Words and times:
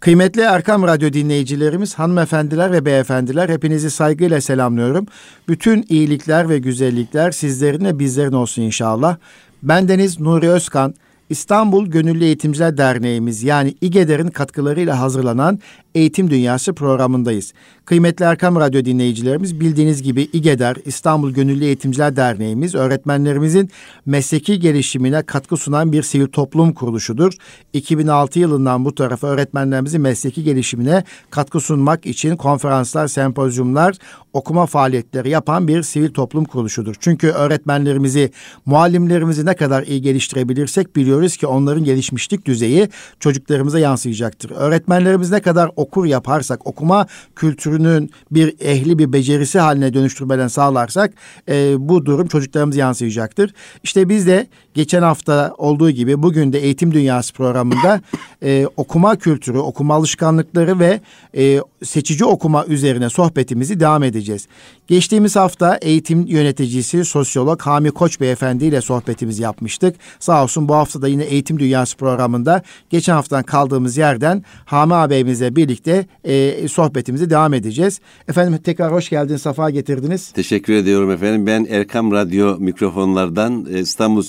Kıymetli 0.00 0.42
Erkam 0.42 0.82
Radyo 0.82 1.12
dinleyicilerimiz, 1.12 1.94
hanımefendiler 1.94 2.72
ve 2.72 2.84
beyefendiler 2.84 3.48
hepinizi 3.48 3.90
saygıyla 3.90 4.40
selamlıyorum. 4.40 5.06
Bütün 5.48 5.84
iyilikler 5.88 6.48
ve 6.48 6.58
güzellikler 6.58 7.30
sizlerin 7.30 7.84
ve 7.84 7.98
bizlerin 7.98 8.32
olsun 8.32 8.62
inşallah. 8.62 9.16
Ben 9.62 9.88
Deniz 9.88 10.20
Nuri 10.20 10.48
Özkan, 10.48 10.94
İstanbul 11.30 11.86
Gönüllü 11.86 12.24
Eğitimciler 12.24 12.76
Derneğimiz 12.76 13.42
yani 13.42 13.74
İGEDER'in 13.80 14.28
katkılarıyla 14.28 15.00
hazırlanan 15.00 15.58
Eğitim 15.94 16.30
Dünyası 16.30 16.72
programındayız. 16.74 17.52
Kıymetli 17.84 18.24
Erkam 18.24 18.56
Radyo 18.56 18.84
dinleyicilerimiz 18.84 19.60
bildiğiniz 19.60 20.02
gibi 20.02 20.28
İGEDER 20.32 20.76
İstanbul 20.84 21.30
Gönüllü 21.30 21.64
Eğitimciler 21.64 22.16
Derneğimiz 22.16 22.74
öğretmenlerimizin 22.74 23.70
mesleki 24.06 24.60
gelişimine 24.60 25.22
katkı 25.22 25.56
sunan 25.56 25.92
bir 25.92 26.02
sivil 26.02 26.26
toplum 26.26 26.72
kuruluşudur. 26.72 27.32
2006 27.72 28.38
yılından 28.38 28.84
bu 28.84 28.94
tarafa 28.94 29.26
öğretmenlerimizin 29.26 30.00
mesleki 30.00 30.44
gelişimine 30.44 31.04
katkı 31.30 31.60
sunmak 31.60 32.06
için 32.06 32.36
konferanslar, 32.36 33.08
sempozyumlar, 33.08 33.96
okuma 34.32 34.66
faaliyetleri 34.66 35.30
yapan 35.30 35.68
bir 35.68 35.82
sivil 35.82 36.10
toplum 36.10 36.44
kuruluşudur. 36.44 36.94
Çünkü 37.00 37.28
öğretmenlerimizi, 37.28 38.30
muallimlerimizi 38.66 39.46
ne 39.46 39.56
kadar 39.56 39.82
iyi 39.82 40.02
geliştirebilirsek 40.02 40.96
biliyoruz 40.96 41.36
ki 41.36 41.46
onların 41.46 41.84
gelişmişlik 41.84 42.46
düzeyi 42.46 42.88
çocuklarımıza 43.20 43.78
yansıyacaktır. 43.78 44.50
Öğretmenlerimiz 44.50 45.30
ne 45.30 45.40
kadar 45.40 45.70
okur 45.82 46.06
yaparsak, 46.06 46.66
okuma 46.66 47.06
kültürünün 47.36 48.10
bir 48.30 48.54
ehli 48.60 48.98
bir 48.98 49.12
becerisi 49.12 49.58
haline 49.58 49.94
dönüştürmeden 49.94 50.48
sağlarsak 50.48 51.14
e, 51.48 51.74
bu 51.88 52.06
durum 52.06 52.28
çocuklarımıza 52.28 52.80
yansıyacaktır. 52.80 53.54
İşte 53.82 54.08
biz 54.08 54.26
de 54.26 54.46
geçen 54.74 55.02
hafta 55.02 55.54
olduğu 55.58 55.90
gibi 55.90 56.22
bugün 56.22 56.52
de 56.52 56.58
Eğitim 56.58 56.94
Dünyası 56.94 57.32
programında 57.32 58.00
e, 58.42 58.66
okuma 58.76 59.16
kültürü, 59.16 59.58
okuma 59.58 59.94
alışkanlıkları 59.94 60.78
ve 60.78 61.00
e, 61.36 61.60
seçici 61.84 62.24
okuma 62.24 62.66
üzerine 62.66 63.10
sohbetimizi 63.10 63.80
devam 63.80 64.02
edeceğiz. 64.02 64.48
Geçtiğimiz 64.86 65.36
hafta 65.36 65.76
eğitim 65.76 66.26
yöneticisi 66.26 67.04
sosyolog 67.04 67.60
Hami 67.60 67.90
Koç 67.90 68.20
Beyefendi 68.20 68.64
ile 68.64 68.80
sohbetimizi 68.80 69.42
yapmıştık. 69.42 69.96
Sağ 70.18 70.42
olsun 70.42 70.68
bu 70.68 70.74
hafta 70.74 71.02
da 71.02 71.08
yine 71.08 71.24
Eğitim 71.24 71.58
Dünyası 71.58 71.96
programında 71.96 72.62
geçen 72.90 73.12
haftadan 73.12 73.42
kaldığımız 73.42 73.96
yerden 73.96 74.44
Hami 74.64 74.94
ağabeyimizle 74.94 75.56
birlikte 75.56 76.06
e, 76.24 76.68
sohbetimizi 76.68 77.30
devam 77.30 77.54
edeceğiz. 77.54 78.00
Efendim 78.28 78.60
tekrar 78.64 78.92
hoş 78.92 79.08
geldiniz, 79.08 79.42
safa 79.42 79.70
getirdiniz. 79.70 80.32
Teşekkür 80.32 80.72
ediyorum 80.72 81.10
efendim. 81.10 81.46
Ben 81.46 81.66
Erkam 81.70 82.12
Radyo 82.12 82.56
mikrofonlardan, 82.58 83.66
e, 83.72 83.80
İstanbul 83.80 84.22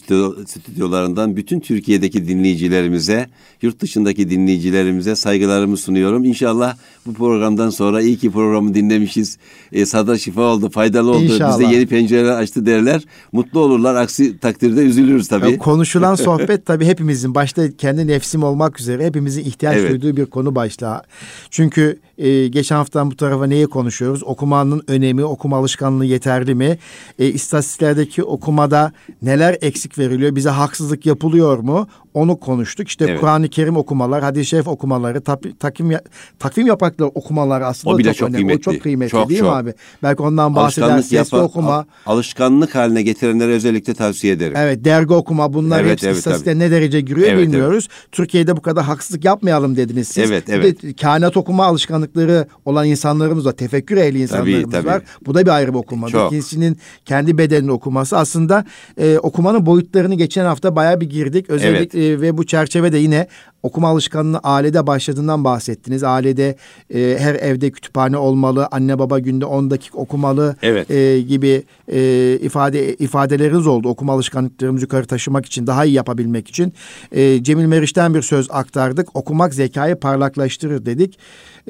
stüdyolarından 0.46 1.36
bütün 1.36 1.60
Türkiye'deki 1.60 2.28
dinleyicilerimize, 2.28 3.28
yurt 3.62 3.80
dışındaki 3.80 4.30
dinleyicilerimize 4.30 5.16
saygılarımı 5.16 5.78
sunuyorum. 5.78 6.24
İnşallah 6.24 6.76
bu 7.06 7.14
programdan 7.14 7.70
sonra 7.70 8.02
iyi 8.02 8.18
ki 8.18 8.32
programı 8.32 8.74
dinlemişiz. 8.74 9.38
E, 9.72 9.86
sada 9.86 10.18
şifa 10.18 10.42
oldu, 10.42 10.70
faydalı 10.70 11.12
oldu. 11.12 11.24
İnşallah. 11.24 11.60
Bize 11.60 11.74
yeni 11.74 11.88
pencereler 11.88 12.32
açtı 12.32 12.66
derler. 12.66 13.02
Mutlu 13.32 13.60
olurlar. 13.60 13.96
Aksi 13.96 14.38
takdirde 14.38 14.82
üzülürüz 14.82 15.28
tabii. 15.28 15.52
Ya, 15.52 15.58
konuşulan 15.58 16.16
sohbet 16.26 16.66
tabii 16.66 16.86
hepimizin 16.86 17.36
başta 17.36 17.78
kendi 17.78 18.08
nefsim 18.08 18.44
olmak 18.44 18.80
üzere 18.80 19.06
hepimizin 19.06 19.46
ihtiyaç 19.46 19.78
Evet. 19.78 19.92
duyduğu 19.92 20.18
bir 20.18 20.26
konu 20.26 20.56
başlığı. 20.56 21.02
Çünkü 21.50 22.00
e, 22.18 22.48
geçen 22.48 22.76
haftadan 22.76 23.12
bu 23.12 23.16
tarafa 23.18 23.46
neyi 23.46 23.68
konuşuyoruz? 23.68 24.24
Okumanın 24.24 24.82
önemi, 24.88 25.24
okuma 25.26 25.58
alışkanlığı 25.58 26.06
yeterli 26.06 26.56
mi? 26.56 26.78
E, 27.20 27.26
istatistiklerdeki 27.28 28.24
okumada 28.24 28.92
neler 29.22 29.58
eksik 29.62 29.98
veriliyor? 30.00 30.36
Bize 30.36 30.50
haksızlık 30.50 31.06
yapılıyor 31.06 31.58
mu? 31.58 31.88
Onu 32.14 32.40
konuştuk. 32.40 32.88
İşte 32.88 33.06
Evet. 33.10 33.20
Kur'an-ı 33.20 33.50
Kerim 33.50 33.78
okumalar, 33.78 34.24
hadis-i 34.24 34.46
şerif 34.46 34.68
okumaları, 34.68 35.18
tap- 35.18 35.60
takvim 35.60 35.98
takvim 36.40 36.68
yaprakları 36.68 37.10
okumaları 37.10 37.66
aslında 37.66 37.96
O 37.96 37.98
bile 37.98 38.08
çok, 38.10 38.18
çok 38.18 38.30
önemli. 38.30 38.38
kıymetli. 38.38 38.70
O 38.70 38.74
çok 38.74 38.84
kıymetli 38.84 39.12
Çok, 39.12 39.30
değil 39.30 39.40
çok. 39.40 39.50
mi 39.50 39.56
abi? 39.56 39.74
Belki 40.04 40.22
ondan 40.24 40.56
bahseder. 40.56 40.88
Alışkanlık 40.88 41.06
Sesli 41.26 41.38
okuma. 41.38 41.74
al- 41.74 41.84
alışkanlık 42.06 42.76
haline 42.76 43.02
getirenlere 43.02 43.52
özellikle 43.52 43.94
tavsiye 43.94 44.34
ederim. 44.34 44.54
Evet 44.58 44.86
dergi 44.86 45.14
okuma 45.14 45.54
bunlar 45.54 45.82
Evet, 45.82 45.92
hepsi 45.92 46.06
evet, 46.08 46.18
istatistikte 46.18 46.60
ne 46.60 46.72
derece 46.72 47.02
giriyor 47.02 47.28
Evet, 47.28 47.48
bilmiyoruz. 47.48 47.88
Türkiye'de 48.12 48.58
bu 48.58 48.62
kadar 48.62 48.84
haksızlık 48.84 49.26
yapmayalım 49.26 49.76
dediniz 49.76 50.08
siz. 50.08 50.32
Evet, 50.32 50.44
evet. 50.50 50.84
de 50.84 50.94
kainat 50.94 51.38
okuma 51.38 51.66
alışkanlıkları 52.04 52.48
olan 52.66 52.88
insanlarımız 52.88 53.46
var. 53.46 53.52
Tefekkür 53.52 53.98
ehli 53.98 54.22
insanlarımız 54.22 54.72
tabii. 54.72 54.88
var. 54.88 55.04
Bu 55.26 55.36
da 55.36 55.42
bir 55.42 55.52
ayrı 55.52 55.74
bir 55.74 55.78
okuma. 55.78 56.10
Çok. 56.10 56.28
İkincisinin 56.28 56.78
kendi 57.06 57.38
bedenini 57.38 57.72
okuması. 57.72 58.18
Aslında 58.18 58.66
e, 58.98 59.18
okumanın 59.18 59.66
boyutlarını 59.66 60.16
geçen 60.16 60.46
hafta 60.46 60.76
bayağı 60.76 61.02
bir 61.02 61.10
girdik. 61.10 61.50
Özellikle 61.50 62.08
e, 62.08 62.22
ve 62.22 62.38
bu 62.38 62.46
çerçevede 62.46 62.98
yine 62.98 63.28
okuma 63.64 63.90
alışkanlığı 63.90 64.40
ailede 64.44 64.88
başladığından 64.88 65.44
bahsettiniz. 65.44 66.04
Ailede 66.04 66.56
e, 66.94 67.18
her 67.20 67.36
evde 67.36 67.72
kütüphane 67.72 68.18
olmalı. 68.18 68.68
Anne 68.72 69.00
baba 69.00 69.20
günde 69.20 69.46
10 69.46 69.70
dakika 69.70 69.98
okumalı 69.98 70.56
Evet. 70.62 70.92
e, 70.92 71.22
gibi 71.22 71.64
e, 71.88 72.38
ifade 72.42 72.94
ifadeleriniz 72.94 73.68
oldu. 73.68 73.90
Okuma 73.90 74.14
alışkanlıklarımızı 74.14 74.84
yukarı 74.84 75.06
taşımak 75.06 75.46
için, 75.46 75.68
daha 75.68 75.86
iyi 75.86 75.94
yapabilmek 75.94 76.48
için. 76.48 76.74
E, 77.12 77.44
Cemil 77.44 77.66
Meriç'ten 77.66 78.14
bir 78.14 78.22
söz 78.22 78.48
aktardık. 78.52 79.16
Okumak 79.16 79.54
zekayı 79.54 79.96
parlaklaştırır 79.96 80.86
dedik. 80.86 81.20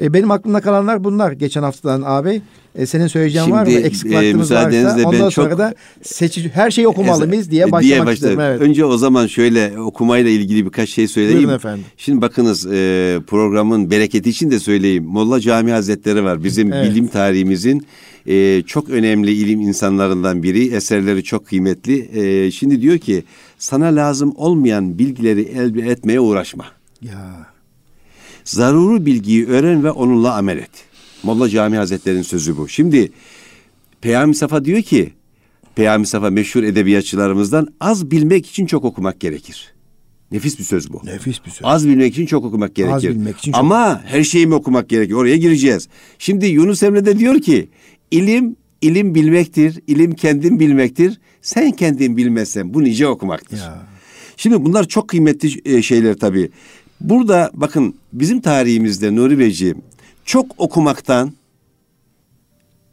E, 0.02 0.14
benim 0.14 0.30
aklımda 0.30 0.60
kalanlar 0.60 1.04
bunlar 1.04 1.32
geçen 1.32 1.62
haftadan 1.62 2.02
abi. 2.06 2.42
E, 2.74 2.86
senin 2.86 3.06
söyleyeceğin 3.06 3.50
var 3.50 3.64
mı? 3.66 3.70
Şimdi, 3.70 3.86
Eksik 3.86 4.12
e, 4.12 4.38
varsa. 4.38 4.70
ben 4.72 5.04
Ondan 5.04 5.18
çok- 5.20 5.32
sonra 5.32 5.58
da 5.58 5.74
seçici 6.02 6.48
her 6.48 6.70
şeyi 6.70 6.88
okumalı 6.88 7.26
mıyız 7.26 7.50
diye 7.50 7.64
E, 7.64 7.72
başlamak 7.72 7.98
başlarım. 8.06 8.14
istedim. 8.14 8.40
Evet. 8.40 8.60
Önce 8.60 8.84
o 8.84 8.96
zaman 8.96 9.26
şöyle 9.26 9.80
okumayla 9.80 10.30
ilgili 10.30 10.64
birkaç 10.66 10.88
şey 10.90 11.08
söyleyeyim. 11.08 11.38
Buyurun 11.38 11.54
efendim. 11.54 11.84
Şimdi 11.96 12.20
bakınız 12.22 12.66
e, 12.66 13.18
programın 13.26 13.90
bereketi 13.90 14.30
için 14.30 14.50
de 14.50 14.58
söyleyeyim. 14.58 15.04
Molla 15.04 15.40
Cami 15.40 15.70
Hazretleri 15.70 16.24
var. 16.24 16.44
Bizim 16.44 16.72
Evet. 16.72 16.90
bilim 16.90 17.06
tarihimizin 17.06 17.86
e, 18.26 18.62
çok 18.66 18.90
önemli 18.90 19.32
ilim 19.32 19.60
insanlarından 19.60 20.42
biri. 20.42 20.74
Eserleri 20.74 21.24
çok 21.24 21.46
kıymetli. 21.46 22.08
E, 22.20 22.50
şimdi 22.50 22.82
diyor 22.82 22.98
ki 22.98 23.24
sana 23.58 23.86
lazım 23.86 24.32
olmayan 24.36 24.98
bilgileri 24.98 25.40
elde 25.42 25.80
etmeye 25.90 26.20
uğraşma. 26.20 26.64
Ya. 27.02 27.46
Zaruri 28.44 29.06
bilgiyi 29.06 29.46
öğren 29.46 29.84
ve 29.84 29.90
onunla 29.90 30.34
amel 30.36 30.58
et. 30.58 30.70
Molla 31.22 31.48
Cami 31.48 31.76
Hazretleri'nin 31.76 32.22
sözü 32.22 32.56
bu. 32.56 32.68
Şimdi 32.68 33.12
Peyami 34.00 34.34
Safa 34.34 34.64
diyor 34.64 34.82
ki, 34.82 35.12
Peyami 35.74 36.06
Safa 36.06 36.30
meşhur 36.30 36.62
edebiyatçılarımızdan 36.62 37.68
az 37.80 38.10
bilmek 38.10 38.46
için 38.46 38.66
çok 38.66 38.84
okumak 38.84 39.20
gerekir. 39.20 39.74
Nefis 40.32 40.58
bir 40.58 40.64
söz 40.64 40.92
bu. 40.92 41.00
Nefis 41.04 41.44
bir 41.46 41.50
söz. 41.50 41.60
Az 41.64 41.88
bilmek 41.88 42.12
için 42.12 42.26
çok 42.26 42.44
okumak 42.44 42.74
gerekir. 42.74 43.08
bilmek 43.10 43.38
için 43.38 43.52
çok- 43.52 43.60
Ama 43.60 44.02
her 44.06 44.24
şeyi 44.24 44.46
mi 44.46 44.54
okumak 44.54 44.88
gerekir? 44.88 45.12
Oraya 45.14 45.36
gireceğiz. 45.36 45.88
Şimdi 46.18 46.46
Yunus 46.46 46.82
Emre 46.82 47.06
de 47.06 47.18
diyor 47.18 47.40
ki, 47.40 47.68
ilim 48.10 48.56
ilim 48.82 49.14
bilmektir, 49.14 49.80
ilim 49.86 50.12
kendin 50.14 50.60
bilmektir. 50.60 51.20
Sen 51.42 51.70
kendin 51.72 52.16
bilmezsen 52.16 52.74
bu 52.74 52.84
nice 52.84 53.06
okumaktır. 53.08 53.56
Ya. 53.58 53.86
Şimdi 54.36 54.64
bunlar 54.64 54.84
çok 54.88 55.08
kıymetli 55.08 55.76
e, 55.76 55.82
şeyler 55.82 56.14
tabii. 56.18 56.50
Burada 57.04 57.50
bakın 57.54 57.94
bizim 58.12 58.40
tarihimizde 58.40 59.16
Nuri 59.16 59.38
Beyciğim 59.38 59.82
çok 60.24 60.46
okumaktan 60.58 61.32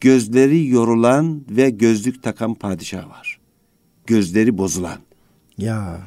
gözleri 0.01 0.67
yorulan 0.67 1.41
ve 1.49 1.69
gözlük 1.69 2.23
takan 2.23 2.53
padişah 2.53 3.09
var. 3.09 3.39
Gözleri 4.07 4.57
bozulan. 4.57 4.97
Ya. 5.57 6.01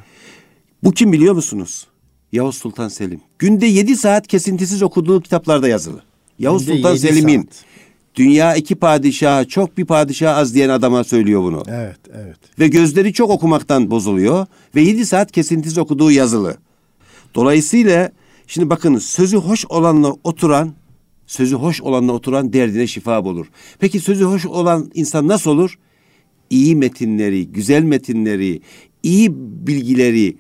Bu 0.83 0.93
kim 0.93 1.13
biliyor 1.13 1.35
musunuz? 1.35 1.87
Yavuz 2.33 2.57
Sultan 2.57 2.89
Selim. 2.89 3.21
Günde 3.39 3.67
yedi 3.67 3.97
saat 3.97 4.27
kesintisiz 4.27 4.83
okuduğu 4.83 5.21
kitaplarda 5.21 5.69
yazılı. 5.69 6.03
Yavuz 6.39 6.67
Günde 6.67 6.77
Sultan 6.77 6.91
yedi 6.91 7.01
Selim'in 7.01 7.49
dünya 8.15 8.55
iki 8.55 8.75
padişaha 8.75 9.45
çok 9.45 9.79
bir 9.79 9.85
padişah 9.85 10.37
az 10.37 10.55
diyen 10.55 10.69
adama 10.69 11.05
söylüyor 11.05 11.43
bunu. 11.43 11.63
Evet, 11.69 12.01
evet. 12.15 12.39
Ve 12.59 12.69
gözleri 12.69 13.13
çok 13.13 13.31
okumaktan 13.31 13.91
bozuluyor 13.91 14.47
ve 14.75 14.81
7 14.81 15.07
saat 15.07 15.33
kesintisiz 15.33 15.79
okuduğu 15.79 16.11
yazılı. 16.11 16.57
Dolayısıyla 17.35 18.11
şimdi 18.47 18.71
bakın 18.71 18.99
sözü 18.99 19.37
hoş 19.37 19.65
olanla 19.69 20.17
oturan, 20.25 20.75
sözü 21.27 21.55
hoş 21.57 21.81
olanla 21.83 22.13
oturan 22.13 22.53
derdine 22.53 22.87
şifa 22.87 23.25
bulur. 23.25 23.47
Peki 23.79 24.01
sözü 24.01 24.25
hoş 24.25 24.47
olan 24.47 24.91
insan 24.95 25.29
nasıl 25.29 25.51
olur? 25.51 25.79
İyi 26.51 26.77
metinleri, 26.77 27.47
güzel 27.49 27.83
metinleri, 27.83 28.61
iyi 29.03 29.29
bilgileri 29.67 30.37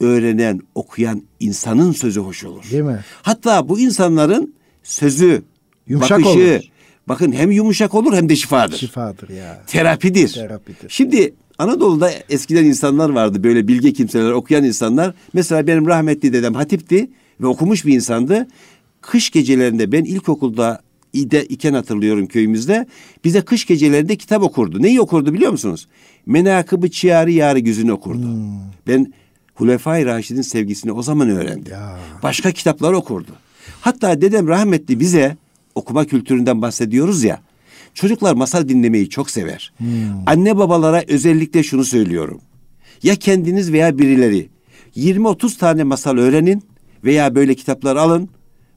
öğrenen, 0.00 0.60
okuyan 0.74 1.22
insanın 1.40 1.92
sözü 1.92 2.20
hoş 2.20 2.44
olur. 2.44 2.64
Değil 2.70 2.82
mi? 2.82 3.04
Hatta 3.22 3.68
bu 3.68 3.80
insanların 3.80 4.54
sözü, 4.82 5.42
Yumuşak 5.86 6.18
bakışı, 6.20 6.30
olur. 6.30 6.60
bakın 7.08 7.32
hem 7.32 7.50
yumuşak 7.50 7.94
olur 7.94 8.12
hem 8.14 8.28
de 8.28 8.36
şifadır 8.36 8.76
Şifadır 8.76 9.28
ya. 9.28 9.62
terapidir. 9.66 10.28
Terapidir. 10.32 10.88
Şimdi 10.88 11.34
Anadolu'da 11.58 12.10
eskiden 12.28 12.64
insanlar 12.64 13.10
vardı 13.10 13.44
böyle 13.44 13.68
bilge 13.68 13.92
kimseler 13.92 14.30
okuyan 14.30 14.64
insanlar. 14.64 15.14
Mesela 15.32 15.66
benim 15.66 15.86
rahmetli 15.86 16.32
dedem 16.32 16.54
hatipti 16.54 17.10
ve 17.40 17.46
okumuş 17.46 17.86
bir 17.86 17.94
insandı. 17.94 18.48
Kış 19.00 19.30
gecelerinde 19.30 19.92
ben 19.92 20.04
ilkokulda 20.04 20.82
İde 21.12 21.44
iken 21.44 21.74
hatırlıyorum 21.74 22.26
köyümüzde. 22.26 22.86
Bize 23.24 23.40
kış 23.40 23.66
gecelerinde 23.66 24.16
kitap 24.16 24.42
okurdu. 24.42 24.82
Neyi 24.82 25.00
okurdu 25.00 25.34
biliyor 25.34 25.50
musunuz? 25.50 25.88
Menakıbı 26.26 26.90
Çiyari 26.90 27.34
Yarı 27.34 27.58
Güzünü 27.58 27.92
okurdu. 27.92 28.26
Ben 28.88 29.12
Hulefai 29.54 30.06
Raşid'in 30.06 30.42
sevgisini 30.42 30.92
o 30.92 31.02
zaman 31.02 31.28
öğrendim. 31.30 31.72
Ya. 31.72 31.98
Başka 32.22 32.52
kitaplar 32.52 32.92
okurdu. 32.92 33.30
Hatta 33.80 34.20
dedem 34.20 34.48
rahmetli 34.48 35.00
bize 35.00 35.36
okuma 35.74 36.04
kültüründen 36.04 36.62
bahsediyoruz 36.62 37.24
ya. 37.24 37.40
Çocuklar 37.94 38.34
masal 38.34 38.68
dinlemeyi 38.68 39.08
çok 39.08 39.30
sever. 39.30 39.72
Hmm. 39.76 39.88
Anne 40.26 40.56
babalara 40.56 41.02
özellikle 41.08 41.62
şunu 41.62 41.84
söylüyorum. 41.84 42.40
Ya 43.02 43.16
kendiniz 43.16 43.72
veya 43.72 43.98
birileri 43.98 44.48
20-30 44.96 45.58
tane 45.58 45.84
masal 45.84 46.16
öğrenin 46.16 46.62
veya 47.04 47.34
böyle 47.34 47.54
kitaplar 47.54 47.96
alın. 47.96 48.28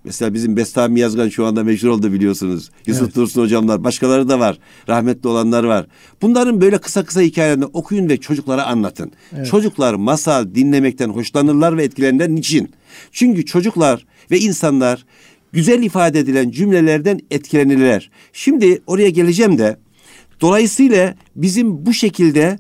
Mesela 0.06 0.34
bizim 0.34 0.58
Bestami 0.58 1.00
Yazgan 1.00 1.30
şu 1.30 1.46
anda 1.46 1.64
meşhur 1.64 1.88
oldu 1.88 2.14
biliyorsunuz. 2.14 2.70
Yusuf 2.86 3.04
evet. 3.04 3.16
Dursun 3.16 3.42
hocamlar, 3.42 3.84
başkaları 3.84 4.30
da 4.30 4.40
var. 4.40 4.60
Rahmetli 4.90 5.30
olanlar 5.30 5.64
var. 5.64 5.88
Bunların 6.22 6.62
böyle 6.62 6.78
kısa 6.78 7.06
kısa 7.06 7.22
hikayelerini 7.22 7.66
okuyun 7.66 8.10
ve 8.10 8.18
çocuklara 8.18 8.66
anlatın. 8.66 9.12
Evet. 9.36 9.48
Çocuklar 9.48 9.94
masal 9.94 10.56
dinlemekten 10.56 11.10
hoşlanırlar 11.10 11.78
ve 11.78 11.84
etkilenirler. 11.84 12.30
Niçin? 12.30 12.72
Çünkü 13.12 13.46
çocuklar 13.46 14.06
ve 14.32 14.40
insanlar 14.40 15.06
güzel 15.56 15.84
ifade 15.84 16.20
edilen 16.20 16.52
cümlelerden 16.52 17.20
etkilenirler. 17.32 18.12
Şimdi 18.34 18.82
oraya 18.88 19.10
geleceğim 19.10 19.58
de 19.58 19.78
dolayısıyla 20.42 21.16
bizim 21.36 21.86
bu 21.86 21.94
şekilde 21.94 22.60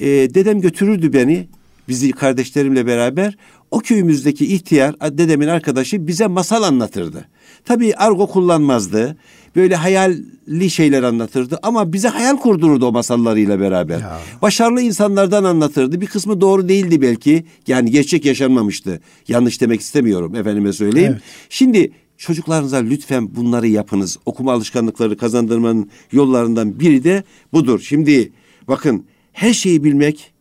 e, 0.00 0.06
dedem 0.06 0.60
götürürdü 0.60 1.12
beni 1.12 1.48
bizi 1.88 2.12
kardeşlerimle 2.12 2.86
beraber 2.86 3.36
o 3.70 3.78
köyümüzdeki 3.78 4.54
ihtiyar 4.54 4.94
dedemin 5.00 5.48
arkadaşı 5.48 6.06
bize 6.06 6.26
masal 6.26 6.62
anlatırdı. 6.62 7.28
Tabii 7.64 7.94
argo 7.94 8.26
kullanmazdı. 8.26 9.16
Böyle 9.56 9.76
hayalli 9.76 10.70
şeyler 10.70 11.02
anlatırdı 11.02 11.58
ama 11.62 11.92
bize 11.92 12.08
hayal 12.08 12.36
kurdururdu 12.36 12.86
o 12.86 12.92
masallarıyla 12.92 13.60
beraber. 13.60 13.98
Ya. 13.98 14.20
Başarılı 14.42 14.80
insanlardan 14.80 15.44
anlatırdı. 15.44 16.00
Bir 16.00 16.06
kısmı 16.06 16.40
doğru 16.40 16.68
değildi 16.68 17.02
belki. 17.02 17.44
Yani 17.66 17.90
gerçek 17.90 18.24
yaşanmamıştı. 18.24 19.00
Yanlış 19.28 19.60
demek 19.60 19.80
istemiyorum 19.80 20.34
efendime 20.34 20.72
söyleyeyim. 20.72 21.12
Evet. 21.12 21.22
Şimdi 21.48 21.90
çocuklarınıza 22.18 22.76
lütfen 22.76 23.36
bunları 23.36 23.68
yapınız. 23.68 24.18
Okuma 24.26 24.52
alışkanlıkları 24.52 25.16
kazandırmanın 25.16 25.90
yollarından 26.12 26.80
biri 26.80 27.04
de 27.04 27.22
budur. 27.52 27.80
Şimdi 27.80 28.32
bakın 28.68 29.06
her 29.32 29.52
şeyi 29.52 29.84
bilmek 29.84 30.32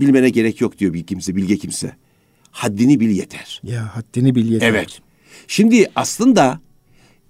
bilmene 0.00 0.30
gerek 0.30 0.60
yok 0.60 0.78
diyor 0.78 0.92
bir 0.92 1.02
kimse, 1.02 1.36
bilge 1.36 1.56
kimse. 1.56 1.96
Haddini 2.50 3.00
bil 3.00 3.10
yeter. 3.10 3.60
Ya 3.64 3.96
haddini 3.96 4.34
bil 4.34 4.52
yeter. 4.52 4.68
Evet. 4.68 5.00
Şimdi 5.48 5.90
aslında 5.96 6.60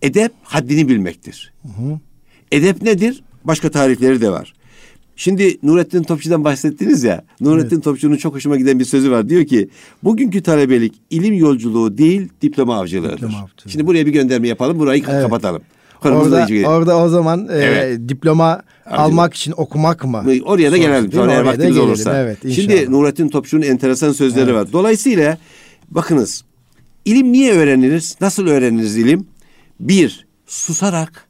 edep 0.02 0.32
haddini 0.42 0.88
bilmektir. 0.88 1.52
Hı 1.62 1.68
hı. 1.68 2.00
Edep 2.52 2.82
nedir? 2.82 3.22
Başka 3.44 3.70
tarifleri 3.70 4.20
de 4.20 4.30
var. 4.30 4.53
Şimdi 5.16 5.58
Nurettin 5.62 6.02
Topçu'dan 6.02 6.44
bahsettiniz 6.44 7.04
ya. 7.04 7.24
Nurettin 7.40 7.76
evet. 7.76 7.84
Topçu'nun 7.84 8.16
çok 8.16 8.34
hoşuma 8.34 8.56
giden 8.56 8.78
bir 8.78 8.84
sözü 8.84 9.10
var. 9.10 9.28
Diyor 9.28 9.44
ki 9.44 9.68
bugünkü 10.02 10.42
talebelik 10.42 10.94
ilim 11.10 11.34
yolculuğu 11.34 11.98
değil 11.98 12.28
diploma 12.42 12.78
avcılığıdır. 12.78 13.16
Diploma 13.16 13.38
avcılığı. 13.38 13.70
Şimdi 13.72 13.86
buraya 13.86 14.06
bir 14.06 14.12
gönderme 14.12 14.48
yapalım. 14.48 14.78
Burayı 14.78 15.04
evet. 15.08 15.22
kapatalım. 15.22 15.62
Orada, 16.04 16.68
orada 16.68 16.98
o 16.98 17.08
zaman 17.08 17.48
e, 17.48 17.52
evet. 17.52 18.08
diploma 18.08 18.46
Avcılık. 18.46 19.00
almak 19.00 19.34
için 19.34 19.54
okumak 19.56 20.04
mı? 20.04 20.24
Oraya 20.44 20.72
da 20.72 20.76
gelelim. 20.76 21.12
Sonra 21.12 21.32
eğer 21.32 21.42
vaktimiz 21.42 21.78
olursa. 21.78 22.18
Evet, 22.18 22.38
Şimdi 22.54 22.92
Nurettin 22.92 23.28
Topçu'nun 23.28 23.62
enteresan 23.62 24.12
sözleri 24.12 24.44
evet. 24.44 24.54
var. 24.54 24.72
Dolayısıyla 24.72 25.38
bakınız 25.90 26.44
ilim 27.04 27.32
niye 27.32 27.52
öğrenilir? 27.52 28.14
Nasıl 28.20 28.46
öğreniriz 28.46 28.96
ilim? 28.96 29.26
Bir, 29.80 30.26
susarak 30.46 31.28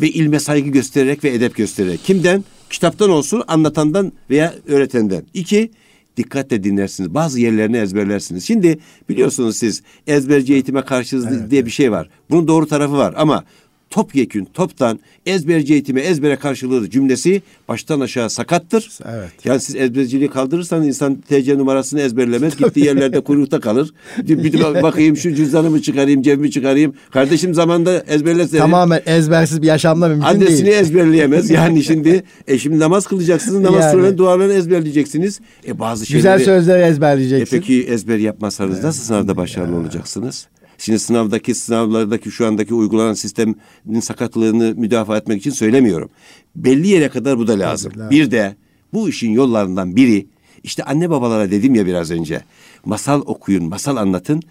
ve 0.00 0.08
ilme 0.08 0.40
saygı 0.40 0.70
göstererek 0.70 1.24
ve 1.24 1.34
edep 1.34 1.56
göstererek. 1.56 2.04
Kimden? 2.04 2.44
Kitaptan 2.70 3.10
olsun, 3.10 3.42
anlatandan 3.48 4.12
veya 4.30 4.54
öğretenden. 4.68 5.22
İki, 5.34 5.70
dikkatle 6.16 6.64
dinlersiniz. 6.64 7.14
Bazı 7.14 7.40
yerlerini 7.40 7.76
ezberlersiniz. 7.76 8.44
Şimdi 8.44 8.78
biliyorsunuz 9.08 9.56
siz 9.56 9.82
ezberci 10.06 10.52
eğitime 10.52 10.82
karşıyız 10.82 11.26
evet, 11.26 11.50
diye 11.50 11.58
evet. 11.58 11.66
bir 11.66 11.70
şey 11.70 11.92
var. 11.92 12.08
Bunun 12.30 12.48
doğru 12.48 12.66
tarafı 12.66 12.92
var 12.92 13.14
ama 13.16 13.44
topyekün, 13.90 14.44
toptan 14.44 14.98
ezberci 15.26 15.72
eğitime 15.72 16.00
ezbere 16.00 16.36
karşılığı 16.36 16.90
cümlesi 16.90 17.42
baştan 17.68 18.00
aşağı 18.00 18.30
sakattır. 18.30 18.90
Evet. 19.04 19.30
Yani 19.44 19.60
siz 19.60 19.76
ezberciliği 19.76 20.30
kaldırırsanız 20.30 20.86
insan 20.86 21.14
TC 21.14 21.58
numarasını 21.58 22.00
ezberlemez. 22.00 22.56
Gittiği 22.56 22.84
yerlerde 22.84 23.20
kuyrukta 23.20 23.60
kalır. 23.60 23.90
Bir, 24.18 24.44
bir 24.44 24.82
bakayım 24.82 25.16
şu 25.16 25.34
cüzdanımı 25.34 25.82
çıkarayım, 25.82 26.22
cebimi 26.22 26.50
çıkarayım. 26.50 26.94
Kardeşim 27.10 27.54
zamanda 27.54 28.04
ezberlese. 28.08 28.58
Tamamen 28.58 29.00
ezbersiz 29.06 29.62
bir 29.62 29.66
yaşamda 29.66 30.08
mümkün 30.08 30.26
Annesini 30.26 30.48
değil. 30.48 30.60
Annesini 30.60 30.68
ezberleyemez. 30.68 31.50
Yani 31.50 31.84
şimdi 31.84 32.22
e 32.48 32.58
şimdi 32.58 32.78
namaz 32.78 33.06
kılacaksınız. 33.06 33.60
Namaz 33.60 33.84
yani. 33.84 33.92
surenin 33.92 34.18
dualarını 34.18 34.52
ezberleyeceksiniz. 34.52 35.40
E 35.66 35.78
bazı 35.78 36.06
şeyleri... 36.06 36.18
Güzel 36.18 36.44
sözleri 36.44 36.82
ezberleyeceksiniz. 36.82 37.52
E 37.52 37.60
peki 37.60 37.92
ezber 37.92 38.18
yapmazsanız 38.18 38.84
nasıl 38.84 39.02
sınavda 39.02 39.36
başarılı 39.36 39.72
ya. 39.72 39.80
olacaksınız? 39.80 40.48
Şimdi 40.78 40.98
sınavdaki 40.98 41.54
sınavlardaki 41.54 42.30
şu 42.30 42.46
andaki 42.46 42.74
uygulanan 42.74 43.14
sistemin 43.14 44.00
sakatlığını 44.00 44.74
müdafaa 44.76 45.16
etmek 45.16 45.40
için 45.40 45.50
söylemiyorum. 45.50 46.10
Belli 46.56 46.88
yere 46.88 47.08
kadar 47.08 47.38
bu 47.38 47.46
da 47.46 47.58
lazım. 47.58 47.92
Evet, 47.96 48.10
bir 48.10 48.30
de 48.30 48.56
bu 48.92 49.08
işin 49.08 49.30
yollarından 49.30 49.96
biri 49.96 50.26
işte 50.62 50.84
anne 50.84 51.10
babalara 51.10 51.50
dedim 51.50 51.74
ya 51.74 51.86
biraz 51.86 52.10
önce. 52.10 52.40
Masal 52.84 53.22
okuyun, 53.26 53.64
masal 53.64 53.96
anlatın. 53.96 54.42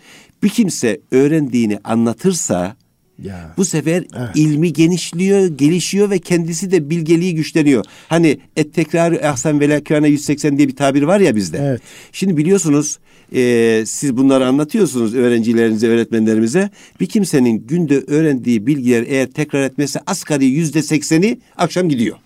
Bir 0.44 0.50
kimse 0.50 1.02
öğrendiğini 1.12 1.80
anlatırsa 1.84 2.76
ya. 3.24 3.54
Bu 3.58 3.66
sefer 3.66 4.04
evet. 4.18 4.30
ilmi 4.36 4.74
genişliyor, 4.74 5.48
gelişiyor 5.48 6.10
ve 6.10 6.20
kendisi 6.20 6.72
de 6.72 6.90
bilgeliği 6.90 7.36
güçleniyor. 7.36 7.86
Hani 8.08 8.40
et 8.56 8.74
tekrarı 8.74 9.28
ahsen 9.28 9.60
velakâne 9.60 10.08
180 10.08 10.58
diye 10.58 10.68
bir 10.68 10.76
tabir 10.76 11.04
var 11.04 11.20
ya 11.20 11.36
bizde. 11.36 11.58
Evet. 11.62 11.82
Şimdi 12.12 12.38
biliyorsunuz 12.38 13.00
e, 13.36 13.84
siz 13.86 14.18
bunları 14.18 14.48
anlatıyorsunuz 14.48 15.16
öğrencilerinize, 15.16 15.88
öğretmenlerimize. 15.88 16.70
Bir 17.00 17.06
kimsenin 17.06 17.68
günde 17.68 18.04
öğrendiği 18.08 18.68
bilgiler 18.68 19.06
eğer 19.08 19.28
tekrar 19.28 19.62
etmesi 19.62 20.00
asgari 20.06 20.46
yüzde 20.46 20.82
sekseni 20.82 21.40
akşam 21.58 21.90
gidiyor 21.90 22.18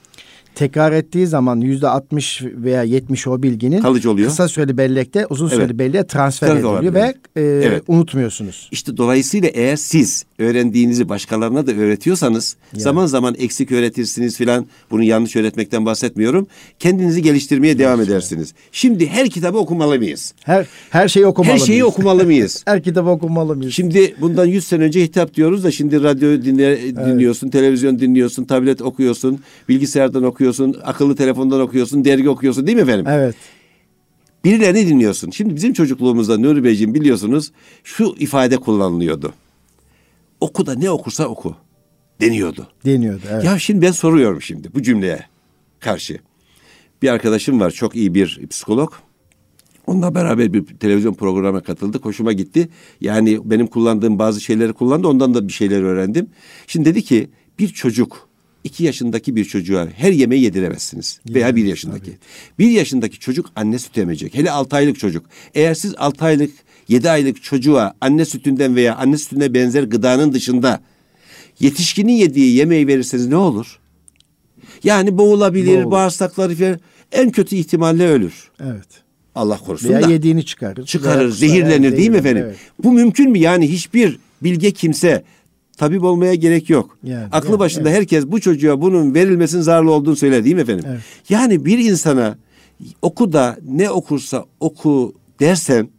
tekrar 0.55 0.91
ettiği 0.91 1.27
zaman 1.27 1.61
yüzde 1.61 1.88
60 1.88 2.41
veya 2.43 2.83
70 2.83 3.27
o 3.27 3.43
bilginin 3.43 3.81
kalıcı 3.81 4.11
oluyor. 4.11 4.29
Kısa 4.29 4.47
süreli 4.47 4.77
bellekte 4.77 5.25
uzun 5.29 5.47
evet. 5.47 5.55
süreli 5.55 5.79
belleğe 5.79 6.07
transfer 6.07 6.47
Tabii 6.47 6.59
ediliyor 6.59 6.93
ve 6.93 7.13
e, 7.35 7.41
evet. 7.41 7.83
unutmuyorsunuz. 7.88 8.69
İşte 8.71 8.97
dolayısıyla 8.97 9.49
eğer 9.49 9.75
siz 9.75 10.25
öğrendiğinizi 10.41 11.09
başkalarına 11.09 11.67
da 11.67 11.71
öğretiyorsanız 11.71 12.55
yani. 12.73 12.81
zaman 12.81 13.05
zaman 13.05 13.35
eksik 13.39 13.71
öğretirsiniz 13.71 14.38
filan 14.38 14.65
bunu 14.91 15.03
yanlış 15.03 15.35
öğretmekten 15.35 15.85
bahsetmiyorum. 15.85 16.47
Kendinizi 16.79 17.21
geliştirmeye 17.21 17.79
devam 17.79 18.01
edersiniz. 18.01 18.53
Şimdi 18.71 19.07
her 19.07 19.29
kitabı 19.29 19.57
okumalı 19.57 19.97
mıyız? 19.97 20.33
Her 20.43 20.67
her 20.89 21.07
şeyi 21.07 21.25
okumalı 21.25 21.53
Her 21.53 21.57
şeyi 21.57 21.81
mıyız? 21.81 21.93
okumalı 21.93 22.25
mıyız? 22.25 22.63
her 22.65 22.83
kitabı 22.83 23.09
okumalı 23.09 23.55
mıyız? 23.55 23.73
Şimdi 23.73 24.15
bundan 24.21 24.45
100 24.45 24.67
sene 24.67 24.83
önce 24.83 25.03
hitap 25.03 25.33
diyoruz 25.33 25.63
da 25.63 25.71
şimdi 25.71 26.03
radyo 26.03 26.41
dinle, 26.41 26.65
evet. 26.65 26.95
dinliyorsun, 26.95 27.50
televizyon 27.50 28.00
dinliyorsun, 28.00 28.45
tablet 28.45 28.81
okuyorsun, 28.81 29.39
bilgisayardan 29.69 30.24
okuyorsun 30.24 30.41
okuyorsun, 30.41 30.81
akıllı 30.83 31.15
telefondan 31.15 31.62
okuyorsun, 31.62 32.05
dergi 32.05 32.29
okuyorsun 32.29 32.67
değil 32.67 32.75
mi 32.77 32.81
efendim? 32.81 33.05
Evet. 33.10 33.36
Birilerini 34.43 34.88
dinliyorsun. 34.88 35.31
Şimdi 35.31 35.55
bizim 35.55 35.74
çocukluğumuzda 35.74 36.38
Nuri 36.38 36.63
Beyciğim 36.63 36.93
biliyorsunuz 36.93 37.51
şu 37.83 38.15
ifade 38.19 38.57
kullanılıyordu. 38.57 39.33
Oku 40.41 40.65
da 40.65 40.75
ne 40.75 40.89
okursa 40.89 41.27
oku 41.27 41.55
deniyordu. 42.21 42.67
Deniyordu 42.86 43.24
evet. 43.31 43.43
Ya 43.43 43.60
şimdi 43.60 43.81
ben 43.81 43.91
soruyorum 43.91 44.41
şimdi 44.41 44.74
bu 44.74 44.81
cümleye 44.81 45.25
karşı. 45.79 46.19
Bir 47.01 47.10
arkadaşım 47.10 47.60
var 47.60 47.71
çok 47.71 47.95
iyi 47.95 48.13
bir 48.13 48.48
psikolog. 48.50 48.93
Onunla 49.88 50.15
beraber 50.15 50.53
bir 50.53 50.65
televizyon 50.65 51.13
programına 51.13 51.60
katıldık. 51.60 52.05
Hoşuma 52.05 52.33
gitti. 52.33 52.69
Yani 53.01 53.39
benim 53.43 53.67
kullandığım 53.67 54.19
bazı 54.19 54.41
şeyleri 54.41 54.74
kullandı. 54.74 55.07
Ondan 55.07 55.33
da 55.33 55.48
bir 55.48 55.53
şeyler 55.53 55.81
öğrendim. 55.81 56.27
Şimdi 56.67 56.89
dedi 56.89 57.01
ki 57.01 57.29
bir 57.60 57.67
çocuk 57.67 58.29
iki 58.63 58.83
yaşındaki 58.83 59.36
bir 59.36 59.45
çocuğa 59.45 59.88
her 59.95 60.12
yemeği 60.12 60.43
yediremezsiniz. 60.43 61.19
Yani, 61.25 61.36
Veya 61.36 61.55
bir 61.55 61.65
yaşındaki. 61.65 62.05
Tabii. 62.05 62.17
Bir 62.60 62.69
yaşındaki 62.69 63.19
çocuk 63.19 63.45
anne 63.55 63.79
sütü 63.79 64.01
emecek. 64.01 64.36
Hele 64.36 64.51
altı 64.51 64.75
aylık 64.75 65.00
çocuk. 65.00 65.25
Eğer 65.53 65.74
siz 65.74 65.95
altı 65.95 66.25
aylık, 66.25 66.51
yedi 66.91 67.10
aylık 67.10 67.43
çocuğa 67.43 67.93
anne 68.01 68.25
sütünden 68.25 68.75
veya 68.75 68.95
anne 68.95 69.17
sütüne 69.17 69.53
benzer 69.53 69.83
gıdanın 69.83 70.33
dışında 70.33 70.81
yetişkinin 71.60 72.13
yediği 72.13 72.55
yemeği 72.55 72.88
verirseniz 72.88 73.27
ne 73.27 73.36
olur? 73.36 73.79
Yani 74.83 75.17
boğulabilir, 75.17 75.75
Boğulur. 75.77 75.91
bağırsakları 75.91 76.55
falan. 76.55 76.79
En 77.12 77.31
kötü 77.31 77.55
ihtimalle 77.55 78.07
ölür. 78.07 78.51
Evet. 78.63 78.88
Allah 79.36 79.57
korusun 79.57 79.89
Veya 79.89 80.01
da. 80.01 80.12
yediğini 80.12 80.45
çıkarır. 80.45 80.86
Çıkarır, 80.86 81.31
zehirlenir 81.31 81.98
değil 81.98 82.10
mi 82.10 82.17
efendim? 82.17 82.43
Evet. 82.45 82.57
Bu 82.83 82.91
mümkün 82.91 83.31
mü? 83.31 83.39
Yani 83.39 83.71
hiçbir 83.71 84.19
bilge 84.43 84.71
kimse 84.71 85.24
tabip 85.77 86.03
olmaya 86.03 86.36
gerek 86.36 86.69
yok. 86.69 86.98
Yani, 87.03 87.25
Aklı 87.31 87.50
yani, 87.50 87.60
başında 87.60 87.89
evet. 87.89 88.00
herkes 88.00 88.27
bu 88.27 88.41
çocuğa 88.41 88.81
bunun 88.81 89.13
verilmesinin 89.13 89.62
zararlı 89.62 89.91
olduğunu 89.91 90.15
söyler 90.15 90.43
değil 90.43 90.55
mi 90.55 90.62
efendim? 90.62 90.86
Evet. 90.88 91.01
Yani 91.29 91.65
bir 91.65 91.77
insana 91.77 92.38
oku 93.01 93.33
da 93.33 93.57
ne 93.67 93.89
okursa 93.89 94.45
oku 94.60 95.13
dersen 95.39 95.89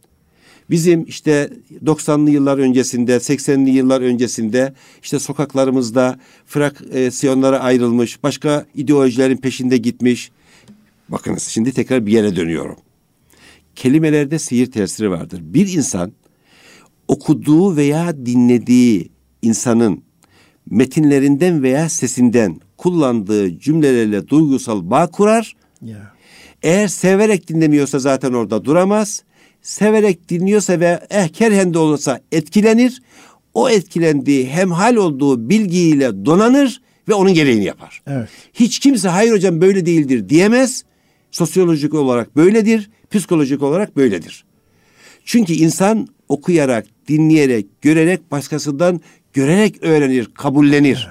bizim 0.69 1.03
işte 1.03 1.49
90'lı 1.85 2.29
yıllar 2.29 2.57
öncesinde, 2.57 3.15
80'li 3.15 3.69
yıllar 3.69 4.01
öncesinde 4.01 4.73
işte 5.03 5.19
sokaklarımızda 5.19 6.19
fraksiyonlara 6.45 7.59
ayrılmış, 7.59 8.23
başka 8.23 8.65
ideolojilerin 8.75 9.37
peşinde 9.37 9.77
gitmiş. 9.77 10.31
Bakınız 11.09 11.43
şimdi 11.43 11.71
tekrar 11.71 12.05
bir 12.05 12.11
yere 12.11 12.35
dönüyorum. 12.35 12.75
Kelimelerde 13.75 14.39
sihir 14.39 14.71
tesiri 14.71 15.11
vardır. 15.11 15.39
Bir 15.43 15.73
insan 15.73 16.11
okuduğu 17.07 17.75
veya 17.75 18.25
dinlediği 18.25 19.09
insanın 19.41 20.03
metinlerinden 20.69 21.63
veya 21.63 21.89
sesinden 21.89 22.59
kullandığı 22.77 23.59
cümlelerle 23.59 24.27
duygusal 24.27 24.89
bağ 24.89 25.07
kurar. 25.07 25.55
Ya. 25.81 26.13
Eğer 26.61 26.87
severek 26.87 27.47
dinlemiyorsa 27.47 27.99
zaten 27.99 28.33
orada 28.33 28.65
duramaz. 28.65 29.23
Severek 29.63 30.29
dinliyorsa 30.29 30.79
ve 30.79 30.99
eh 31.09 31.27
kerhen 31.27 31.73
de 31.73 31.77
olsa 31.77 32.19
etkilenir. 32.31 33.01
O 33.53 33.69
etkilendiği 33.69 34.47
hemhal 34.47 34.95
olduğu 34.95 35.49
bilgiyle 35.49 36.25
donanır 36.25 36.81
ve 37.09 37.13
onun 37.13 37.33
gereğini 37.33 37.63
yapar. 37.63 38.01
Evet. 38.07 38.29
Hiç 38.53 38.79
kimse 38.79 39.09
hayır 39.09 39.31
hocam 39.31 39.61
böyle 39.61 39.85
değildir 39.85 40.29
diyemez. 40.29 40.83
Sosyolojik 41.31 41.93
olarak 41.93 42.35
böyledir, 42.35 42.89
psikolojik 43.11 43.63
olarak 43.63 43.95
böyledir. 43.95 44.45
Çünkü 45.25 45.53
insan 45.53 46.07
okuyarak, 46.29 46.85
dinleyerek, 47.07 47.81
görerek 47.81 48.31
başkasından 48.31 49.01
görerek 49.33 49.83
öğrenir, 49.83 50.25
kabullenir. 50.25 51.07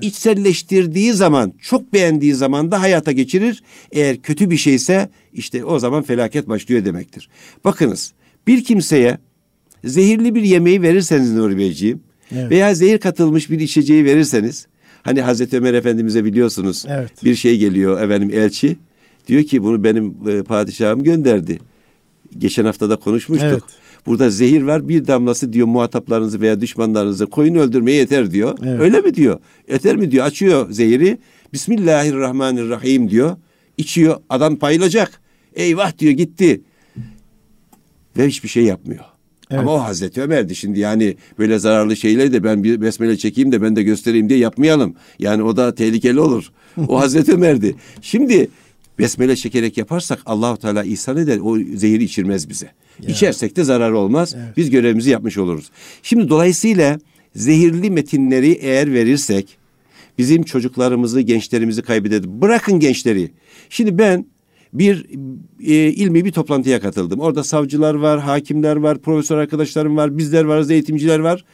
İçselleştirdiği 0.00 1.12
zaman, 1.12 1.52
çok 1.62 1.92
beğendiği 1.92 2.34
zaman 2.34 2.70
da 2.70 2.80
hayata 2.80 3.12
geçirir. 3.12 3.62
Eğer 3.92 4.16
kötü 4.16 4.50
bir 4.50 4.56
şeyse 4.56 5.08
işte 5.32 5.64
o 5.64 5.78
zaman 5.78 6.02
felaket 6.02 6.48
başlıyor 6.48 6.84
demektir. 6.84 7.28
Bakınız 7.64 8.12
bir 8.46 8.64
kimseye 8.64 9.18
zehirli 9.84 10.34
bir 10.34 10.42
yemeği 10.42 10.82
verirseniz 10.82 11.32
Nuri 11.32 11.58
Beyciğim 11.58 12.00
Evet. 12.32 12.50
veya 12.50 12.74
zehir 12.74 12.98
katılmış 12.98 13.50
bir 13.50 13.60
içeceği 13.60 14.04
verirseniz 14.04 14.66
hani 15.02 15.20
Hazreti 15.20 15.56
Ömer 15.56 15.74
Efendimiz'e 15.74 16.24
biliyorsunuz 16.24 16.84
Evet. 16.88 17.24
bir 17.24 17.34
şey 17.34 17.58
geliyor 17.58 18.02
efendim 18.02 18.30
elçi 18.34 18.76
diyor 19.28 19.42
ki 19.42 19.62
bunu 19.62 19.84
benim 19.84 20.14
e, 20.28 20.42
padişahım 20.42 21.02
gönderdi. 21.02 21.58
Geçen 22.38 22.64
hafta 22.64 22.90
da 22.90 22.96
konuşmuştuk. 22.96 23.48
Evet. 23.50 23.62
Burada 24.06 24.30
zehir 24.30 24.62
var 24.62 24.88
bir 24.88 25.06
damlası 25.06 25.52
diyor 25.52 25.66
muhataplarınızı 25.66 26.40
veya 26.40 26.60
düşmanlarınızı 26.60 27.26
koyun 27.26 27.54
öldürmeye 27.54 27.96
yeter 27.96 28.30
diyor. 28.30 28.58
Evet. 28.64 28.80
Öyle 28.80 29.00
mi 29.00 29.14
diyor? 29.14 29.40
Yeter 29.68 29.96
mi 29.96 30.10
diyor? 30.10 30.26
Açıyor 30.26 30.70
zehiri. 30.70 31.18
Bismillahirrahmanirrahim 31.52 33.10
diyor. 33.10 33.36
İçiyor. 33.78 34.16
Adam 34.28 34.56
payılacak. 34.56 35.20
Eyvah 35.54 35.98
diyor 35.98 36.12
gitti. 36.12 36.60
Ve 38.18 38.26
hiçbir 38.26 38.48
şey 38.48 38.64
yapmıyor. 38.64 39.04
Evet. 39.50 39.60
Ama 39.60 39.74
o 39.74 39.78
Hazreti 39.78 40.22
Ömer'di 40.22 40.54
şimdi 40.54 40.80
yani 40.80 41.16
böyle 41.38 41.58
zararlı 41.58 41.96
şeyleri 41.96 42.32
de 42.32 42.44
ben 42.44 42.64
bir 42.64 42.80
besmele 42.80 43.16
çekeyim 43.16 43.52
de 43.52 43.62
ben 43.62 43.76
de 43.76 43.82
göstereyim 43.82 44.28
diye 44.28 44.38
yapmayalım. 44.38 44.94
Yani 45.18 45.42
o 45.42 45.56
da 45.56 45.74
tehlikeli 45.74 46.20
olur. 46.20 46.52
O 46.88 47.00
Hazreti 47.00 47.32
Ömer'di. 47.32 47.76
Şimdi 48.02 48.48
besmele 48.98 49.36
çekerek 49.36 49.78
yaparsak 49.78 50.22
Allahu 50.26 50.56
Teala 50.56 50.84
ihsan 50.84 51.16
eder. 51.16 51.38
O 51.42 51.58
zehiri 51.58 52.04
içirmez 52.04 52.48
bize. 52.48 52.70
İçersek 53.08 53.56
de 53.56 53.64
zarar 53.64 53.90
olmaz. 53.90 54.36
Biz 54.56 54.70
görevimizi 54.70 55.10
yapmış 55.10 55.38
oluruz. 55.38 55.70
Şimdi 56.02 56.28
dolayısıyla 56.28 56.98
zehirli 57.34 57.90
metinleri 57.90 58.50
eğer 58.50 58.92
verirsek 58.92 59.58
bizim 60.18 60.42
çocuklarımızı, 60.42 61.20
gençlerimizi 61.20 61.82
kaybederiz. 61.82 62.28
Bırakın 62.28 62.80
gençleri. 62.80 63.30
Şimdi 63.68 63.98
ben 63.98 64.26
bir 64.72 65.06
e, 65.60 65.74
ilmi 65.74 66.24
bir 66.24 66.32
toplantıya 66.32 66.80
katıldım. 66.80 67.20
Orada 67.20 67.44
savcılar 67.44 67.94
var, 67.94 68.20
hakimler 68.20 68.76
var, 68.76 68.98
profesör 68.98 69.38
arkadaşlarım 69.38 69.96
var, 69.96 70.18
bizler 70.18 70.44
varız, 70.44 70.70
eğitimciler 70.70 71.18
var. 71.18 71.44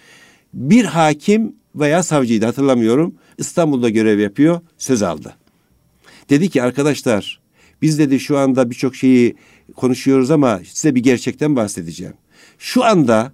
Bir 0.55 0.85
hakim 0.85 1.53
veya 1.75 2.03
savcıydı 2.03 2.47
hatırlamıyorum. 2.47 3.15
İstanbul'da 3.39 3.89
görev 3.89 4.19
yapıyor, 4.19 4.61
söz 4.79 5.03
aldı. 5.03 5.35
Dedi 6.31 6.49
ki 6.49 6.63
arkadaşlar 6.63 7.41
biz 7.83 7.99
dedi 7.99 8.21
şu 8.21 8.39
anda 8.39 8.71
birçok 8.71 8.97
şeyi 8.97 9.37
konuşuyoruz 9.77 10.31
ama 10.31 10.61
size 10.73 10.95
bir 10.95 11.03
gerçekten 11.03 11.57
bahsedeceğim. 11.57 12.15
Şu 12.59 12.85
anda 12.85 13.33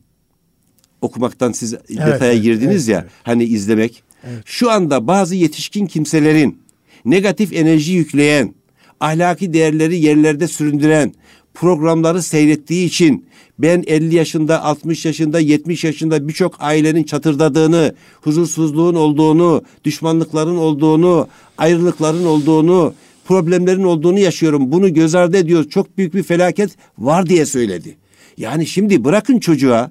okumaktan 1.00 1.52
siz 1.52 1.72
detaya 1.72 2.32
evet, 2.32 2.42
girdiniz 2.42 2.88
evet, 2.88 2.94
ya 2.94 3.00
evet. 3.00 3.12
hani 3.22 3.44
izlemek. 3.44 4.02
Şu 4.44 4.70
anda 4.70 5.06
bazı 5.06 5.34
yetişkin 5.34 5.86
kimselerin 5.86 6.58
negatif 7.04 7.52
enerji 7.52 7.92
yükleyen, 7.92 8.54
ahlaki 9.00 9.52
değerleri 9.52 9.98
yerlerde 9.98 10.48
süründüren 10.48 11.14
programları 11.60 12.22
seyrettiği 12.22 12.86
için 12.86 13.26
ben 13.58 13.84
50 13.86 14.14
yaşında, 14.14 14.64
60 14.64 15.04
yaşında, 15.04 15.40
70 15.40 15.84
yaşında 15.84 16.28
birçok 16.28 16.54
ailenin 16.58 17.04
çatırdadığını, 17.04 17.94
huzursuzluğun 18.20 18.94
olduğunu, 18.94 19.62
düşmanlıkların 19.84 20.56
olduğunu, 20.56 21.28
ayrılıkların 21.58 22.24
olduğunu, 22.24 22.94
problemlerin 23.24 23.84
olduğunu 23.84 24.18
yaşıyorum. 24.18 24.72
Bunu 24.72 24.94
göz 24.94 25.14
ardı 25.14 25.36
ediyor. 25.36 25.64
Çok 25.64 25.98
büyük 25.98 26.14
bir 26.14 26.22
felaket 26.22 26.76
var 26.98 27.26
diye 27.26 27.46
söyledi. 27.46 27.96
Yani 28.36 28.66
şimdi 28.66 29.04
bırakın 29.04 29.38
çocuğa 29.38 29.90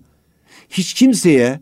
hiç 0.69 0.93
kimseye 0.93 1.59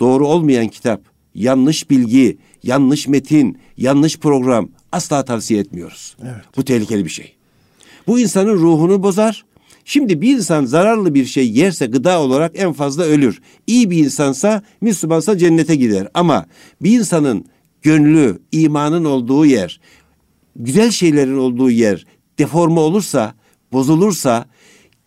doğru 0.00 0.26
olmayan 0.26 0.68
kitap, 0.68 1.00
yanlış 1.34 1.90
bilgi, 1.90 2.38
yanlış 2.62 3.08
metin, 3.08 3.58
yanlış 3.76 4.18
program 4.18 4.68
asla 4.92 5.24
tavsiye 5.24 5.60
etmiyoruz. 5.60 6.16
Evet. 6.22 6.44
Bu 6.56 6.64
tehlikeli 6.64 7.04
bir 7.04 7.10
şey. 7.10 7.41
Bu 8.06 8.20
insanın 8.20 8.54
ruhunu 8.54 9.02
bozar. 9.02 9.44
Şimdi 9.84 10.20
bir 10.20 10.34
insan 10.34 10.64
zararlı 10.64 11.14
bir 11.14 11.24
şey 11.24 11.50
yerse 11.50 11.86
gıda 11.86 12.20
olarak 12.20 12.52
en 12.54 12.72
fazla 12.72 13.02
ölür. 13.02 13.40
İyi 13.66 13.90
bir 13.90 13.98
insansa, 13.98 14.62
Müslümansa 14.80 15.38
cennete 15.38 15.76
gider. 15.76 16.08
Ama 16.14 16.46
bir 16.80 16.98
insanın 16.98 17.44
gönlü, 17.82 18.38
imanın 18.52 19.04
olduğu 19.04 19.46
yer, 19.46 19.80
güzel 20.56 20.90
şeylerin 20.90 21.38
olduğu 21.38 21.70
yer 21.70 22.06
deforme 22.38 22.80
olursa, 22.80 23.34
bozulursa, 23.72 24.46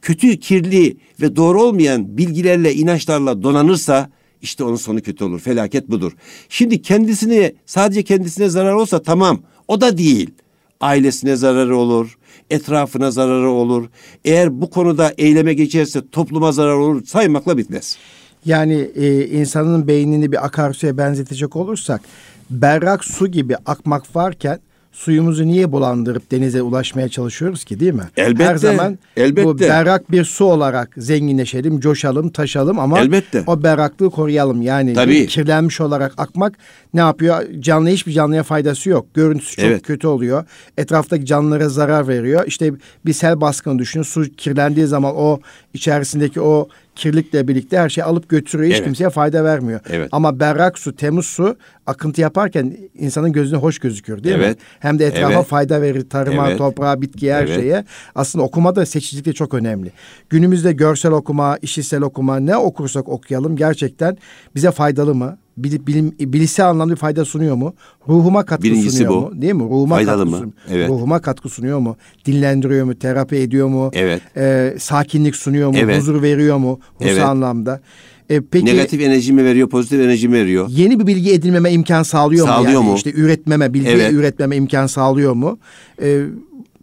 kötü, 0.01 0.39
kirli 0.39 0.97
ve 1.21 1.35
doğru 1.35 1.63
olmayan 1.63 2.17
bilgilerle, 2.17 2.73
inançlarla 2.73 3.43
donanırsa 3.43 4.09
işte 4.41 4.63
onun 4.63 4.75
sonu 4.75 5.01
kötü 5.01 5.23
olur. 5.23 5.39
Felaket 5.39 5.89
budur. 5.89 6.11
Şimdi 6.49 6.81
kendisine 6.81 7.53
sadece 7.65 8.03
kendisine 8.03 8.49
zarar 8.49 8.73
olsa 8.73 9.01
tamam. 9.01 9.41
O 9.67 9.81
da 9.81 9.97
değil. 9.97 10.29
Ailesine 10.81 11.35
zararı 11.35 11.77
olur, 11.77 12.17
etrafına 12.49 13.11
zararı 13.11 13.49
olur. 13.49 13.85
Eğer 14.25 14.61
bu 14.61 14.69
konuda 14.69 15.13
eyleme 15.17 15.53
geçerse 15.53 16.01
topluma 16.11 16.51
zarar 16.51 16.73
olur 16.75 17.05
saymakla 17.05 17.57
bitmez. 17.57 17.97
Yani 18.45 18.89
e, 18.95 19.25
insanın 19.27 19.87
beynini 19.87 20.31
bir 20.31 20.45
akarsuya 20.45 20.97
benzetecek 20.97 21.55
olursak 21.55 22.01
berrak 22.49 23.05
su 23.05 23.27
gibi 23.27 23.55
akmak 23.65 24.15
varken 24.15 24.59
suyumuzu 24.91 25.47
niye 25.47 25.71
bulandırıp 25.71 26.31
denize 26.31 26.61
ulaşmaya 26.61 27.09
çalışıyoruz 27.09 27.63
ki 27.63 27.79
değil 27.79 27.93
mi? 27.93 28.03
Elbette, 28.17 28.45
Her 28.45 28.55
zaman 28.55 28.99
bu 29.17 29.21
elbette. 29.21 29.69
berrak 29.69 30.11
bir 30.11 30.23
su 30.25 30.45
olarak 30.45 30.89
zenginleşelim, 30.97 31.79
coşalım, 31.79 32.29
taşalım 32.29 32.79
ama 32.79 32.99
Elbette. 32.99 33.43
o 33.47 33.63
berraklığı 33.63 34.09
koruyalım. 34.09 34.61
Yani 34.61 34.93
Tabii. 34.93 35.27
kirlenmiş 35.27 35.81
olarak 35.81 36.13
akmak 36.17 36.57
ne 36.95 36.99
yapıyor? 36.99 37.43
Canlı 37.59 37.89
hiçbir 37.89 38.11
canlıya 38.11 38.43
faydası 38.43 38.89
yok. 38.89 39.13
Görüntüsü 39.13 39.55
çok 39.55 39.65
Evet. 39.65 39.81
kötü 39.81 40.07
oluyor. 40.07 40.43
Etraftaki 40.77 41.25
canlılara 41.25 41.69
zarar 41.69 42.07
veriyor. 42.07 42.43
İşte 42.47 42.71
bir 43.05 43.13
sel 43.13 43.41
baskını 43.41 43.79
düşünün. 43.79 44.03
Su 44.03 44.23
kirlendiği 44.23 44.85
zaman 44.87 45.15
o 45.15 45.39
içerisindeki 45.73 46.41
o 46.41 46.69
kirlikle 46.95 47.47
birlikte 47.47 47.77
her 47.77 47.89
şeyi 47.89 48.03
alıp 48.05 48.29
götürüyor. 48.29 48.69
Hiç 48.69 48.75
Evet. 48.75 48.85
kimseye 48.85 49.09
fayda 49.09 49.43
vermiyor. 49.43 49.79
Evet. 49.89 50.09
Ama 50.11 50.39
berrak 50.39 50.79
su, 50.79 50.95
temiz 50.95 51.25
su 51.25 51.55
akıntı 51.87 52.21
yaparken 52.21 52.77
insanın 52.99 53.31
gözüne 53.31 53.57
hoş 53.59 53.79
gözüküyor 53.79 54.23
değil 54.23 54.35
mi? 54.35 54.43
Evet. 54.45 54.57
Hem 54.79 54.99
de 54.99 55.05
etrafa 55.05 55.33
Evet. 55.33 55.45
fayda 55.47 55.81
verir. 55.81 56.09
Tarıma, 56.09 56.47
Evet. 56.49 56.57
toprağa, 56.57 57.01
bitkiye 57.01 57.33
her 57.33 57.43
Evet. 57.43 57.55
şeye. 57.59 57.85
Aslında 58.15 58.45
okuma 58.45 58.75
da 58.75 58.85
seçicilik 58.85 59.25
de 59.25 59.33
çok 59.33 59.53
önemli. 59.53 59.91
Günümüzde 60.29 60.71
görsel 60.71 61.11
okuma, 61.11 61.57
işitsel 61.61 62.01
okuma 62.01 62.39
ne 62.39 62.57
okursak 62.57 63.09
okuyalım 63.09 63.55
gerçekten 63.55 64.17
bize 64.55 64.71
faydalı 64.71 65.15
mı? 65.15 65.37
Bilim, 65.57 65.87
bilim, 65.87 66.15
bilişsel 66.19 66.69
anlamda 66.69 66.91
bir 66.93 66.97
fayda 66.99 67.25
sunuyor 67.25 67.55
mu? 67.55 67.73
Ruhuma 68.09 68.45
katkı 68.45 68.63
Birincisi 68.63 68.97
sunuyor 68.97 69.11
bu. 69.13 69.21
mu? 69.21 69.41
Değil 69.41 69.53
mi? 69.53 69.63
Ruhuma 69.63 69.95
Faydalı 69.95 70.15
katkı 70.17 70.29
mı? 70.31 70.37
sunuyor. 70.37 70.53
Evet. 70.71 70.89
Ruhuma 70.89 71.21
katkı 71.21 71.49
sunuyor 71.49 71.79
mu? 71.79 71.97
Dinlendiriyor 72.25 72.85
mu? 72.85 72.95
Terapi 72.95 73.35
ediyor 73.35 73.67
mu? 73.67 73.91
Evet. 73.93 74.21
Ee, 74.37 74.75
sakinlik 74.79 75.35
sunuyor 75.35 75.69
mu? 75.69 75.75
Evet. 75.79 75.97
Huzur 75.99 76.21
veriyor 76.21 76.57
mu? 76.57 76.79
Ruhsal 77.01 77.09
Evet. 77.13 77.23
anlamda. 77.23 77.81
Ee, 78.29 78.41
peki 78.51 78.65
Negatif 78.65 79.01
enerji 79.01 79.33
mi 79.33 79.45
veriyor, 79.45 79.69
pozitif 79.69 79.99
enerji 79.99 80.27
mi 80.27 80.33
veriyor? 80.35 80.67
yeni 80.69 80.99
bir 80.99 81.07
bilgi 81.07 81.33
edinmeme 81.33 81.71
imkan 81.71 82.03
sağlıyor, 82.03 82.47
mu? 82.47 82.53
Sağlıyor 82.53 82.73
Yani 82.73 82.85
mu? 82.89 82.95
işte 82.95 83.11
üretmeme, 83.13 83.73
bilgi 83.73 83.89
Evet. 83.89 84.13
üretmeme 84.13 84.55
imkan 84.55 84.87
sağlıyor 84.87 85.33
mu? 85.33 85.59
Ee, 86.01 86.21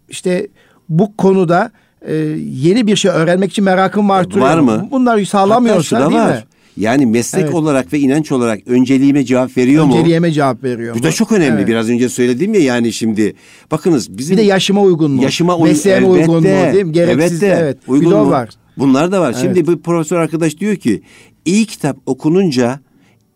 işte 0.09 0.47
bu 0.89 1.17
konuda 1.17 1.71
e, 2.07 2.15
yeni 2.61 2.87
bir 2.87 2.95
şey 2.95 3.11
öğrenmek 3.11 3.51
için 3.51 3.63
merakım 3.65 4.09
var. 4.09 4.27
E, 4.37 4.39
Var 4.41 4.59
mı? 4.59 4.87
Hatta 4.91 5.19
şu 5.19 5.25
sağlamıyorsa 5.25 5.99
da 6.01 6.09
değil 6.09 6.21
var. 6.21 6.29
mi? 6.35 6.43
Yani 6.77 7.05
meslek 7.05 7.43
Evet. 7.43 7.53
olarak 7.53 7.93
ve 7.93 7.99
inanç 7.99 8.31
olarak 8.31 8.67
önceliğime 8.67 9.25
cevap 9.25 9.57
veriyor 9.57 9.85
mu? 9.85 9.93
Önceliğime 9.97 10.31
cevap 10.31 10.63
veriyor 10.63 10.93
Bu 10.95 10.97
mu? 10.97 11.03
da 11.03 11.11
çok 11.11 11.31
önemli. 11.31 11.57
Evet. 11.57 11.67
Biraz 11.67 11.89
önce 11.89 12.09
söyledim 12.09 12.53
ya 12.53 12.59
yani 12.59 12.93
şimdi. 12.93 13.33
Bakınız 13.71 14.17
bizim 14.17 14.37
Bir 14.37 14.41
de 14.41 14.45
yaşıma 14.45 14.81
uygun 14.81 15.11
mu? 15.11 15.23
yaşıma 15.23 15.57
uy- 15.57 15.69
Mesleğime 15.69 16.07
elbette, 16.07 16.19
uygun 16.31 16.35
mu? 16.35 16.73
Değil 16.73 16.85
mi? 16.85 16.91
Gereksiz 16.91 17.43
elbette. 17.43 17.59
evet. 17.61 17.77
Uygun 17.87 18.11
bir 18.11 18.15
mu? 18.17 18.29
var. 18.29 18.49
Bunlar 18.77 19.11
da 19.11 19.21
var. 19.21 19.31
Evet. 19.31 19.41
Şimdi 19.41 19.67
bu 19.67 19.81
profesör 19.81 20.17
arkadaş 20.17 20.57
diyor 20.59 20.75
ki 20.75 21.01
iyi 21.45 21.65
kitap 21.65 21.97
okununca 22.05 22.79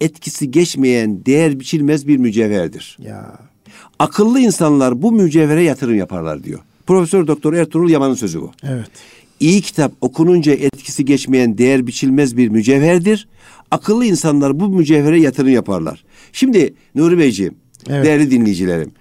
etkisi 0.01 0.51
geçmeyen 0.51 1.25
değer 1.25 1.59
biçilmez 1.59 2.07
bir 2.07 2.17
mücevherdir. 2.17 2.97
Ya 3.01 3.31
Akıllı 3.99 4.39
insanlar 4.39 5.01
bu 5.01 5.11
mücevhere 5.11 5.63
yatırım 5.63 5.95
yaparlar 5.95 6.43
diyor. 6.43 6.59
Profesör 6.87 7.27
Doktor 7.27 7.53
Ertuğrul 7.53 7.89
Yaman'ın 7.89 8.13
sözü 8.13 8.41
bu. 8.41 8.51
evet. 8.63 8.89
İyi 9.39 9.61
kitap 9.61 9.93
okununca 10.01 10.53
etkisi 10.53 11.05
geçmeyen 11.05 11.57
değer 11.57 11.87
biçilmez 11.87 12.37
bir 12.37 12.49
mücevherdir. 12.49 13.27
Akıllı 13.71 14.05
insanlar 14.05 14.59
bu 14.59 14.69
mücevhere 14.69 15.19
yatırım 15.19 15.49
yaparlar. 15.49 16.03
Şimdi 16.33 16.73
Nuri 16.95 17.17
Beyciğim, 17.17 17.55
evet. 17.89 18.05
değerli 18.05 18.31
dinleyicilerim. 18.31 18.91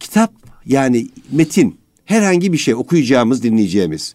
Kitap 0.00 0.32
yani 0.66 1.06
metin 1.32 1.76
herhangi 2.04 2.52
bir 2.52 2.58
şey 2.58 2.74
okuyacağımız, 2.74 3.42
dinleyeceğimiz. 3.42 4.14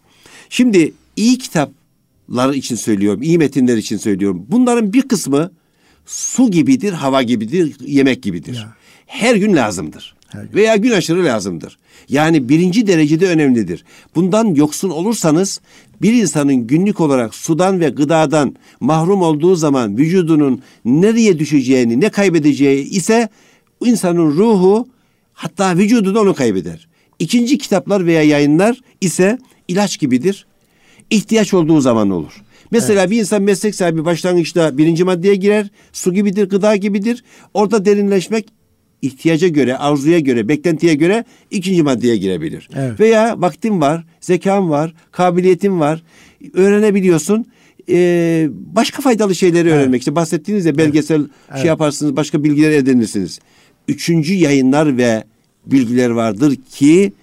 Şimdi 0.50 0.94
iyi 1.16 1.38
kitaplar 1.38 2.54
için 2.54 2.76
söylüyorum, 2.76 3.22
iyi 3.22 3.38
metinler 3.38 3.78
için 3.78 3.98
söylüyorum. 3.98 4.46
Bunların 4.50 4.94
bir 4.94 5.02
kısmı 5.02 5.52
su 6.06 6.52
gibidir, 6.52 6.94
hava 6.94 7.24
gibidir, 7.24 7.76
yemek 7.80 8.24
gibidir. 8.24 8.56
Ya. 8.56 8.76
Her 9.14 9.36
gün 9.36 9.56
lazımdır. 9.56 10.16
Her 10.28 10.44
gün. 10.44 10.54
Veya 10.54 10.76
gün 10.76 10.92
aşırı 10.92 11.26
lazımdır. 11.26 11.78
Yani 12.10 12.50
birinci 12.50 12.88
derecede 12.88 13.28
önemlidir. 13.28 13.84
Bundan 14.16 14.46
yoksun 14.46 14.90
olursanız 14.90 15.62
bir 16.02 16.14
insanın 16.14 16.56
günlük 16.56 17.02
olarak 17.02 17.36
sudan 17.36 17.80
ve 17.80 17.90
gıdadan 17.90 18.56
mahrum 18.80 19.22
olduğu 19.22 19.56
zaman 19.56 19.98
vücudunun 19.98 20.62
nereye 20.86 21.40
düşeceğini, 21.40 22.02
ne 22.02 22.10
kaybedeceği 22.10 22.90
ise 22.90 23.30
insanın 23.86 24.32
ruhu 24.32 24.88
hatta 25.34 25.78
vücudu 25.78 26.16
da 26.16 26.22
onu 26.22 26.34
kaybeder. 26.34 26.88
İkinci 27.20 27.58
kitaplar 27.58 28.06
veya 28.06 28.24
yayınlar 28.24 28.82
ise 29.02 29.38
ilaç 29.68 30.00
gibidir. 30.00 30.46
İhtiyaç 31.10 31.54
olduğu 31.54 31.82
zaman 31.82 32.10
olur. 32.10 32.44
Mesela 32.72 33.02
evet. 33.02 33.12
bir 33.12 33.20
insan 33.20 33.42
meslek 33.42 33.76
sahibi 33.76 34.06
başlangıçta 34.06 34.78
birinci 34.78 35.04
maddeye 35.04 35.36
girer. 35.36 35.68
Su 35.92 36.14
gibidir, 36.14 36.50
gıda 36.50 36.76
gibidir. 36.76 37.24
Orada 37.54 37.86
derinleşmek 37.86 38.63
ihtiyaca 39.04 39.48
göre, 39.48 39.78
arzuya 39.78 40.20
göre, 40.20 40.48
beklentiye 40.48 40.94
göre 40.94 41.26
ikinci 41.52 41.84
maddeye 41.84 42.18
girebilir. 42.18 42.70
Evet. 42.76 43.00
Veya 43.00 43.42
vaktin 43.42 43.82
var, 43.82 44.04
zekan 44.22 44.70
var, 44.70 44.94
kabiliyetin 45.12 45.80
var. 45.80 46.04
Öğrenebiliyorsun. 46.54 47.46
Ee, 47.90 48.50
başka 48.52 49.02
faydalı 49.02 49.36
şeyleri 49.36 49.68
evet. 49.68 49.74
öğrenmek. 49.74 50.02
İşte 50.02 50.16
bahsettiğiniz 50.16 50.66
de 50.66 50.78
belgesel 50.78 51.20
evet. 51.20 51.30
şey 51.48 51.56
evet. 51.56 51.66
yaparsınız, 51.66 52.16
başka 52.16 52.44
bilgiler 52.44 52.72
edinirsiniz. 52.72 53.40
Üçüncü 53.88 54.34
yayınlar 54.34 54.98
ve 54.98 55.24
bilgiler 55.66 56.10
vardır 56.10 56.56
ki 56.72 57.14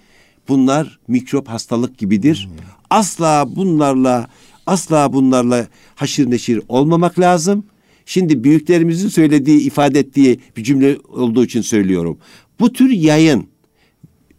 bunlar 0.47 0.99
mikrop 1.07 1.47
hastalık 1.47 1.97
gibidir. 1.97 2.47
Hmm. 2.49 2.65
Asla 2.89 3.47
bunlarla 3.55 4.27
asla 4.65 5.13
bunlarla 5.13 5.67
haşir 5.95 6.31
neşir 6.31 6.61
olmamak 6.67 7.19
lazım. 7.19 7.63
Şimdi 8.05 8.43
büyüklerimizin 8.43 9.09
söylediği, 9.09 9.61
ifade 9.61 9.99
ettiği 9.99 10.39
bir 10.57 10.63
cümle 10.63 10.97
olduğu 11.09 11.45
için 11.45 11.61
söylüyorum. 11.61 12.17
Bu 12.59 12.73
tür 12.73 12.89
yayın, 12.89 13.47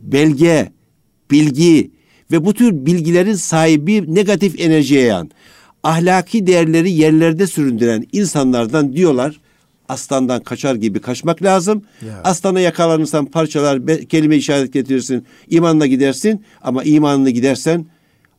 belge, 0.00 0.73
bilgi 1.31 1.90
ve 2.31 2.45
bu 2.45 2.54
tür 2.54 2.87
bilgilerin 2.87 3.35
sahibi 3.35 4.14
negatif 4.14 4.61
enerjiye 4.61 5.00
yayan, 5.00 5.31
ahlaki 5.83 6.47
değerleri 6.47 6.90
yerlerde 6.90 7.47
süründüren 7.47 8.07
insanlardan 8.12 8.92
diyorlar 8.92 9.40
aslandan 9.92 10.42
kaçar 10.42 10.75
gibi 10.75 11.00
kaçmak 11.00 11.42
lazım. 11.42 11.83
Ya. 12.07 12.21
Aslana 12.25 12.61
yakalanırsan 12.61 13.26
parçalar 13.26 13.87
kelime 14.09 14.37
işaret 14.37 14.73
getirirsin. 14.73 15.26
imanla 15.50 15.87
gidersin 15.87 16.45
ama 16.62 16.85
imanla 16.85 17.31
gidersen 17.31 17.87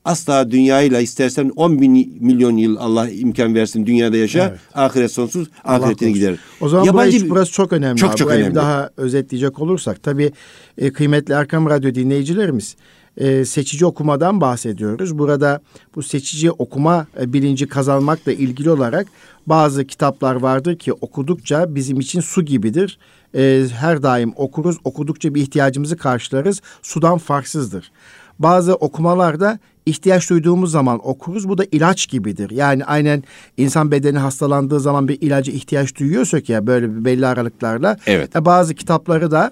asla 0.06 0.52
dünyayla 0.52 1.00
istersen 1.00 1.52
10 1.56 1.82
bin 1.82 2.18
milyon 2.20 2.58
yıl 2.58 2.78
Allah 2.80 3.10
imkan 3.10 3.56
versin 3.56 3.86
dünyada 3.86 4.18
yaşa. 4.18 4.48
Evet. 4.50 4.60
Ahiret 4.74 5.12
sonsuz 5.12 5.48
ahiretine 5.64 6.12
gider. 6.12 6.36
O 6.62 6.70
zaman 6.70 6.86
Yabancı, 6.86 7.12
burası, 7.12 7.30
burası 7.30 7.52
çok 7.52 7.74
önemli. 7.74 8.00
Çok 8.00 8.12
abi. 8.12 8.18
çok 8.18 8.32
önemli. 8.32 8.56
Daha 8.56 8.90
özetleyecek 8.98 9.60
olursak 9.60 10.04
tabii 10.04 10.32
e, 10.78 10.94
kıymetli 10.94 11.34
Erkam 11.34 11.70
Radyo 11.70 11.96
dinleyicilerimiz 11.96 12.76
e, 13.18 13.46
seçici 13.46 13.86
okumadan 13.86 14.42
bahsediyoruz. 14.42 15.18
Burada 15.18 15.62
bu 15.96 16.04
seçici 16.04 16.52
okuma 16.52 17.08
e, 17.22 17.34
bilinci 17.34 17.68
kazanmakla 17.68 18.32
ilgili 18.32 18.70
olarak 18.70 19.08
bazı 19.48 19.86
kitaplar 19.86 20.36
vardır 20.36 20.76
ki 20.78 20.94
okudukça 20.94 21.76
bizim 21.76 22.00
için 22.00 22.20
su 22.20 22.46
gibidir. 22.46 22.98
E, 23.36 23.66
her 23.80 24.04
daim 24.04 24.34
okuruz, 24.36 24.78
okudukça 24.84 25.36
bir 25.36 25.42
ihtiyacımızı 25.42 25.98
karşılarız. 25.98 26.62
Sudan 26.82 27.18
farksızdır. 27.18 27.92
Bazı 28.40 28.76
okumalarda 28.76 29.60
ihtiyaç 29.86 30.30
duyduğumuz 30.30 30.72
zaman 30.72 31.08
okuruz. 31.08 31.50
Bu 31.50 31.58
da 31.58 31.66
ilaç 31.72 32.10
gibidir. 32.10 32.50
Yani 32.50 32.86
aynen 32.86 33.24
insan 33.58 33.92
bedeni 33.92 34.18
hastalandığı 34.18 34.80
zaman 34.80 35.08
bir 35.08 35.22
ilacı 35.22 35.52
ihtiyaç 35.52 36.00
duyuyorsak 36.00 36.50
ya 36.50 36.68
böyle 36.68 37.06
belli 37.06 37.28
aralıklarla. 37.28 37.98
Evet. 38.08 38.36
E, 38.36 38.46
bazı 38.46 38.76
kitapları 38.76 39.32
da 39.32 39.52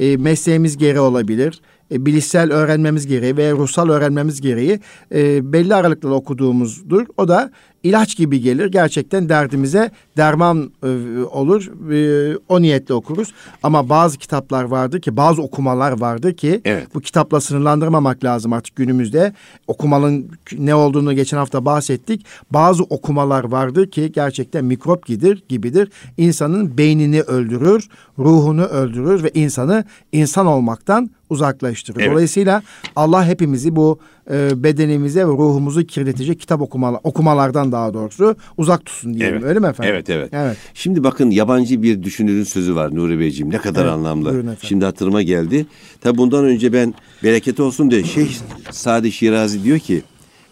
e, 0.00 0.16
mesleğimiz 0.16 0.76
gereği 0.76 1.00
olabilir 1.00 1.60
e, 1.92 2.06
bilişsel 2.06 2.52
öğrenmemiz 2.52 3.06
gereği 3.06 3.36
veya 3.36 3.52
ruhsal 3.52 3.88
öğrenmemiz 3.88 4.40
gereği 4.40 4.80
e, 5.14 5.52
belli 5.52 5.74
aralıklarla 5.74 6.16
okuduğumuzdur. 6.16 7.06
O 7.16 7.28
da 7.28 7.50
ilaç 7.82 8.16
gibi 8.16 8.40
gelir. 8.40 8.66
Gerçekten 8.66 9.28
derdimize 9.28 9.90
derman 10.16 10.70
e, 10.82 10.88
olur. 11.24 11.92
E, 11.92 12.36
o 12.48 12.62
niyetle 12.62 12.94
okuruz. 12.94 13.32
Ama 13.62 13.88
bazı 13.88 14.18
kitaplar 14.18 14.64
vardır 14.64 15.00
ki, 15.00 15.16
bazı 15.16 15.42
okumalar 15.42 16.00
vardır 16.00 16.34
ki 16.34 16.60
evet. 16.64 16.86
bu 16.94 17.00
kitapla 17.00 17.40
sınırlandırmamak 17.40 18.24
lazım 18.24 18.52
artık 18.52 18.76
günümüzde. 18.76 19.32
Okumanın 19.66 20.30
ne 20.58 20.74
olduğunu 20.74 21.14
geçen 21.14 21.36
hafta 21.36 21.64
bahsettik. 21.64 22.26
Bazı 22.50 22.82
okumalar 22.82 23.44
vardır 23.44 23.90
ki 23.90 24.12
gerçekten 24.14 24.64
mikrop 24.64 25.06
gibidir, 25.06 25.42
gibidir. 25.48 25.90
İnsanın 26.16 26.78
beynini 26.78 27.22
öldürür, 27.22 27.88
ruhunu 28.18 28.64
öldürür 28.64 29.22
ve 29.22 29.30
insanı 29.34 29.84
insan 30.12 30.46
olmaktan 30.46 31.10
uzaklaştırır. 31.30 32.00
Evet. 32.00 32.10
Dolayısıyla 32.10 32.62
Allah 32.96 33.26
hepimizi 33.26 33.76
bu 33.76 33.98
e, 34.30 34.62
bedenimize 34.62 35.20
ve 35.20 35.30
ruhumuzu 35.30 35.86
kirletecek 35.86 36.40
kitap 36.40 36.60
okumalar, 36.60 37.00
okumalardan 37.04 37.71
daha 37.72 37.94
doğrusu 37.94 38.36
uzak 38.56 38.84
tutsun 38.86 39.14
diyelim. 39.14 39.34
Evet. 39.34 39.44
Öyle 39.44 39.58
mi 39.58 39.66
efendim? 39.66 39.94
Evet, 39.94 40.10
evet. 40.10 40.28
Evet. 40.32 40.56
Şimdi 40.74 41.04
bakın 41.04 41.30
yabancı 41.30 41.82
bir 41.82 42.02
düşünürün 42.02 42.44
sözü 42.44 42.74
var 42.74 42.96
Nuri 42.96 43.18
Beyciğim. 43.18 43.52
Ne 43.52 43.58
kadar 43.58 43.82
evet, 43.82 43.92
anlamlı. 43.92 44.56
Şimdi 44.62 44.84
hatırıma 44.84 45.22
geldi. 45.22 45.66
Tabi 46.00 46.18
bundan 46.18 46.44
önce 46.44 46.72
ben 46.72 46.94
bereket 47.22 47.60
olsun 47.60 47.90
diye 47.90 48.04
Şeyh 48.04 48.36
Sadi 48.70 49.12
Şirazi 49.12 49.64
diyor 49.64 49.78
ki 49.78 50.02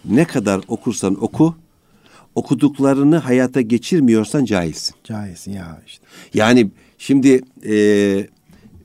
ne 0.04 0.24
kadar 0.24 0.60
okursan 0.68 1.24
oku 1.24 1.54
okuduklarını 2.34 3.16
hayata 3.16 3.60
geçirmiyorsan 3.60 4.44
cahilsin. 4.44 4.94
Cahilsin 5.04 5.52
ya 5.52 5.82
işte. 5.86 6.04
Yani 6.34 6.70
şimdi 6.98 7.40
e, 7.66 7.74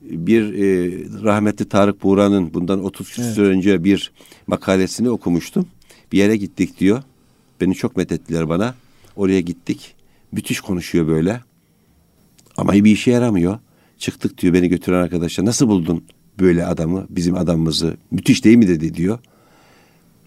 bir 0.02 0.54
e, 0.54 0.92
rahmetli 1.24 1.70
Tarık 1.70 2.04
Buğra'nın 2.04 2.54
bundan 2.54 2.84
30 2.84 3.10
küsur 3.10 3.44
evet. 3.44 3.56
önce 3.56 3.84
bir 3.84 4.12
makalesini 4.48 5.10
okumuştum. 5.10 5.68
Bir 6.12 6.18
yere 6.18 6.38
gittik 6.38 6.80
diyor. 6.80 7.04
Beni 7.62 7.76
çok 7.76 7.98
methettiler 7.98 8.50
bana. 8.50 8.76
Oraya 9.16 9.42
gittik. 9.42 9.96
Müthiş 10.32 10.60
konuşuyor 10.60 11.08
böyle. 11.08 11.42
Ama 12.58 12.74
bir 12.74 12.92
işe 12.92 13.12
yaramıyor. 13.12 13.60
Çıktık 13.98 14.42
diyor 14.42 14.54
beni 14.54 14.70
götüren 14.70 15.02
arkadaşlar. 15.02 15.46
Nasıl 15.46 15.68
buldun 15.68 16.04
böyle 16.40 16.66
adamı, 16.66 17.06
bizim 17.10 17.36
adamımızı? 17.36 17.98
Müthiş 18.12 18.46
değil 18.46 18.58
mi 18.58 18.68
dedi 18.68 18.94
diyor. 18.94 19.20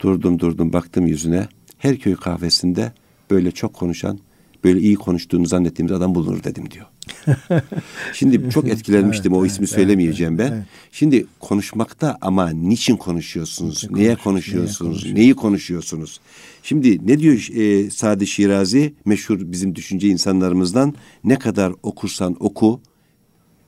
Durdum 0.01 0.39
durdum 0.39 0.73
baktım 0.73 1.07
yüzüne. 1.07 1.49
Her 1.79 1.99
köy 1.99 2.17
kahvesinde 2.17 2.93
böyle 3.31 3.51
çok 3.51 3.75
konuşan, 3.75 4.19
böyle 4.65 4.81
iyi 4.81 4.95
konuştuğunu 4.95 5.47
zannettiğimiz 5.47 5.93
adam 5.93 6.15
bulunur 6.15 6.45
dedim 6.45 6.71
diyor. 6.71 6.87
Şimdi 8.13 8.51
çok 8.51 8.69
etkilenmiştim 8.69 9.33
evet, 9.33 9.43
o 9.43 9.47
ismi 9.47 9.65
evet, 9.65 9.75
söylemeyeceğim 9.75 10.41
evet, 10.41 10.51
ben. 10.51 10.57
Evet. 10.57 10.67
Şimdi 10.93 11.27
konuşmakta 11.41 12.19
ama 12.21 12.51
niçin 12.51 12.97
konuşuyorsunuz? 12.97 13.75
Niçin 13.75 13.97
neye 13.97 14.17
konuşuyorsunuz? 14.17 15.05
Neye 15.05 15.15
neyi 15.15 15.35
konuşuyorsunuz? 15.35 16.21
Şimdi 16.63 17.07
ne 17.07 17.19
diyor 17.19 17.49
e, 17.55 17.91
Sadi 17.91 18.27
Şirazi 18.27 18.95
meşhur 19.05 19.39
bizim 19.41 19.75
düşünce 19.75 20.09
insanlarımızdan 20.09 20.95
ne 21.25 21.39
kadar 21.39 21.73
okursan 21.83 22.37
oku 22.41 22.81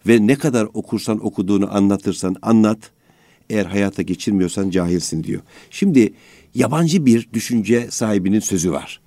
ve 0.07 0.27
ne 0.27 0.37
kadar 0.37 0.69
okursan 0.75 1.27
okuduğunu 1.27 1.77
anlatırsan 1.77 2.37
anlat. 2.43 2.91
Eğer 3.51 3.67
hayata 3.67 4.03
geçirmiyorsan 4.03 4.71
cahilsin 4.71 5.25
diyor. 5.25 5.41
Şimdi 5.71 6.13
yabancı 6.55 7.07
bir 7.07 7.29
düşünce 7.33 7.87
sahibinin 7.91 8.41
sözü 8.41 8.73
var 8.73 9.01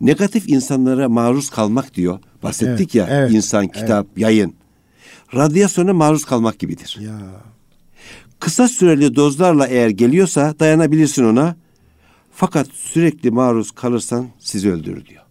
negatif 0.00 0.48
insanlara 0.48 1.08
maruz 1.08 1.50
kalmak 1.50 1.94
diyor. 1.94 2.18
Bahsettik 2.42 2.94
evet, 2.96 3.10
ya 3.10 3.16
evet, 3.18 3.32
insan, 3.32 3.68
kitap, 3.68 4.06
evet. 4.06 4.18
yayın. 4.18 4.54
Radyasyona 5.34 5.92
maruz 5.94 6.24
kalmak 6.24 6.58
gibidir. 6.58 6.98
Ya. 7.00 7.18
Kısa 8.40 8.68
süreli 8.68 9.16
dozlarla 9.16 9.66
eğer 9.66 9.88
geliyorsa 9.88 10.54
dayanabilirsin 10.60 11.24
ona. 11.24 11.56
Fakat 12.32 12.68
sürekli 12.72 13.30
maruz 13.30 13.70
kalırsan 13.70 14.28
sizi 14.38 14.70
öldürür 14.70 15.06
diyor. 15.06 15.22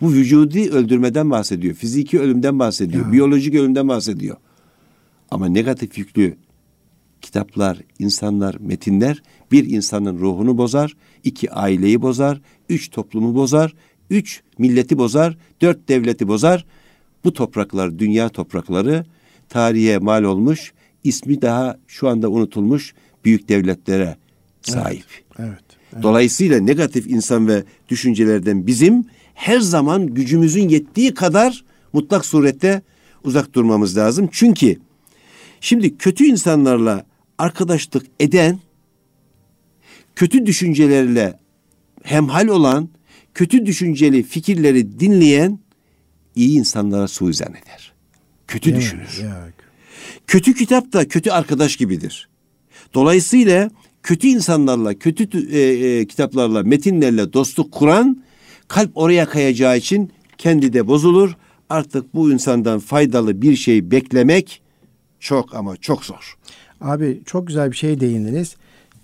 Bu 0.00 0.12
vücudi 0.12 0.70
öldürmeden 0.70 1.30
bahsediyor. 1.30 1.74
Fiziki 1.74 2.20
ölümden 2.20 2.58
bahsediyor. 2.58 3.06
Ya. 3.06 3.12
Biyolojik 3.12 3.54
ölümden 3.54 3.88
bahsediyor. 3.88 4.36
Ama 5.30 5.48
negatif 5.48 5.98
yüklü 5.98 6.36
kitaplar, 7.20 7.78
insanlar, 7.98 8.56
metinler 8.60 9.22
bir 9.54 9.70
insanın 9.70 10.18
ruhunu 10.18 10.58
bozar, 10.58 10.96
iki 11.24 11.50
aileyi 11.52 12.02
bozar, 12.02 12.40
üç 12.68 12.90
toplumu 12.90 13.34
bozar, 13.34 13.74
üç 14.10 14.42
milleti 14.58 14.98
bozar, 14.98 15.38
dört 15.62 15.88
devleti 15.88 16.28
bozar. 16.28 16.66
Bu 17.24 17.32
topraklar 17.32 17.98
dünya 17.98 18.28
toprakları 18.28 19.04
tarihe 19.48 19.98
mal 19.98 20.22
olmuş, 20.22 20.72
ismi 21.04 21.42
daha 21.42 21.78
şu 21.86 22.08
anda 22.08 22.30
unutulmuş 22.30 22.94
büyük 23.24 23.48
devletlere 23.48 24.16
sahip. 24.62 25.04
Evet. 25.38 25.50
evet. 25.92 26.02
Dolayısıyla 26.02 26.60
negatif 26.60 27.06
insan 27.06 27.48
ve 27.48 27.64
düşüncelerden 27.88 28.66
bizim 28.66 29.04
her 29.34 29.60
zaman 29.60 30.06
gücümüzün 30.06 30.68
yettiği 30.68 31.14
kadar 31.14 31.64
mutlak 31.92 32.26
surette 32.26 32.82
uzak 33.24 33.52
durmamız 33.52 33.96
lazım. 33.96 34.28
Çünkü 34.32 34.76
şimdi 35.60 35.96
kötü 35.98 36.24
insanlarla 36.24 37.04
arkadaşlık 37.38 38.06
eden, 38.20 38.58
kötü 40.16 40.46
düşüncelerle 40.46 41.38
hemhal 42.02 42.48
olan, 42.48 42.88
kötü 43.34 43.66
düşünceli 43.66 44.22
fikirleri 44.22 45.00
dinleyen 45.00 45.58
iyi 46.34 46.58
insanlara 46.58 47.08
suizan 47.08 47.50
eder. 47.50 47.92
Kötü 48.46 48.70
mi? 48.70 48.76
düşünür. 48.76 49.20
Ya, 49.22 49.48
Kötü 50.26 50.54
kitap 50.54 50.92
da 50.92 51.08
kötü 51.08 51.30
arkadaş 51.30 51.76
gibidir. 51.76 52.28
Dolayısıyla 52.94 53.70
kötü 54.02 54.26
insanlarla, 54.26 54.94
kötü 54.94 55.24
tü- 55.24 55.50
e, 55.50 55.60
e, 56.00 56.06
kitaplarla, 56.06 56.62
metinlerle 56.62 57.32
dostluk 57.32 57.72
kuran 57.72 58.22
kalp 58.68 58.90
oraya 58.94 59.28
kayacağı 59.28 59.78
için 59.78 60.10
kendi 60.38 60.72
de 60.72 60.86
bozulur. 60.86 61.36
Artık 61.70 62.14
bu 62.14 62.32
insandan 62.32 62.78
faydalı 62.78 63.42
bir 63.42 63.56
şey 63.56 63.90
beklemek 63.90 64.62
çok 65.20 65.54
ama 65.54 65.76
çok 65.76 66.04
zor. 66.04 66.36
Abi 66.80 67.20
çok 67.26 67.46
güzel 67.46 67.70
bir 67.70 67.76
şey 67.76 68.00
değindiniz. 68.00 68.56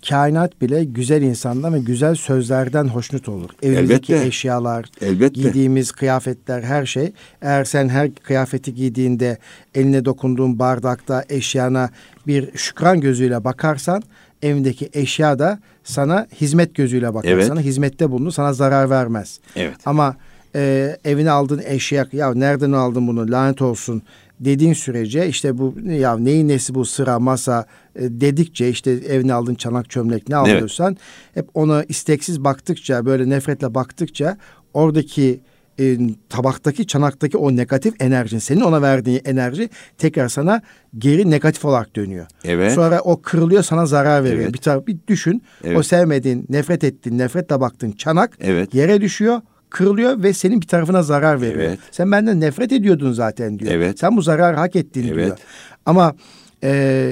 Kainat 0.09 0.61
bile 0.61 0.83
güzel 0.83 1.21
insandan 1.21 1.73
ve 1.73 1.79
güzel 1.79 2.15
sözlerden 2.15 2.87
hoşnut 2.87 3.29
olur. 3.29 3.49
Evimizdeki 3.63 4.13
Elbette. 4.13 4.27
eşyalar, 4.27 4.85
Elbette. 5.01 5.41
giydiğimiz 5.41 5.91
kıyafetler, 5.91 6.61
her 6.61 6.85
şey. 6.85 7.13
Eğer 7.41 7.63
sen 7.63 7.89
her 7.89 8.15
kıyafeti 8.15 8.73
giydiğinde 8.75 9.37
eline 9.75 10.05
dokunduğun 10.05 10.59
bardakta 10.59 11.25
eşyana 11.29 11.89
bir 12.27 12.57
şükran 12.57 13.01
gözüyle 13.01 13.43
bakarsan 13.43 14.03
evindeki 14.41 14.89
eşya 14.93 15.39
da 15.39 15.59
sana 15.83 16.27
hizmet 16.41 16.75
gözüyle 16.75 17.13
bakar. 17.13 17.29
Evet. 17.29 17.47
Sana 17.47 17.59
hizmette 17.61 18.11
bulunur, 18.11 18.31
sana 18.31 18.53
zarar 18.53 18.89
vermez. 18.89 19.39
Evet. 19.55 19.75
Ama 19.85 20.15
e, 20.55 20.95
evine 21.05 21.31
aldığın 21.31 21.61
eşya 21.65 22.07
ya 22.11 22.33
nereden 22.33 22.71
aldın 22.71 23.07
bunu 23.07 23.31
lanet 23.31 23.61
olsun 23.61 24.01
dediğin 24.45 24.73
sürece 24.73 25.27
işte 25.27 25.57
bu 25.57 25.75
ya 25.89 26.17
neyin 26.17 26.47
nesi 26.47 26.75
bu 26.75 26.85
sıra 26.85 27.19
masa 27.19 27.65
e, 27.95 28.01
dedikçe 28.01 28.69
işte 28.69 28.91
evine 28.91 29.33
aldığın 29.33 29.55
çanak 29.55 29.89
çömlek 29.89 30.29
ne 30.29 30.35
alıyorsan 30.35 30.97
hep 31.33 31.49
ona 31.53 31.83
isteksiz 31.83 32.43
baktıkça 32.43 33.05
böyle 33.05 33.29
nefretle 33.29 33.75
baktıkça 33.75 34.37
oradaki 34.73 35.39
e, 35.79 35.97
tabaktaki 36.29 36.87
çanaktaki 36.87 37.37
o 37.37 37.55
negatif 37.55 37.93
enerjin 37.99 38.39
senin 38.39 38.61
ona 38.61 38.81
verdiğin 38.81 39.21
enerji 39.25 39.69
tekrar 39.97 40.29
sana 40.29 40.61
geri 40.97 41.29
negatif 41.29 41.65
olarak 41.65 41.95
dönüyor. 41.95 42.27
Evet. 42.45 42.73
Sonra 42.73 43.01
o 43.01 43.21
kırılıyor 43.21 43.63
sana 43.63 43.85
zarar 43.85 44.23
veriyor. 44.23 44.43
Evet. 44.43 44.53
Bir 44.53 44.59
taraf 44.59 44.87
bir 44.87 44.97
düşün. 45.07 45.43
Evet. 45.63 45.77
O 45.77 45.83
sevmediğin, 45.83 46.45
nefret 46.49 46.83
ettiğin, 46.83 47.17
nefretle 47.17 47.59
baktığın 47.59 47.91
çanak 47.91 48.37
Evet. 48.41 48.73
yere 48.73 49.01
düşüyor, 49.01 49.41
kırılıyor 49.71 50.23
ve 50.23 50.33
senin 50.33 50.61
bir 50.61 50.67
tarafına 50.67 51.03
zarar 51.03 51.41
veriyor. 51.41 51.63
Evet. 51.63 51.79
Sen 51.91 52.11
benden 52.11 52.39
nefret 52.41 52.71
ediyordun 52.71 53.11
zaten 53.11 53.59
diyor. 53.59 53.71
Evet. 53.71 53.99
Sen 53.99 54.17
bu 54.17 54.21
zararı 54.21 54.57
hak 54.57 54.75
ettin 54.75 55.07
Evet. 55.07 55.25
diyor. 55.25 55.37
Ama 55.85 56.15
e, 56.63 57.11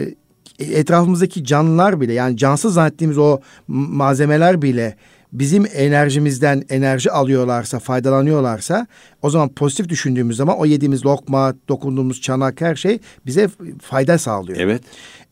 etrafımızdaki 0.59 1.43
canlılar 1.43 2.01
bile 2.01 2.13
yani 2.13 2.37
cansız 2.37 2.73
zannettiğimiz 2.73 3.17
o 3.17 3.39
malzemeler 3.67 4.61
bile 4.61 4.95
bizim 5.33 5.65
enerjimizden 5.73 6.63
enerji 6.69 7.11
alıyorlarsa, 7.11 7.79
faydalanıyorlarsa 7.79 8.87
o 9.21 9.29
zaman 9.29 9.49
pozitif 9.49 9.89
düşündüğümüz 9.89 10.37
zaman 10.37 10.57
o 10.59 10.65
yediğimiz 10.65 11.05
lokma, 11.05 11.53
dokunduğumuz 11.67 12.21
çanak 12.21 12.61
her 12.61 12.75
şey 12.75 12.99
bize 13.25 13.49
fayda 13.81 14.17
sağlıyor. 14.17 14.59
Evet. 14.59 14.81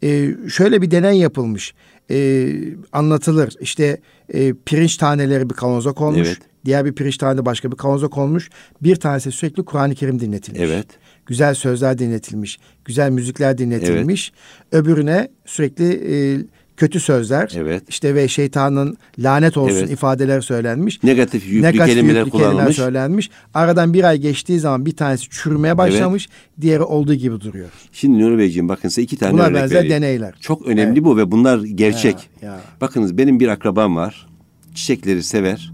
Ee, 0.03 0.29
şöyle 0.49 0.81
bir 0.81 0.91
deney 0.91 1.19
yapılmış. 1.19 1.73
Ee, 2.11 2.53
anlatılır. 2.91 3.53
İşte 3.59 4.01
e, 4.33 4.53
pirinç 4.65 4.97
taneleri 4.97 5.49
bir 5.49 5.55
kavanoza 5.55 5.91
konmuş. 5.91 6.27
Evet. 6.27 6.37
Diğer 6.65 6.85
bir 6.85 6.93
pirinç 6.93 7.17
tane 7.17 7.45
başka 7.45 7.71
bir 7.71 7.77
kavanoza 7.77 8.07
konmuş. 8.07 8.49
Bir 8.81 8.95
tanesi 8.95 9.31
sürekli 9.31 9.65
Kur'an-ı 9.65 9.95
Kerim 9.95 10.19
dinletilmiş. 10.19 10.61
Evet. 10.61 10.87
Güzel 11.25 11.53
sözler 11.53 11.97
dinletilmiş. 11.97 12.59
Güzel 12.85 13.09
müzikler 13.11 13.57
dinletilmiş. 13.57 14.31
Öbürüne 14.71 15.27
sürekli 15.45 15.85
e, 15.85 16.39
kötü 16.77 16.99
sözler. 16.99 17.51
Evet. 17.55 17.83
işte 17.89 18.15
ve 18.15 18.27
şeytanın 18.27 18.97
lanet 19.19 19.57
olsun 19.57 19.75
Evet. 19.77 19.91
ifadeler 19.91 20.41
söylenmiş. 20.41 21.03
Negatif 21.03 21.45
yüklü 21.47 21.61
Negatif 21.61 21.95
kelimeler 21.95 22.19
yüklü 22.19 22.31
kelimeler 22.31 22.51
kullanılmış. 22.51 22.75
söylenmiş. 22.75 23.29
Aradan 23.53 23.93
bir 23.93 24.03
ay 24.03 24.17
geçtiği 24.17 24.59
zaman 24.59 24.85
bir 24.85 24.95
tanesi 24.95 25.29
çürümeye 25.29 25.77
başlamış. 25.77 26.29
Diğeri 26.61 26.83
olduğu 26.83 27.13
gibi 27.13 27.41
duruyor. 27.41 27.67
Şimdi 27.91 28.19
Nuri 28.19 28.37
Beyciğim 28.37 28.69
bakın 28.69 28.89
size 28.89 29.01
iki 29.01 29.17
tane 29.17 29.33
Buna 29.33 29.43
örnek 29.43 29.61
benzer 29.61 29.75
vereyim. 29.75 29.93
deneyler. 29.95 30.33
Çok 30.39 30.67
önemli 30.67 31.03
bu 31.03 31.17
ve 31.17 31.31
bunlar 31.31 31.63
gerçek. 31.63 32.15
Ya, 32.41 32.49
ya. 32.51 32.59
Bakınız 32.81 33.17
benim 33.17 33.39
bir 33.39 33.47
akrabam 33.47 33.95
var. 33.95 34.27
Çiçekleri 34.75 35.23
sever. 35.23 35.73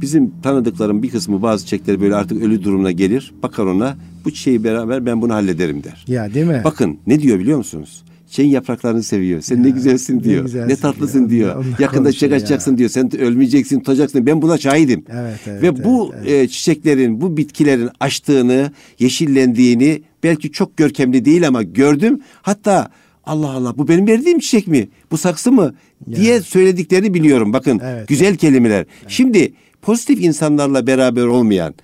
Bizim 0.00 0.40
tanıdıklarım 0.40 1.02
bir 1.02 1.10
kısmı 1.10 1.42
bazı 1.42 1.64
çiçekleri 1.64 2.00
böyle 2.00 2.14
artık 2.14 2.42
ölü 2.42 2.64
durumuna 2.64 2.90
gelir. 2.90 3.32
Bakar 3.42 3.64
ona 3.64 3.96
bu 4.24 4.30
çiçeği 4.30 4.64
beraber 4.64 5.06
ben 5.06 5.22
bunu 5.22 5.34
hallederim 5.34 5.84
der. 5.84 6.04
Ya 6.08 6.34
değil 6.34 6.46
mi? 6.46 6.60
Bakın 6.64 6.98
ne 7.06 7.20
diyor 7.20 7.38
biliyor 7.38 7.58
musunuz? 7.58 8.04
Çiçeğin 8.26 8.50
yapraklarını 8.50 9.02
seviyor. 9.02 9.40
Sen 9.40 9.62
ne 9.62 9.70
güzelsin 9.70 10.18
ne 10.18 10.24
diyor. 10.24 10.40
Ne, 10.42 10.46
güzelsin 10.46 10.82
tatlısın 10.82 11.18
diyor. 11.18 11.30
diyor. 11.30 11.54
Onunla 11.64 11.76
Yakında 11.78 12.12
çiçek 12.12 12.30
ya. 12.30 12.36
açacaksın 12.36 12.78
diyor. 12.78 12.90
Sen 12.90 13.16
ölmeyeceksin, 13.20 13.78
tutacaksın. 13.78 14.26
Ben 14.26 14.42
buna 14.42 14.58
şahidim. 14.58 15.04
Evet, 15.12 15.40
evet, 15.46 15.62
Ve 15.62 15.84
bu 15.84 16.14
evet, 16.18 16.30
e, 16.30 16.48
çiçeklerin, 16.48 17.20
bu 17.20 17.36
bitkilerin 17.36 17.88
açtığını, 18.00 18.70
yeşillendiğini 18.98 20.02
belki 20.22 20.52
çok 20.52 20.76
görkemli 20.76 21.24
değil 21.24 21.48
ama 21.48 21.62
gördüm. 21.62 22.20
Hatta 22.42 22.90
Allah 23.24 23.50
Allah 23.50 23.78
bu 23.78 23.88
benim 23.88 24.06
verdiğim 24.06 24.38
çiçek 24.38 24.68
mi? 24.68 24.88
Bu 25.10 25.18
saksı 25.18 25.52
mı? 25.52 25.74
diye 26.14 26.40
söylediklerini 26.40 27.14
biliyorum. 27.14 27.52
Bakın 27.52 27.80
Evet, 27.84 28.08
güzel 28.08 28.36
kelimeler. 28.36 28.86
Şimdi 29.08 29.52
pozitif 29.82 30.20
insanlarla 30.20 30.86
beraber 30.86 31.24
olmayan, 31.24 31.74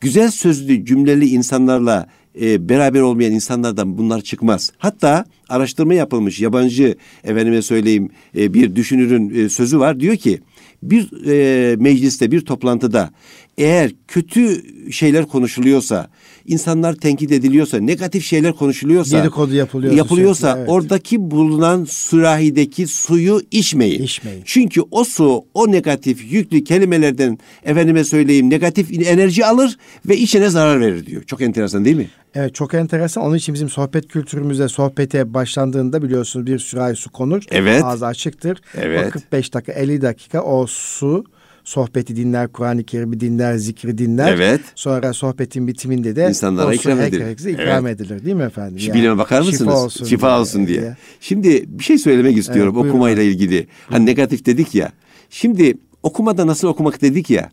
güzel 0.00 0.30
sözlü 0.30 0.84
cümleli 0.84 1.28
insanlarla 1.28 2.06
e, 2.40 2.68
beraber 2.68 3.00
olmayan 3.00 3.32
insanlardan 3.32 3.98
bunlar 3.98 4.20
çıkmaz. 4.20 4.72
Hatta 4.78 5.24
araştırma 5.48 5.94
yapılmış 5.94 6.40
yabancı 6.40 6.96
efendime 7.24 7.62
söyleyeyim 7.62 8.10
e, 8.36 8.54
bir 8.54 8.76
düşünürün 8.76 9.44
e, 9.44 9.48
sözü 9.48 9.78
var. 9.78 10.00
Diyor 10.00 10.16
ki 10.16 10.40
bir 10.82 11.26
e, 11.26 11.76
mecliste 11.76 12.30
bir 12.30 12.40
toplantıda 12.40 13.10
eğer 13.58 13.92
kötü 14.08 14.62
şeyler 14.92 15.26
konuşuluyorsa, 15.26 16.10
insanlar 16.46 16.94
tenkit 16.94 17.32
ediliyorsa, 17.32 17.78
negatif 17.78 18.24
şeyler 18.24 18.52
konuşuluyorsa, 18.52 19.18
Dedikodu 19.18 19.54
yapılıyorsa 19.54 19.96
yapılıyorsa 19.96 20.46
sürekli, 20.46 20.60
evet. 20.60 20.70
oradaki 20.70 21.30
bulunan 21.30 21.84
sürahideki 21.84 22.86
suyu 22.86 23.40
içmeyin. 23.50 24.02
İçmeyin. 24.02 24.42
Çünkü 24.44 24.80
o 24.90 25.04
su 25.04 25.44
o 25.54 25.72
negatif 25.72 26.32
yüklü 26.32 26.64
kelimelerden 26.64 27.38
efendime 27.64 28.04
söyleyeyim 28.04 28.50
negatif 28.50 29.06
enerji 29.06 29.46
alır 29.46 29.78
ve 30.06 30.16
içine 30.16 30.48
zarar 30.50 30.80
verir 30.80 31.06
diyor. 31.06 31.22
Çok 31.22 31.40
enteresan 31.40 31.84
değil 31.84 31.96
mi? 31.96 32.08
Evet 32.34 32.54
çok 32.54 32.74
enteresan. 32.74 33.24
Onun 33.24 33.36
için 33.36 33.54
bizim 33.54 33.68
sohbet 33.68 34.08
kültürümüzde 34.08 34.68
sohbete 34.68 35.34
başlandığında 35.34 36.02
biliyorsunuz 36.02 36.46
bir 36.46 36.58
sürahi 36.58 36.96
su 36.96 37.10
konur. 37.10 37.42
Evet. 37.50 37.84
Ağzı 37.84 38.06
açıktır. 38.06 38.58
Evet. 38.74 39.06
O 39.08 39.10
45 39.10 39.54
dakika 39.54 39.72
50 39.72 40.02
dakika 40.02 40.42
o 40.42 40.66
su 40.66 41.24
sohbeti 41.64 42.16
dinler, 42.16 42.48
Kur'an-ı 42.48 42.84
Kerim'i 42.84 43.20
dinler, 43.20 43.56
zikri 43.56 43.98
dinler. 43.98 44.32
Evet. 44.32 44.60
Sonra 44.74 45.12
sohbetin 45.12 45.66
bitiminde 45.66 46.16
de 46.16 46.28
İnsanlara 46.28 46.74
ikram 46.74 47.00
edilir. 47.00 47.24
herkese 47.24 47.50
ikram 47.50 47.86
edilir 47.86 48.24
değil 48.24 48.36
mi 48.36 48.42
efendim? 48.42 48.78
Şu 48.78 48.94
bilime 48.94 49.18
bakar 49.18 49.38
mısınız? 49.38 49.58
Şifa 49.58 49.84
olsun, 49.84 50.04
Şifa 50.04 50.40
olsun 50.40 50.66
diye. 50.66 50.96
Şimdi 51.20 51.64
bir 51.66 51.84
şey 51.84 51.98
söylemek 51.98 52.36
istiyorum 52.36 52.74
buyurun 52.74 52.88
okumayla 52.88 53.22
ilgili. 53.22 53.66
Hani 53.88 54.06
negatif 54.06 54.46
dedik 54.46 54.74
ya. 54.74 54.92
Şimdi 55.30 55.74
okumada 56.02 56.46
nasıl 56.46 56.68
okumak 56.68 57.02
dedik 57.02 57.30
ya. 57.30 57.50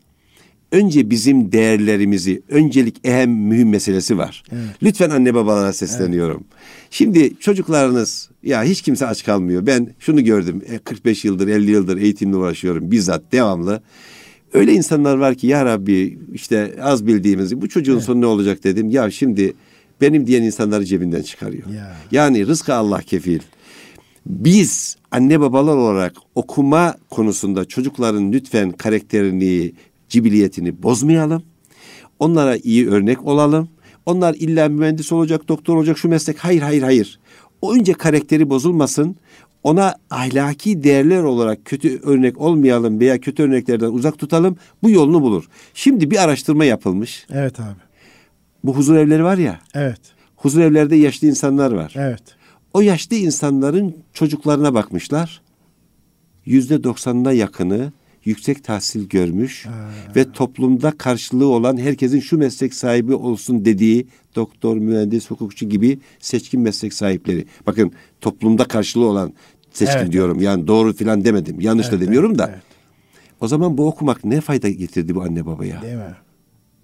Önce 0.71 1.09
bizim 1.09 1.51
değerlerimizi, 1.51 2.41
öncelik 2.49 2.95
ehem 3.03 3.31
mühim 3.31 3.69
meselesi 3.69 4.17
var. 4.17 4.43
Lütfen 4.83 5.09
anne 5.09 5.33
babalara 5.33 5.73
sesleniyorum. 5.73 6.43
Şimdi 6.91 7.33
çocuklarınız 7.39 8.29
ya 8.43 8.63
hiç 8.63 8.81
kimse 8.81 9.07
aç 9.07 9.23
kalmıyor. 9.23 9.65
Ben 9.65 9.87
şunu 9.99 10.23
gördüm. 10.23 10.61
e, 10.69 10.77
45 10.77 11.25
yıldır, 11.25 11.47
50 11.47 11.71
yıldır 11.71 11.97
eğitimle 11.97 12.35
uğraşıyorum 12.35 12.91
bizzat 12.91 13.31
devamlı. 13.31 13.81
Öyle 14.53 14.73
insanlar 14.73 15.17
var 15.17 15.35
ki 15.35 15.47
ya 15.47 15.65
Rabbi 15.65 16.19
işte 16.33 16.75
az 16.81 17.07
bildiğimiz 17.07 17.61
bu 17.61 17.69
çocuğun 17.69 17.99
sonu 17.99 18.21
ne 18.21 18.25
olacak 18.25 18.63
dedim. 18.63 18.89
Ya 18.89 19.11
şimdi 19.11 19.53
benim 20.01 20.27
diyen 20.27 20.43
insanları 20.43 20.85
cebinden 20.85 21.21
çıkarıyor. 21.21 21.67
Ya. 21.67 21.95
Yani 22.11 22.47
rızkı 22.47 22.73
Allah 22.73 23.01
kefil. 23.01 23.39
Biz 24.25 24.95
anne 25.11 25.39
babalar 25.39 25.75
olarak 25.75 26.13
okuma 26.35 26.95
konusunda 27.09 27.65
çocukların 27.65 28.31
lütfen 28.31 28.71
karakterini, 28.71 29.71
cibiliyetini 30.09 30.83
bozmayalım. 30.83 31.43
Onlara 32.19 32.57
iyi 32.57 32.89
örnek 32.89 33.25
olalım. 33.25 33.69
Onlar 34.05 34.33
illa 34.33 34.69
mühendis 34.69 35.11
olacak, 35.11 35.47
doktor 35.47 35.75
olacak 35.77 35.97
şu 35.97 36.09
meslek. 36.09 36.37
Hayır, 36.39 36.61
hayır, 36.61 36.81
hayır. 36.81 37.19
O 37.61 37.73
önce 37.73 37.93
karakteri 37.93 38.49
bozulmasın. 38.49 39.15
Ona 39.63 39.95
ahlaki 40.09 40.83
değerler 40.83 41.23
olarak 41.23 41.65
kötü 41.65 41.99
örnek 41.99 42.41
olmayalım 42.41 42.99
veya 42.99 43.17
kötü 43.19 43.43
örneklerden 43.43 43.89
uzak 43.89 44.17
tutalım. 44.19 44.57
Bu 44.83 44.89
yolunu 44.89 45.21
bulur. 45.21 45.49
Şimdi 45.73 46.11
bir 46.11 46.23
araştırma 46.23 46.65
yapılmış. 46.65 47.27
Evet 47.29 47.59
abi. 47.59 47.79
Bu 48.63 48.75
huzur 48.75 48.95
evleri 48.95 49.23
var 49.23 49.37
ya. 49.37 49.59
Evet. 49.73 49.99
Huzur 50.35 50.61
evlerde 50.61 50.95
yaşlı 50.95 51.27
insanlar 51.27 51.71
var. 51.71 51.93
Evet. 51.95 52.23
O 52.73 52.81
yaşlı 52.81 53.15
insanların 53.15 53.95
çocuklarına 54.13 54.73
bakmışlar. 54.73 55.41
Yüzde 56.45 56.83
doksanına 56.83 57.31
yakını 57.31 57.91
yüksek 58.25 58.63
tahsil 58.63 59.09
görmüş 59.09 59.65
ve 60.15 60.31
toplumda 60.31 60.91
karşılığı 60.91 61.47
olan 61.47 61.77
herkesin 61.77 62.19
şu 62.19 62.37
meslek 62.37 62.73
sahibi 62.73 63.13
olsun 63.13 63.65
dediği 63.65 64.07
doktor, 64.35 64.77
mühendis, 64.77 65.29
hukukçu 65.31 65.69
gibi 65.69 65.99
seçkin 66.19 66.61
meslek 66.61 66.93
sahipleri. 66.93 67.45
Bakın 67.67 67.91
toplumda 68.21 68.63
karşılığı 68.63 69.05
olan 69.05 69.33
seçkin 69.73 69.97
Evet, 69.97 70.11
diyorum. 70.11 70.41
Yani 70.41 70.67
doğru 70.67 70.93
filan 70.93 71.25
demedim. 71.25 71.61
Yanlış 71.61 71.91
da 71.91 71.95
Evet, 71.95 72.01
demiyorum 72.07 72.31
evet, 72.31 72.39
da. 72.39 72.49
evet. 72.53 72.63
O 73.41 73.47
zaman 73.47 73.77
bu 73.77 73.87
okumak 73.87 74.25
ne 74.25 74.41
fayda 74.41 74.69
getirdi 74.69 75.15
bu 75.15 75.21
anne 75.23 75.45
babaya? 75.45 75.81
Değil 75.81 75.95
mi? 75.95 76.15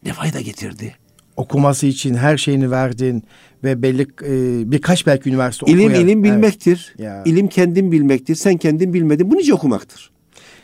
Ne 0.05 0.13
fayda 0.13 0.41
getirdi? 0.41 0.95
Okuması 1.37 1.87
için 1.87 2.13
her 2.13 2.37
şeyini 2.37 2.71
verdin 2.71 3.23
ve 3.63 3.81
belli 3.81 4.01
e, 4.01 4.71
birkaç 4.71 5.07
belki 5.07 5.29
üniversite 5.29 5.71
İlim 5.71 5.85
okuyan. 5.85 6.03
ilim 6.05 6.25
Evet. 6.25 6.33
bilmektir. 6.35 6.95
Ya. 6.97 7.23
İlim 7.25 7.47
kendin 7.47 7.91
bilmektir. 7.91 8.35
Sen 8.35 8.57
kendin 8.57 8.93
bilmedin. 8.93 9.31
Bu 9.31 9.35
nice 9.35 9.53
okumaktır. 9.53 10.11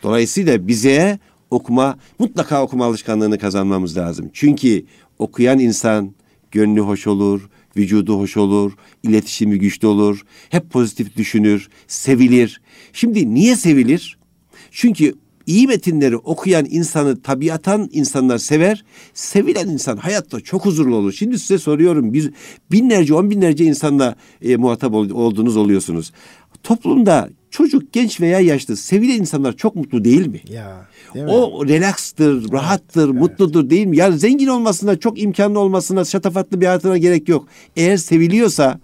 Dolayısıyla 0.03 0.67
bize 0.67 1.19
okuma 1.51 1.97
mutlaka 2.19 2.63
okuma 2.63 2.85
alışkanlığını 2.85 3.37
kazanmamız 3.37 3.97
lazım. 3.97 4.29
Çünkü 4.33 4.85
okuyan 5.19 5.59
insan 5.59 6.15
gönlü 6.51 6.79
hoş 6.79 7.07
olur, 7.07 7.49
vücudu 7.77 8.19
hoş 8.19 8.37
olur, 8.37 8.71
iletişimi 9.03 9.59
güçlü 9.59 9.87
olur, 9.87 10.21
hep 10.49 10.69
pozitif 10.69 11.17
düşünür, 11.17 11.69
sevilir. 11.87 12.61
Şimdi 12.93 13.33
niye 13.33 13.55
sevilir? 13.55 14.17
Çünkü 14.71 15.15
iyi 15.45 15.67
metinleri 15.67 16.17
okuyan 16.17 16.65
insanı 16.69 17.21
tabiatan 17.21 17.89
insanlar 17.91 18.37
sever. 18.37 18.83
Sevilen 19.13 19.67
insan 19.67 19.97
hayatta 19.97 20.39
çok 20.39 20.65
huzurlu 20.65 20.95
olur. 20.95 21.13
Şimdi 21.13 21.39
size 21.39 21.57
soruyorum. 21.57 22.13
Bir, 22.13 22.33
binlerce, 22.71 23.13
on 23.13 23.29
binlerce 23.29 23.65
insanla 23.65 24.15
e, 24.41 24.55
muhatap 24.55 24.93
ol- 24.93 25.09
olduğunuz 25.09 25.57
oluyorsunuz. 25.57 26.11
Toplumda 26.63 27.29
çocuk, 27.51 27.93
genç 27.93 28.21
veya 28.21 28.39
yaşlı 28.39 28.77
sevilen 28.77 29.19
insanlar 29.19 29.53
çok 29.57 29.75
mutlu 29.75 30.03
değil 30.03 30.27
mi? 30.27 30.41
Ya. 30.49 30.85
Değil 31.13 31.25
mi? 31.25 31.31
O 31.31 31.67
relaxtır, 31.67 32.51
rahattır, 32.51 33.09
mutludur 33.09 33.69
değil 33.69 33.87
mi? 33.87 33.97
Yani 33.97 34.17
zengin 34.17 34.47
olmasına, 34.47 34.99
çok 34.99 35.21
imkanlı 35.21 35.59
olmasına, 35.59 36.05
şatafatlı 36.05 36.61
bir 36.61 36.65
hayatına 36.65 36.97
gerek 36.97 37.29
yok. 37.29 37.47
Eğer 37.75 37.97
seviliyorsa, 37.97 38.79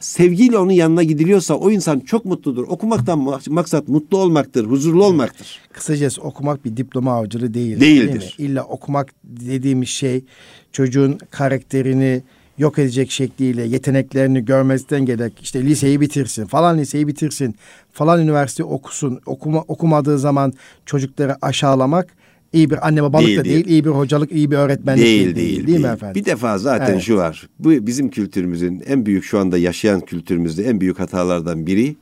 sevgiyle 0.00 0.58
onun 0.58 0.72
yanına 0.72 1.02
gidiliyorsa 1.02 1.54
o 1.54 1.70
insan 1.70 2.00
çok 2.00 2.24
mutludur. 2.24 2.68
Okumaktan 2.68 3.18
mak- 3.18 3.50
maksat 3.50 3.88
mutlu 3.88 4.18
olmaktır, 4.18 4.66
huzurlu 4.66 5.04
olmaktır. 5.04 5.60
Kısacası 5.72 6.22
okumak 6.22 6.64
bir 6.64 6.76
diploma 6.76 7.12
avcılığı 7.12 7.54
değil. 7.54 7.80
Değildir. 7.80 8.08
Değil 8.08 8.24
mi? 8.24 8.30
İlla 8.38 8.64
okumak 8.64 9.14
dediğimiz 9.24 9.88
şey 9.88 10.24
çocuğun 10.72 11.18
karakterini 11.30 12.22
yok 12.58 12.78
edecek 12.78 13.10
şekliyle 13.10 13.62
yeteneklerini 13.62 14.44
görmezden 14.44 15.06
gerek 15.06 15.32
işte 15.42 15.62
liseyi 15.62 16.00
bitirsin 16.00 16.46
falan 16.46 16.78
liseyi 16.78 17.06
bitirsin 17.06 17.54
falan 17.92 18.20
üniversite 18.20 18.64
okusun 18.64 19.20
okuma, 19.26 19.60
okumadığı 19.60 20.18
zaman 20.18 20.52
çocukları 20.86 21.36
aşağılamak 21.42 22.16
iyi 22.52 22.70
bir 22.70 22.86
anne 22.86 23.02
babalık 23.02 23.26
Değil, 23.26 23.38
da 23.38 23.44
değil, 23.44 23.54
değil. 23.54 23.66
iyi 23.66 23.84
bir 23.84 23.90
hocalık 23.90 24.32
iyi 24.32 24.50
bir 24.50 24.56
öğretmenlik 24.56 25.04
Değil, 25.04 25.24
değil, 25.24 25.36
değil, 25.36 25.66
değil, 25.66 25.80
mi 25.80 25.86
efendim? 25.86 26.14
Bir 26.14 26.24
defa 26.24 26.58
zaten 26.58 26.92
Evet. 26.92 27.02
şu 27.02 27.16
var. 27.16 27.48
Bu 27.58 27.86
bizim 27.86 28.10
kültürümüzün 28.10 28.82
en 28.86 29.06
büyük 29.06 29.24
şu 29.24 29.38
anda 29.38 29.58
yaşayan 29.58 30.00
kültürümüzde 30.00 30.64
en 30.64 30.80
büyük 30.80 30.98
hatalardan 30.98 31.66
biri 31.66 31.96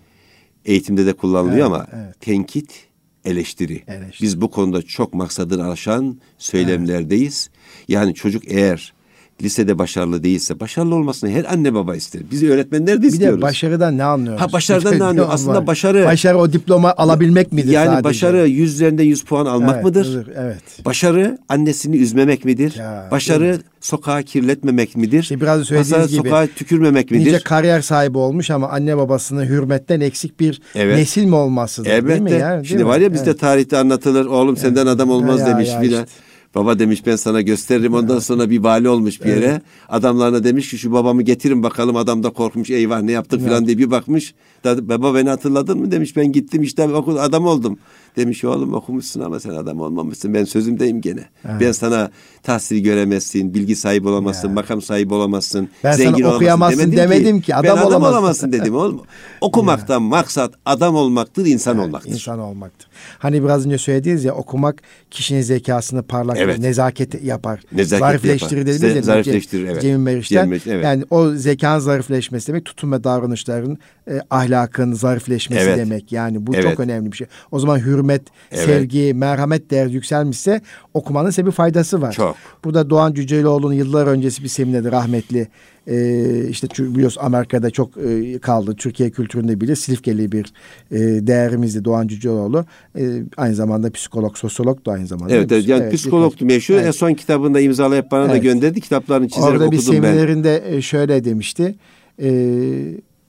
eğitimde 0.65 1.07
de 1.07 1.13
kullanılıyor 1.13 1.57
Evet, 1.57 1.67
ama 1.67 1.87
evet. 1.93 2.21
tenkit, 2.21 2.87
eleştiri. 3.25 3.83
Eleştiri. 3.89 4.23
Biz 4.23 4.41
bu 4.41 4.51
konuda 4.51 4.83
çok 4.83 5.15
maksadını 5.15 5.71
aşan 5.71 6.19
söylemlerdeyiz. 6.39 7.51
Yani 7.89 8.15
çocuk 8.15 8.43
eğer 8.53 8.93
lisede 9.43 9.79
başarılı 9.79 10.23
değilse 10.23 10.61
başarılı 10.61 10.95
olmasını 10.95 11.31
her 11.31 11.45
anne 11.53 11.75
baba 11.75 11.97
ister. 11.97 12.23
Biz 12.31 12.43
öğretmenler 12.43 12.99
de 12.99 13.03
bir 13.03 13.09
istiyoruz. 13.09 13.39
de 13.39 13.43
başarıdan 13.43 13.99
ne 13.99 14.05
anlıyoruz? 14.05 14.41
Ha, 14.43 14.53
başarıdan 14.53 14.99
ne 14.99 15.05
anlıyor? 15.05 15.27
Aslında 15.31 15.67
başarı- 15.67 16.05
Başarı 16.05 16.39
o 16.39 16.53
diploma 16.53 16.95
alabilmek 16.97 17.53
midir 17.53 17.69
yani 17.73 17.87
sadece? 17.87 18.05
başarı 18.05 18.49
yüz 18.49 18.75
üzerinde 18.75 19.03
yüz 19.03 19.23
puan 19.25 19.47
almak 19.47 19.75
Evet, 19.75 19.85
mıdır? 19.85 20.27
Evet. 20.37 20.63
Başarı 20.85 21.39
annesini 21.49 21.97
üzmemek 21.97 22.45
midir? 22.45 22.75
Ya, 22.79 23.09
Başarı 23.11 23.59
sokağa 23.81 24.23
kirletmemek 24.23 24.97
midir? 24.97 25.21
İşte 25.23 25.41
biraz 25.41 25.61
da 25.61 25.65
söylediğiniz 25.65 25.93
Başarı 25.93 26.09
gibi. 26.09 26.17
sokağa 26.29 26.47
tükürmemek 26.47 27.11
midir? 27.11 27.27
Nice 27.27 27.39
kariyer 27.39 27.81
sahibi 27.81 28.19
olmuş 28.19 28.51
ama 28.51 28.69
anne 28.69 28.97
babasını 28.97 29.45
hürmetten 29.47 30.01
eksik 30.01 30.41
bir 30.41 30.63
Evet. 30.75 30.97
nesil 30.97 31.25
mi 31.25 31.35
olmasıdır 31.35 31.91
değil 31.91 32.03
mi? 32.03 32.13
Elbette. 32.13 32.35
ya? 32.37 32.51
Değil 32.53 32.65
Şimdi 32.65 32.83
mi? 32.85 32.89
var 32.89 32.99
ya 33.01 33.13
bizde 33.13 33.31
Evet. 33.31 33.41
tarihte 33.41 33.77
anlatılır. 33.79 34.27
Oğlum 34.27 34.57
senden 34.57 34.87
adam 34.87 35.11
olmaz 35.11 35.41
Ya, 35.41 35.47
demiş 35.47 35.69
ya 35.69 35.81
filan. 35.81 36.03
işte. 36.05 36.15
Baba 36.55 36.79
demiş 36.79 37.07
ben 37.07 37.17
sana 37.17 37.41
gösteririm. 37.41 37.95
Ondan 37.95 38.19
sonra 38.19 38.51
bir 38.51 38.59
vali 38.59 38.89
olmuş 38.89 39.21
bir 39.21 39.29
yere. 39.29 39.63
Adamlarına 39.89 40.45
demiş 40.45 40.71
ki 40.71 40.79
şu 40.79 40.93
babamı 40.93 41.23
getirin 41.23 41.63
bakalım. 41.63 41.97
Adam 41.97 42.23
da 42.23 42.31
korkmuş 42.31 42.71
eyvah 42.71 43.03
ne 43.03 43.13
yaptık 43.13 43.41
filan 43.41 43.67
diye 43.67 43.79
bir 43.79 43.91
bakmış. 43.91 44.35
Da, 44.65 44.89
baba 44.89 45.15
beni 45.15 45.29
hatırladın 45.29 45.79
mı 45.79 45.91
demiş. 45.91 46.17
Ben 46.17 46.33
gittim 46.33 46.63
işte 46.63 46.89
okul 46.89 47.17
adam 47.17 47.47
oldum. 47.47 47.79
Demiş 48.17 48.45
oğlum 48.45 48.75
okumuşsun 48.75 49.21
ama 49.21 49.41
sen 49.41 49.51
adam 49.51 49.81
olmamışsın. 49.81 50.35
Ben 50.35 50.45
sözümdeyim 50.45 51.01
gene. 51.01 51.25
Ben 51.61 51.73
sana 51.73 52.11
tahsil 52.43 52.79
göremezsin, 52.85 53.55
bilgi 53.55 53.77
sahibi 53.77 54.09
olamazsın, 54.09 54.53
makam 54.53 54.83
sahibi 54.83 55.15
olamazsın, 55.15 55.69
Ben 55.85 55.93
sana 55.93 55.97
zengin 55.97 56.13
olamazsın 56.23 56.37
okuyamazsın 56.37 56.93
demedim 56.93 57.41
ki, 57.41 57.55
adam 57.55 57.65
ben 57.65 57.71
adam 57.83 57.87
olamazsın. 57.89 58.13
olamazsın 58.13 58.53
dedim 58.53 58.75
oğlum. 58.77 59.01
Okumaktan 59.41 60.03
maksat 60.03 60.55
adam 60.67 60.95
olmaktır, 60.95 61.47
insan 61.47 61.79
olmaktır. 61.79 62.11
İnsan 62.11 62.39
olmaktır. 62.39 62.89
Hani 63.19 63.43
biraz 63.45 63.67
önce 63.67 63.79
söylediğiniz 63.79 64.25
ya 64.25 64.35
okumak 64.35 64.83
kişinin 65.11 65.41
zekasını 65.43 66.03
parlak, 66.03 66.37
Evet. 66.41 66.59
nezaket 66.59 67.25
yapar. 67.25 67.61
Nezaket 67.73 68.01
zarifleştirir 68.07 68.59
yapar. 68.67 68.75
dediniz 68.75 68.97
ya. 68.97 69.03
Zarifleştirir, 69.03 69.69
evet. 69.69 69.83
Cemil 69.83 69.97
Meriç'ten. 69.99 70.45
Cemil 70.45 70.61
evet. 70.67 70.85
Yani 70.85 71.05
o 71.11 71.31
zekanın 71.31 71.79
zarifleşmesi 71.79 72.49
demek 72.49 72.65
tutum 72.65 72.93
ve 72.93 73.05
davranışların 73.05 73.79
e, 74.11 74.21
ahlakın 74.31 74.93
zarifleşmesi 74.93 75.63
Evet. 75.63 75.79
demek. 75.79 76.13
Yani 76.13 76.47
bu 76.47 76.55
Evet. 76.55 76.65
çok 76.65 76.81
önemli 76.81 77.13
bir 77.13 77.17
şey. 77.17 77.27
O 77.51 77.59
zaman 77.59 77.79
hürmet, 77.79 78.04
Evet. 78.13 78.65
sevgi, 78.65 79.15
merhamet 79.15 79.71
değeri 79.71 79.93
yükselmişse 79.93 80.61
okumanın 80.95 81.31
size 81.31 81.47
bir 81.47 81.51
faydası 81.51 82.03
var. 82.03 82.13
Çok. 82.13 82.37
Burada 82.65 82.91
Doğan 82.91 83.15
Cüceloğlu'nun 83.15 83.75
yıllar 83.75 84.07
öncesi 84.07 84.43
bir 84.43 84.49
seminerde 84.49 84.93
rahmetli 84.93 85.49
e, 85.87 86.49
işte 86.49 86.69
biliyorsun 86.79 87.21
Amerika'da 87.25 87.71
çok 87.71 87.91
e, 87.97 88.39
kaldı. 88.39 88.75
Türkiye 88.77 89.11
kültüründe 89.11 89.61
bile 89.61 89.77
Silifkeli 89.77 90.33
bir 90.33 90.53
e, 90.91 91.27
değerimizdi 91.27 91.85
Doğan 91.85 92.09
Cüceloğlu. 92.09 92.65
E, 92.99 93.23
aynı 93.37 93.55
zamanda 93.55 93.91
psikolog, 93.91 94.37
sosyolog 94.37 94.87
da 94.87 94.93
aynı 94.93 95.07
zamanda. 95.07 95.35
Evet, 95.35 95.53
evet 95.53 95.69
yani 95.69 95.83
Evet, 95.83 95.95
psikologtu 95.95 96.45
meşhur. 96.47 96.75
Evet. 96.75 96.87
En 96.87 96.91
son 96.91 97.15
kitabında 97.15 97.61
imzalayıp 97.61 98.11
bana 98.11 98.29
da 98.29 98.33
Evet. 98.33 98.43
gönderdi. 98.43 98.81
Kitaplarını 98.81 99.29
çizerek 99.29 99.51
Orada 99.51 99.71
bir 99.73 99.79
okudum 99.79 99.95
ben. 99.95 100.01
seminerinde 100.03 100.63
e, 100.67 100.83
şöyle 100.83 101.25
demişti. 101.25 101.75
E, 102.23 102.29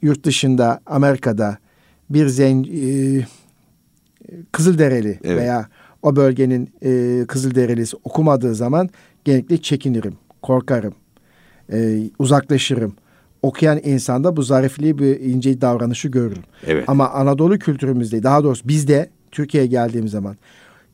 yurt 0.01 0.23
dışında 0.23 0.79
Amerika'da 0.85 1.57
bir 2.09 2.27
zen 2.27 2.63
e, 2.63 3.25
Kızıldereli 4.51 5.19
Evet. 5.23 5.37
veya 5.41 5.67
o 6.01 6.15
bölgenin 6.15 6.69
e, 6.83 7.25
Kızılderilisi 7.27 7.97
okumadığı 8.03 8.55
zaman 8.55 8.89
genellikle 9.25 9.57
çekinirim, 9.57 10.13
korkarım, 10.41 10.93
e, 11.73 11.99
uzaklaşırım. 12.19 12.93
Okuyan 13.41 13.79
insanda 13.83 14.37
bu 14.37 14.43
zarifliği 14.43 14.99
bir 14.99 15.19
ince 15.19 15.61
davranışı 15.61 16.07
görürüm. 16.07 16.43
Evet. 16.67 16.83
Ama 16.87 17.09
Anadolu 17.09 17.59
kültürümüzde 17.59 18.23
daha 18.23 18.43
doğrusu 18.43 18.67
bizde 18.67 19.09
Türkiye'ye 19.31 19.67
geldiğim 19.69 20.07
zaman 20.07 20.35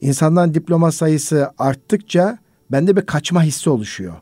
insanların 0.01 0.53
diploma 0.53 0.91
sayısı 0.91 1.49
arttıkça 1.57 2.37
bende 2.71 2.95
bir 2.95 3.01
kaçma 3.01 3.43
hissi 3.43 3.69
oluşuyor. 3.69 4.13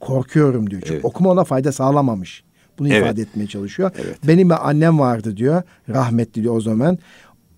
Korkuyorum 0.00 0.70
diyor. 0.70 0.82
Çünkü 0.82 0.94
Evet. 0.94 1.04
okuma 1.04 1.30
ona 1.30 1.44
fayda 1.44 1.72
sağlamamış. 1.72 2.44
Bunu 2.78 2.88
Evet. 2.88 3.02
ifade 3.02 3.22
etmeye 3.22 3.46
çalışıyor. 3.46 3.90
Evet. 4.04 4.18
Benim 4.26 4.50
bir 4.50 4.68
annem 4.68 4.98
vardı 4.98 5.36
diyor. 5.36 5.62
Rahmetli 5.88 6.42
diyor 6.42 6.56
o 6.56 6.60
zaman. 6.60 6.98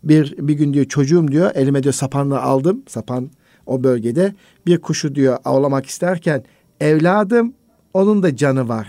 Bir, 0.05 0.35
bir 0.39 0.55
gün 0.55 0.75
diyor 0.75 0.85
çocuğum 0.85 1.29
diyor 1.29 1.51
elime 1.55 1.83
diyor 1.83 1.93
sapanla 1.93 2.43
aldım. 2.43 2.83
Sapan 2.89 3.31
o 3.67 3.85
bölgede. 3.85 4.35
Bir 4.67 4.79
kuşu 4.79 5.15
diyor 5.15 5.39
avlamak 5.45 5.87
isterken 5.87 6.45
evladım 6.81 7.55
onun 7.95 8.23
da 8.23 8.37
canı 8.37 8.69
var. 8.69 8.89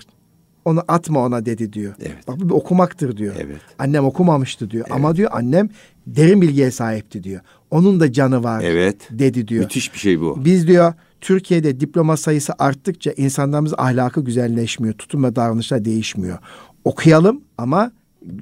Onu 0.65 0.83
atma 0.87 1.25
ona 1.25 1.45
dedi 1.45 1.73
diyor. 1.73 1.93
Evet. 1.99 2.27
Bak 2.27 2.39
bu 2.39 2.49
bir 2.49 2.53
okumaktır 2.53 3.17
diyor. 3.17 3.35
Evet. 3.39 3.61
Annem 3.79 4.05
okumamıştı 4.05 4.71
diyor. 4.71 4.85
Ama 4.89 5.15
diyor 5.15 5.29
annem 5.33 5.69
derin 6.07 6.41
bilgiye 6.41 6.71
sahipti 6.71 7.23
diyor. 7.23 7.41
Onun 7.71 7.99
da 7.99 8.11
canı 8.11 8.43
var 8.43 8.61
Evet. 8.63 8.95
dedi 9.11 9.47
diyor. 9.47 9.63
Müthiş 9.63 9.93
bir 9.93 9.99
şey 9.99 10.21
bu. 10.21 10.45
Biz 10.45 10.67
diyor 10.67 10.93
Türkiye'de 11.21 11.79
diploma 11.79 12.17
sayısı 12.17 12.53
arttıkça 12.59 13.11
insanlarımız 13.11 13.73
ahlakı 13.77 14.21
güzelleşmiyor. 14.23 14.93
Tutum 14.93 15.23
ve 15.23 15.35
davranışlar 15.35 15.85
değişmiyor. 15.85 16.37
Okuyalım 16.83 17.41
ama 17.57 17.91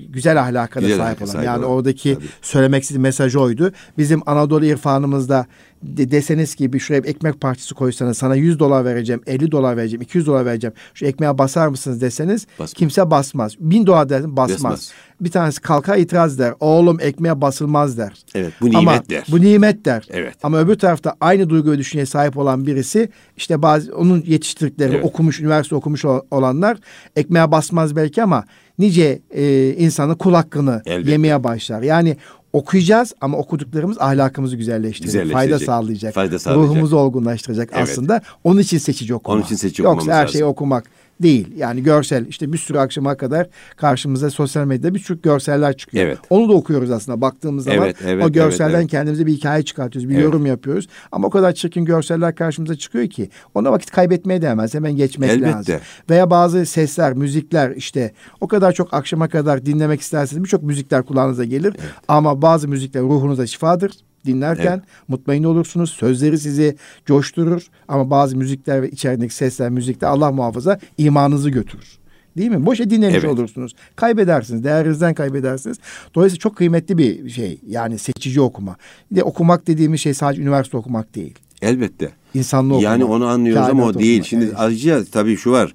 güzel 0.10 0.42
ahlaka 0.42 0.82
da 0.82 0.86
Güzel 0.88 0.98
sahip 0.98 1.28
sahip 1.30 1.46
Yani 1.46 1.60
olalım. 1.60 1.72
oradaki 1.78 2.13
Tabii. 2.15 2.26
söylemek 2.42 2.84
istediğim 2.84 3.02
mesaj 3.02 3.36
oydu. 3.36 3.72
Bizim 3.98 4.22
Anadolu 4.26 4.65
irfanımızda 4.65 5.46
de 5.84 6.12
deseniz 6.12 6.56
ki 6.56 6.74
bir 6.74 6.80
şuraya 6.80 7.04
bir 7.04 7.10
ekmek 7.10 7.42
parçası 7.42 7.76
koysanız 7.76 8.18
sana 8.18 8.36
100 8.36 8.60
dolar 8.60 8.86
vereceğim, 8.86 9.22
50 9.28 9.52
dolar 9.52 9.78
vereceğim, 9.78 10.02
200 10.02 10.28
dolar 10.28 10.46
vereceğim. 10.46 10.74
Şu 10.94 11.06
ekmeğe 11.06 11.38
basar 11.38 11.68
mısınız 11.68 12.02
deseniz 12.02 12.48
Basmaz. 12.54 12.74
kimse 12.74 13.12
basmaz. 13.12 13.54
1000 13.60 13.88
dolar 13.88 14.10
dersin 14.10 14.38
basmaz. 14.38 14.63
Basmaz. 14.63 14.92
Bir 15.22 15.32
tanesi 15.32 15.62
kalkar 15.62 15.98
itiraz 15.98 16.39
der. 16.39 16.54
Oğlum 16.60 16.98
ekmeğe 17.02 17.42
basılmaz 17.42 17.98
der. 17.98 18.13
Evet, 18.36 18.54
bu 18.62 18.65
Ama 18.65 18.80
nimet 18.80 19.10
der. 19.10 19.24
Bu 19.32 19.42
nimet 19.42 19.86
der. 19.86 20.08
Evet. 20.10 20.36
Ama 20.44 20.60
öbür 20.60 20.76
tarafta 20.76 21.15
aynı 21.22 21.50
duygu 21.50 21.72
ve 21.72 21.78
düşünceye 21.78 22.06
sahip 22.06 22.38
olan 22.38 22.65
birisi 22.68 23.10
işte 23.38 23.62
bazı 23.62 23.96
onun 23.96 24.24
yetiştirdikleri 24.28 24.94
Evet. 24.94 25.06
okumuş, 25.06 25.39
üniversite 25.39 25.76
okumuş 25.76 26.06
ol- 26.06 26.22
olanlar 26.32 26.78
ekmeğe 27.15 27.52
basmaz 27.52 27.96
belki 27.96 28.24
ama 28.24 28.44
nice 28.80 29.20
e, 29.32 29.74
insanın 29.78 30.15
kul 30.15 30.34
hakkını 30.34 30.82
Elbette. 30.86 31.12
yemeye 31.12 31.44
başlar. 31.44 31.82
Yani 31.82 32.18
okuyacağız 32.54 33.13
ama 33.22 33.38
okuduklarımız 33.38 33.98
ahlakımızı 34.02 34.56
güzelleştirecek, 34.56 35.32
fayda 35.32 35.60
sağlayacak, 35.60 36.13
fayda 36.13 36.39
sağlayacak. 36.39 36.70
ruhumuzu 36.70 36.98
olgunlaştıracak 36.98 37.70
Evet. 37.74 37.89
aslında. 37.89 38.22
Onun 38.44 38.60
için 38.60 38.78
seçici 38.78 39.15
okuma. 39.15 39.36
Onun 39.36 39.44
için 39.44 39.56
seçici 39.56 39.82
Yoksa 39.84 40.12
her 40.13 40.22
lazım. 40.22 40.32
şeyi 40.34 40.46
okumak 40.46 40.84
değil. 41.22 41.48
Yani 41.58 41.84
görsel 41.84 42.26
işte 42.26 42.54
bir 42.54 42.58
sürü 42.58 42.78
akşama 42.78 43.18
kadar 43.18 43.48
karşımıza 43.76 44.30
sosyal 44.30 44.66
medyada 44.66 44.94
bir 44.94 45.00
sürü 45.00 45.22
görseller 45.22 45.78
çıkıyor. 45.78 46.06
Evet. 46.06 46.18
Onu 46.30 46.50
da 46.50 46.54
okuyoruz 46.54 46.92
aslında 46.92 47.22
baktığımız 47.22 47.64
zaman. 47.64 47.86
Evet, 47.86 47.98
evet, 48.06 48.26
o 48.26 48.32
görselden 48.32 48.72
evet, 48.72 48.82
evet. 48.82 48.92
kendimize 48.92 49.26
bir 49.26 49.34
hikaye 49.34 49.64
çıkartıyoruz, 49.64 50.10
bir 50.10 50.14
Evet. 50.14 50.24
yorum 50.24 50.46
yapıyoruz. 50.46 50.88
Ama 51.12 51.28
o 51.28 51.30
kadar 51.30 51.54
çirkin 51.54 51.86
görseller 51.86 52.36
karşımıza 52.36 52.76
çıkıyor 52.76 53.08
ki 53.08 53.30
ona 53.56 53.72
vakit 53.72 53.92
kaybetmeye 53.92 54.42
değmez. 54.42 54.74
Hemen 54.74 54.96
geçmek 54.96 55.30
Elbette. 55.30 55.52
lazım. 55.52 55.76
Veya 56.10 56.30
bazı 56.30 56.66
sesler, 56.66 57.14
müzikler 57.14 57.72
işte 57.72 58.14
o 58.42 58.48
kadar 58.48 58.72
çok 58.72 58.94
akşama 58.94 59.30
kadar 59.30 59.66
dinlemek 59.66 60.02
isterseniz 60.02 60.44
birçok 60.44 60.64
müzikler 60.64 61.04
kulağınıza 61.04 61.46
gelir. 61.46 61.74
Ama 62.08 62.42
bazı 62.42 62.68
müzikler 62.68 63.04
ruhunuza 63.04 63.48
şifadır. 63.48 63.92
Dinlerken 64.26 64.72
Evet. 64.78 64.84
mutmain 65.08 65.44
olursunuz. 65.44 65.90
Sözleri 65.90 66.40
sizi 66.40 66.76
coşturur. 67.06 67.68
Ama 67.88 68.10
bazı 68.10 68.38
müzikler 68.38 68.82
ve 68.82 68.90
içerideki 68.90 69.34
sesler, 69.36 69.70
müzikler 69.70 70.08
Allah 70.08 70.32
muhafaza 70.32 70.80
imanınızı 70.98 71.50
götürür. 71.50 72.00
Değil 72.38 72.52
mi? 72.52 72.66
Boşa 72.66 72.90
dinlemiş 72.90 73.16
Evet. 73.20 73.30
olursunuz. 73.30 73.76
Kaybedersiniz. 73.96 74.64
Değerinizden 74.64 75.14
kaybedersiniz. 75.14 75.78
Dolayısıyla 76.16 76.40
çok 76.40 76.56
kıymetli 76.56 76.98
bir 76.98 77.30
şey. 77.30 77.60
Yani 77.68 77.98
seçici 78.00 78.42
okuma. 78.42 78.76
Bir 79.12 79.16
de 79.16 79.24
okumak 79.24 79.68
dediğimiz 79.68 80.02
şey 80.02 80.14
sadece 80.14 80.42
üniversite 80.42 80.78
okumak 80.78 81.16
değil. 81.16 81.36
Elbette. 81.62 82.12
İnsanlığı 82.34 82.74
okumak. 82.74 82.84
Yani 82.92 83.04
onu 83.04 83.26
anlıyoruz 83.26 83.70
ama 83.70 83.86
o 83.86 83.94
değil. 83.94 84.20
okumak. 84.20 84.28
Şimdi 84.28 84.46
Evet. 84.46 84.54
ayrıca 84.58 85.04
tabii 85.06 85.38
şu 85.38 85.52
var. 85.52 85.74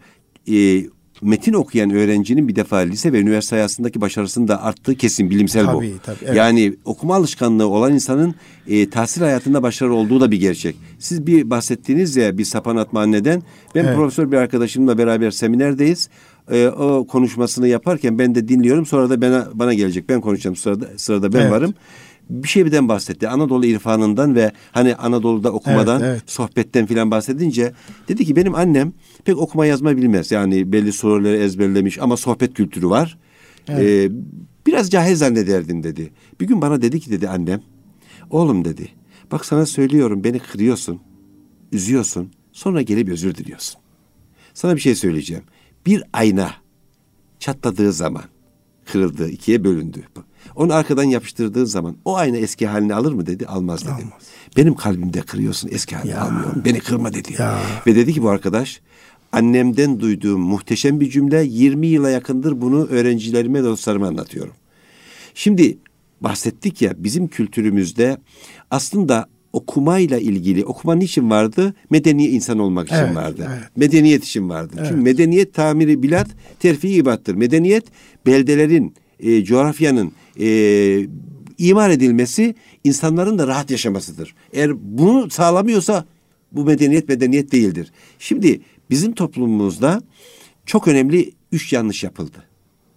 E, 0.53 0.85
metin 1.25 1.53
okuyan 1.53 1.91
öğrencinin 1.91 2.49
bir 2.49 2.57
defa 2.57 2.77
lise 2.77 3.13
ve 3.13 3.21
üniversite 3.21 3.57
hayatındaki 3.57 4.01
başarısının 4.01 4.49
da 4.49 4.63
arttığı 4.63 4.95
kesin 4.95 5.31
bilimsel 5.31 5.67
bu. 5.73 5.79
Tabii, 5.79 5.95
tabii, 6.03 6.17
evet. 6.25 6.37
Yani 6.37 6.75
okuma 6.85 7.15
alışkanlığı 7.15 7.69
olan 7.69 7.95
insanın 7.95 8.35
e, 8.69 8.91
tahsil 8.91 9.23
hayatında 9.23 9.63
başarılı 9.63 9.95
olduğu 9.95 10.21
da 10.21 10.31
bir 10.31 10.41
gerçek. 10.41 10.77
Siz 10.99 11.27
bir 11.27 11.51
bahsettiğiniz 11.51 12.17
ya 12.17 12.39
bir 12.39 12.45
sapan 12.45 12.77
atma 12.77 13.01
anneden. 13.01 13.43
Ben 13.75 13.85
Evet. 13.85 13.97
profesör 13.97 14.33
bir 14.33 14.37
arkadaşımla 14.37 14.99
beraber 14.99 15.31
seminerdeyiz. 15.31 16.09
E, 16.51 16.69
o 16.69 17.07
konuşmasını 17.07 17.69
yaparken 17.69 18.19
ben 18.19 18.35
de 18.35 18.49
dinliyorum. 18.49 18.87
Sonra 18.87 19.11
da 19.11 19.23
bana, 19.23 19.49
bana 19.55 19.75
gelecek. 19.75 20.09
Ben 20.09 20.21
konuşacağım 20.21 20.57
sırada, 20.57 20.87
sırada 20.97 21.33
ben 21.33 21.41
Evet. 21.41 21.51
varım. 21.51 21.75
Bir 22.31 22.49
şeyden 22.49 22.89
bahsetti. 22.89 23.29
Anadolu 23.29 23.67
irfanından 23.67 24.35
ve 24.35 24.53
hani 24.73 24.95
Anadolu'da 24.95 25.53
okumadan, 25.53 26.01
Evet, 26.01 26.11
evet. 26.11 26.23
sohbetten 26.27 26.87
filan 26.87 27.11
bahsedince 27.11 27.73
dedi 28.09 28.25
ki 28.25 28.37
benim 28.37 28.55
annem 28.55 28.93
pek 29.25 29.39
okuma 29.39 29.67
yazma 29.67 29.97
bilmez. 29.97 30.31
Yani 30.31 30.73
belli 30.73 30.93
soruları 30.93 31.37
ezberlemiş 31.37 31.99
ama 31.99 32.17
sohbet 32.17 32.55
kültürü 32.55 32.89
var. 32.89 33.19
Ee, 33.69 34.09
biraz 34.67 34.91
cahil 34.91 35.17
zannederdim 35.17 35.83
dedi. 35.83 36.11
Bir 36.41 36.47
gün 36.47 36.61
bana 36.61 36.83
dedi 36.83 37.01
ki 37.01 37.11
dedi 37.11 37.29
annem, 37.29 37.63
oğlum 38.31 38.65
dedi. 38.65 38.89
Bak 39.33 39.45
sana 39.45 39.67
söylüyorum 39.67 40.25
beni 40.25 40.39
kırıyorsun, 40.39 41.01
üzüyorsun. 41.73 42.31
Sonra 42.53 42.83
gelip 42.83 43.09
özür 43.09 43.35
diliyorsun. 43.35 43.81
Sana 44.55 44.77
bir 44.77 44.81
şey 44.81 44.95
söyleyeceğim. 44.95 45.43
Bir 45.87 46.03
ayna 46.13 46.51
çatladığı 47.39 47.93
zaman 47.93 48.25
kırıldı, 48.85 49.29
ikiye 49.29 49.65
bölündü. 49.65 50.03
Onu 50.57 50.73
arkadan 50.73 51.05
yapıştırdığın 51.05 51.65
zaman 51.65 51.97
o 52.05 52.17
ayna 52.17 52.37
eski 52.37 52.67
halini 52.67 52.95
alır 52.95 53.13
mı 53.13 53.27
dedi, 53.27 53.47
almaz 53.47 53.85
dedim. 53.85 54.09
Benim 54.57 54.75
kalbimde 54.75 55.21
kırıyorsun, 55.21 55.69
eski 55.73 55.97
halini 55.97 56.17
almıyorum. 56.17 56.63
Beni 56.65 56.81
kırma 56.81 57.15
dedi. 57.15 57.35
Ya. 57.39 57.61
Ve 57.87 57.95
dedi 57.95 58.13
ki 58.13 58.23
bu 58.23 58.29
arkadaş, 58.29 58.81
annemden 59.35 60.01
duyduğum 60.01 60.41
muhteşem 60.41 61.01
bir 61.01 61.11
cümle 61.11 61.45
20 61.45 61.87
yıla 61.87 62.11
yakındır 62.11 62.61
bunu 62.61 62.87
öğrencilerime, 62.87 63.65
dostlarıma 63.65 64.07
anlatıyorum. 64.07 64.53
Şimdi 65.35 65.79
bahsettik 66.21 66.83
ya 66.83 66.93
bizim 66.97 67.29
kültürümüzde 67.29 68.17
aslında 68.71 69.27
okumayla 69.53 70.19
ilgili 70.19 70.65
okuma 70.65 70.95
niçin 70.95 71.31
vardı? 71.31 71.75
Medeni 71.91 72.27
insan 72.27 72.59
olmak 72.59 72.87
için 72.87 72.97
Evet, 72.97 73.17
vardı. 73.17 73.49
evet. 73.51 73.77
Medeniyet 73.77 74.25
için 74.25 74.49
vardı. 74.49 74.73
Çünkü 74.89 75.01
medeniyet 75.01 75.55
tamiri 75.55 76.03
bilat 76.03 76.29
terfi 76.61 76.89
ibattır. 76.89 77.35
Medeniyet 77.35 77.85
beldelerin, 78.27 78.95
e, 79.21 79.45
coğrafyanın 79.45 80.13
e, 80.41 81.09
imar 81.59 81.91
edilmesi 81.91 82.55
insanların 82.85 83.39
da 83.39 83.47
rahat 83.47 83.71
yaşamasıdır. 83.71 84.35
Eğer 84.53 84.99
bunu 84.99 85.31
sağlamıyorsa 85.31 86.05
bu 86.53 86.65
medeniyet 86.65 87.09
medeniyet 87.09 87.53
değildir. 87.53 87.93
Şimdi 88.19 88.61
bizim 88.91 89.15
toplumumuzda 89.15 90.03
çok 90.67 90.89
önemli 90.89 91.33
üç 91.53 91.73
yanlış 91.73 92.05
yapıldı. 92.05 92.45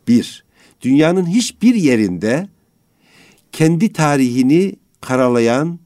Bir, 0.08 0.46
dünyanın 0.82 1.26
hiçbir 1.26 1.76
yerinde 1.76 2.50
kendi 3.52 3.94
tarihini 3.94 4.76
karalayan 5.02 5.80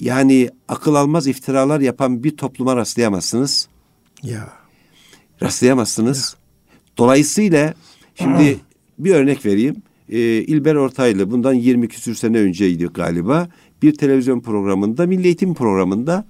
yani 0.00 0.50
akıl 0.68 0.94
almaz 0.94 1.26
iftiralar 1.26 1.80
yapan 1.80 2.24
bir 2.24 2.36
topluma 2.36 2.76
rastlayamazsınız. 2.76 3.68
Ya. 4.22 4.52
Rastlayamazsınız. 5.42 6.36
Dolayısıyla 6.98 7.74
şimdi 8.14 8.58
bir 8.98 9.14
örnek 9.14 9.46
vereyim. 9.46 9.82
Ee, 10.08 10.18
İlber 10.18 10.74
Ortaylı 10.74 11.30
bundan 11.30 11.52
20 11.54 11.88
küsür 11.88 12.14
sene 12.14 12.38
önceydi 12.38 12.84
galiba. 12.84 13.48
Bir 13.82 13.94
televizyon 13.94 14.40
programında, 14.40 15.06
milli 15.06 15.26
eğitim 15.26 15.54
programında 15.54 16.24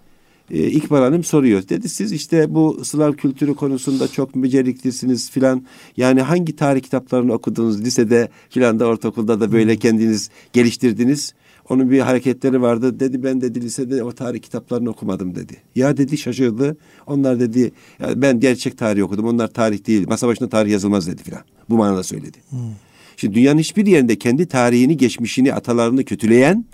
e, 0.51 0.67
İkbal 0.67 0.99
Hanım 0.99 1.25
soruyor. 1.25 1.69
Dedi 1.69 1.89
siz 1.89 2.13
işte 2.13 2.55
bu 2.55 2.85
Slav 2.85 3.13
kültürü 3.13 3.55
konusunda 3.55 4.09
çok 4.09 4.35
beceriklisiniz 4.35 5.31
filan. 5.31 5.67
Yani 5.97 6.23
hangi 6.23 6.57
tarih 6.57 6.81
kitaplarını 6.81 7.33
okudunuz 7.33 7.85
lisede 7.85 8.29
filan 8.51 8.81
da 8.81 8.87
ortaokulda 8.87 9.41
da 9.41 9.53
böyle 9.53 9.77
kendiniz 9.77 10.31
geliştirdiniz. 10.53 11.35
Onun 11.69 11.91
bir 11.91 12.01
hareketleri 12.01 12.63
vardı. 12.63 13.01
Dedi 13.01 13.23
ben 13.23 13.41
dedi 13.41 13.61
lisede 13.61 14.03
o 14.03 14.13
tarih 14.13 14.41
kitaplarını 14.41 14.91
okumadım 14.91 15.35
dedi. 15.35 15.57
Ya 15.75 15.97
dedi 15.97 16.19
şaşırdı. 16.19 16.77
Onlar 17.07 17.41
dedi 17.41 17.73
"Ya 18.01 18.23
ben 18.23 18.41
gerçek 18.41 18.79
tarih 18.79 19.03
okudum. 19.05 19.27
Onlar 19.27 19.49
tarih 19.49 19.87
değil. 19.87 20.09
Masa 20.09 20.29
başında 20.29 20.49
tarih 20.49 20.71
yazılmaz 20.71 21.07
dedi 21.07 21.23
filan. 21.23 21.41
Bu 21.71 21.77
manada 21.77 22.03
söyledi. 22.03 22.39
Şimdi 23.17 23.35
dünyanın 23.35 23.59
hiçbir 23.59 23.87
yerinde 23.87 24.17
kendi 24.17 24.47
tarihini, 24.47 24.97
geçmişini, 24.97 25.55
atalarını 25.55 26.05
kötüleyen, 26.05 26.65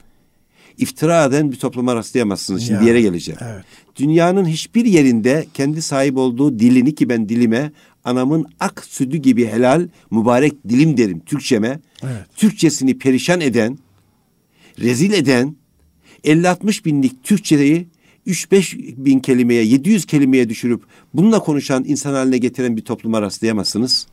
iftira 0.79 1.25
eden 1.25 1.53
bir 1.53 1.57
topluma 1.57 1.95
rastlayamazsınız. 1.97 2.63
Şimdi 2.63 2.73
Ya, 2.73 2.81
bir 2.81 2.87
yere 2.87 3.01
geleceğim. 3.01 3.41
evet. 3.45 3.65
Dünyanın 3.97 4.45
hiçbir 4.47 4.85
yerinde 4.85 5.47
kendi 5.55 5.83
sahip 5.83 6.17
olduğu 6.17 6.59
dilini 6.59 6.95
ki 6.95 7.09
ben 7.09 7.29
dilime 7.29 7.73
anamın 8.05 8.47
ak 8.61 8.85
sütü 8.89 9.17
gibi 9.17 9.47
helal 9.47 9.89
mübarek 10.11 10.69
dilim 10.69 10.97
derim 10.97 11.21
Türkçeme. 11.21 11.81
Evet. 12.03 12.27
Türkçesini 12.37 12.99
perişan 12.99 13.41
eden, 13.41 13.79
rezil 14.81 15.13
eden 15.13 15.57
50-60 16.25 16.85
binlik 16.85 17.25
Türkçeyi 17.25 17.87
3-5 18.27 18.97
bin 19.05 19.19
kelimeye, 19.21 19.65
700 19.65 20.05
kelimeye 20.07 20.49
düşürüp 20.49 20.83
bununla 21.15 21.39
konuşan 21.39 21.85
insan 21.87 22.13
haline 22.15 22.39
getiren 22.39 22.77
bir 22.77 22.83
topluma 22.83 23.23
rastlayamazsınız. 23.23 24.07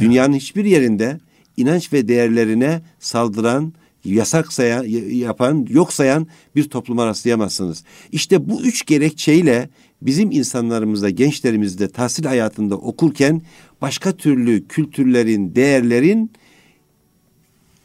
Dünyanın 0.00 0.34
hiçbir 0.34 0.64
yerinde 0.64 1.20
inanç 1.56 1.92
ve 1.92 2.08
değerlerine 2.08 2.82
saldıran, 2.98 3.72
yasak 4.04 4.52
sayan, 4.52 4.84
yapan, 5.10 5.66
yok 5.70 5.92
sayan 5.92 6.26
bir 6.56 6.64
topluma 6.64 7.06
rastlayamazsınız. 7.06 7.84
İşte 8.12 8.48
bu 8.48 8.62
üç 8.62 8.86
gerekçeyle 8.86 9.68
bizim 10.02 10.30
insanlarımızda, 10.30 11.10
gençlerimizde 11.10 11.88
tahsil 11.88 12.24
hayatında 12.24 12.76
okurken 12.76 13.42
başka 13.82 14.16
türlü 14.16 14.68
kültürlerin, 14.68 15.54
değerlerin 15.54 16.30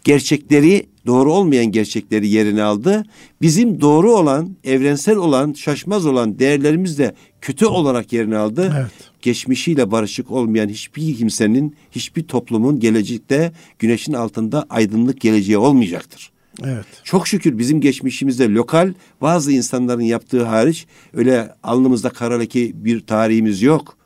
gerçekleri 0.03 0.87
doğru 1.05 1.33
olmayan 1.33 1.65
gerçekleri 1.65 2.27
yerine 2.27 2.63
aldı. 2.63 3.03
Bizim 3.41 3.81
doğru 3.81 4.11
olan, 4.11 4.55
evrensel 4.63 5.15
olan, 5.15 5.53
şaşmaz 5.53 6.05
olan 6.05 6.39
değerlerimiz 6.39 6.99
de 6.99 7.15
kötü 7.41 7.65
olarak 7.65 8.13
yerini 8.13 8.37
aldı. 8.37 8.73
Evet. 8.77 8.91
Geçmişiyle 9.21 9.91
barışık 9.91 10.31
olmayan 10.31 10.69
hiçbir 10.69 11.15
kimsenin, 11.15 11.75
hiçbir 11.91 12.23
toplumun 12.23 12.79
gelecekte 12.79 13.51
güneşin 13.79 14.13
altında 14.13 14.65
aydınlık 14.69 15.21
geleceği 15.21 15.57
olmayacaktır. 15.57 16.31
Evet. 16.63 16.85
Çok 17.03 17.27
şükür 17.27 17.57
bizim 17.57 17.81
geçmişimizde 17.81 18.49
lokal 18.49 18.93
bazı 19.21 19.51
insanların 19.51 20.01
yaptığı 20.01 20.45
hariç 20.45 20.87
öyle 21.13 21.53
alnımızda 21.63 22.09
kara 22.09 22.37
leke 22.37 22.85
bir 22.85 22.99
tarihimiz 22.99 23.61
yok. 23.61 23.97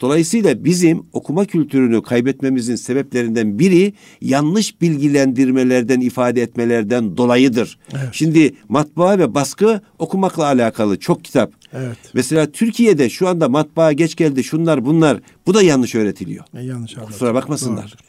Dolayısıyla 0.00 0.64
bizim 0.64 1.06
okuma 1.12 1.44
kültürünü 1.44 2.02
kaybetmemizin 2.02 2.76
sebeplerinden 2.76 3.58
biri 3.58 3.92
yanlış 4.20 4.80
bilgilendirmelerden, 4.80 6.00
ifade 6.00 6.42
etmelerden 6.42 7.16
dolayıdır. 7.16 7.78
Şimdi 8.12 8.54
matbaa 8.68 9.18
ve 9.18 9.34
baskı 9.34 9.80
okumakla 9.98 10.44
alakalı 10.44 10.98
çok 10.98 11.24
kitap. 11.24 11.52
Evet. 11.72 11.98
Mesela 12.14 12.46
Türkiye'de 12.46 13.10
şu 13.10 13.28
anda 13.28 13.48
matbaa 13.48 13.92
geç 13.92 14.16
geldi 14.16 14.44
şunlar 14.44 14.84
bunlar 14.84 15.20
bu 15.46 15.54
da 15.54 15.62
yanlış 15.62 15.94
öğretiliyor. 15.94 16.44
E, 16.54 16.62
yanlış 16.62 16.96
anladım. 16.96 17.12
Kusura 17.12 17.34
bakmasınlar. 17.34 17.82
Doğrudur. 17.82 18.06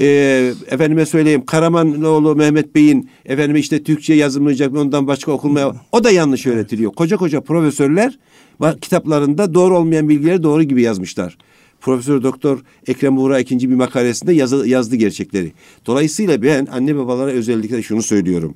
Ee, 0.00 0.52
efendime 0.70 1.06
söyleyeyim 1.06 1.46
Karamanoğlu 1.46 2.36
Mehmet 2.36 2.74
Bey'in 2.74 3.10
efendime 3.24 3.58
işte 3.58 3.82
Türkçe 3.82 4.14
yazılmayacak 4.14 4.76
ondan 4.76 5.06
başka 5.06 5.32
okunmaya 5.32 5.72
o 5.92 6.04
da 6.04 6.10
yanlış 6.10 6.46
öğretiliyor. 6.46 6.92
Koca 6.92 7.16
koca 7.16 7.40
profesörler 7.40 8.18
kitaplarında 8.80 9.54
doğru 9.54 9.78
olmayan 9.78 10.08
bilgileri 10.08 10.42
doğru 10.42 10.62
gibi 10.62 10.82
yazmışlar. 10.82 11.38
Profesör 11.80 12.22
Doktor 12.22 12.60
Ekrem 12.86 13.16
Buğra 13.16 13.40
ikinci 13.40 13.70
bir 13.70 13.74
makalesinde 13.74 14.32
yazı, 14.32 14.68
yazdı 14.68 14.96
gerçekleri. 14.96 15.52
Dolayısıyla 15.86 16.42
ben 16.42 16.66
anne 16.66 16.96
babalara 16.96 17.30
özellikle 17.30 17.82
şunu 17.82 18.02
söylüyorum. 18.02 18.54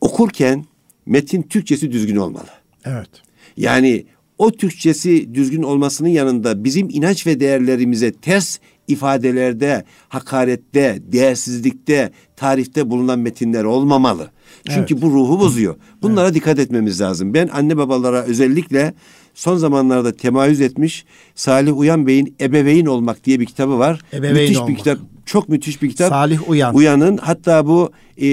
Okurken 0.00 0.64
metin 1.06 1.42
Türkçesi 1.42 1.92
düzgün 1.92 2.16
olmalı. 2.16 2.48
Evet. 2.84 3.10
Yani 3.56 4.06
o 4.38 4.50
Türkçesi 4.50 5.34
düzgün 5.34 5.62
olmasının 5.62 6.08
yanında 6.08 6.64
bizim 6.64 6.88
inanç 6.90 7.26
ve 7.26 7.40
değerlerimize 7.40 8.12
ters 8.12 8.58
ifadelerde, 8.88 9.84
hakarette, 10.08 10.98
değersizlikte, 11.12 12.10
tarifte 12.36 12.90
bulunan 12.90 13.18
metinler 13.18 13.64
olmamalı. 13.64 14.30
Çünkü 14.68 14.94
evet. 14.94 15.02
bu 15.02 15.10
ruhu 15.10 15.40
bozuyor. 15.40 15.76
Bunlara 16.02 16.26
evet. 16.26 16.34
dikkat 16.34 16.58
etmemiz 16.58 17.00
lazım. 17.00 17.34
Ben 17.34 17.48
anne 17.52 17.76
babalara 17.76 18.22
özellikle 18.22 18.94
son 19.34 19.56
zamanlarda 19.56 20.12
temayüz 20.12 20.60
etmiş 20.60 21.04
Salih 21.34 21.78
Uyan 21.78 22.06
Bey'in 22.06 22.34
Ebeveyn 22.40 22.86
Olmak 22.86 23.24
diye 23.24 23.40
bir 23.40 23.46
kitabı 23.46 23.78
var. 23.78 24.00
Ebeveyn 24.12 24.34
müthiş 24.34 24.56
olmak. 24.56 24.68
bir 24.68 24.76
kitap. 24.76 24.98
Çok 25.26 25.48
müthiş 25.48 25.82
bir 25.82 25.90
kitap. 25.90 26.08
Salih 26.08 26.48
Uyan. 26.48 26.74
Uyan'ın 26.74 27.16
hatta 27.16 27.66
bu 27.66 27.90
e, 28.16 28.26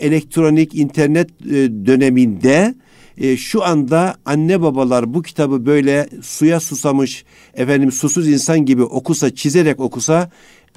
elektronik 0.00 0.74
internet 0.74 1.30
e, 1.46 1.54
döneminde 1.86 2.74
e, 3.18 3.36
şu 3.36 3.64
anda 3.64 4.14
anne 4.24 4.62
babalar 4.62 5.14
bu 5.14 5.22
kitabı 5.22 5.66
böyle 5.66 6.08
suya 6.22 6.60
susamış 6.60 7.24
efendim 7.54 7.92
susuz 7.92 8.28
insan 8.28 8.64
gibi 8.64 8.82
okusa 8.82 9.34
çizerek 9.34 9.80
okusa 9.80 10.30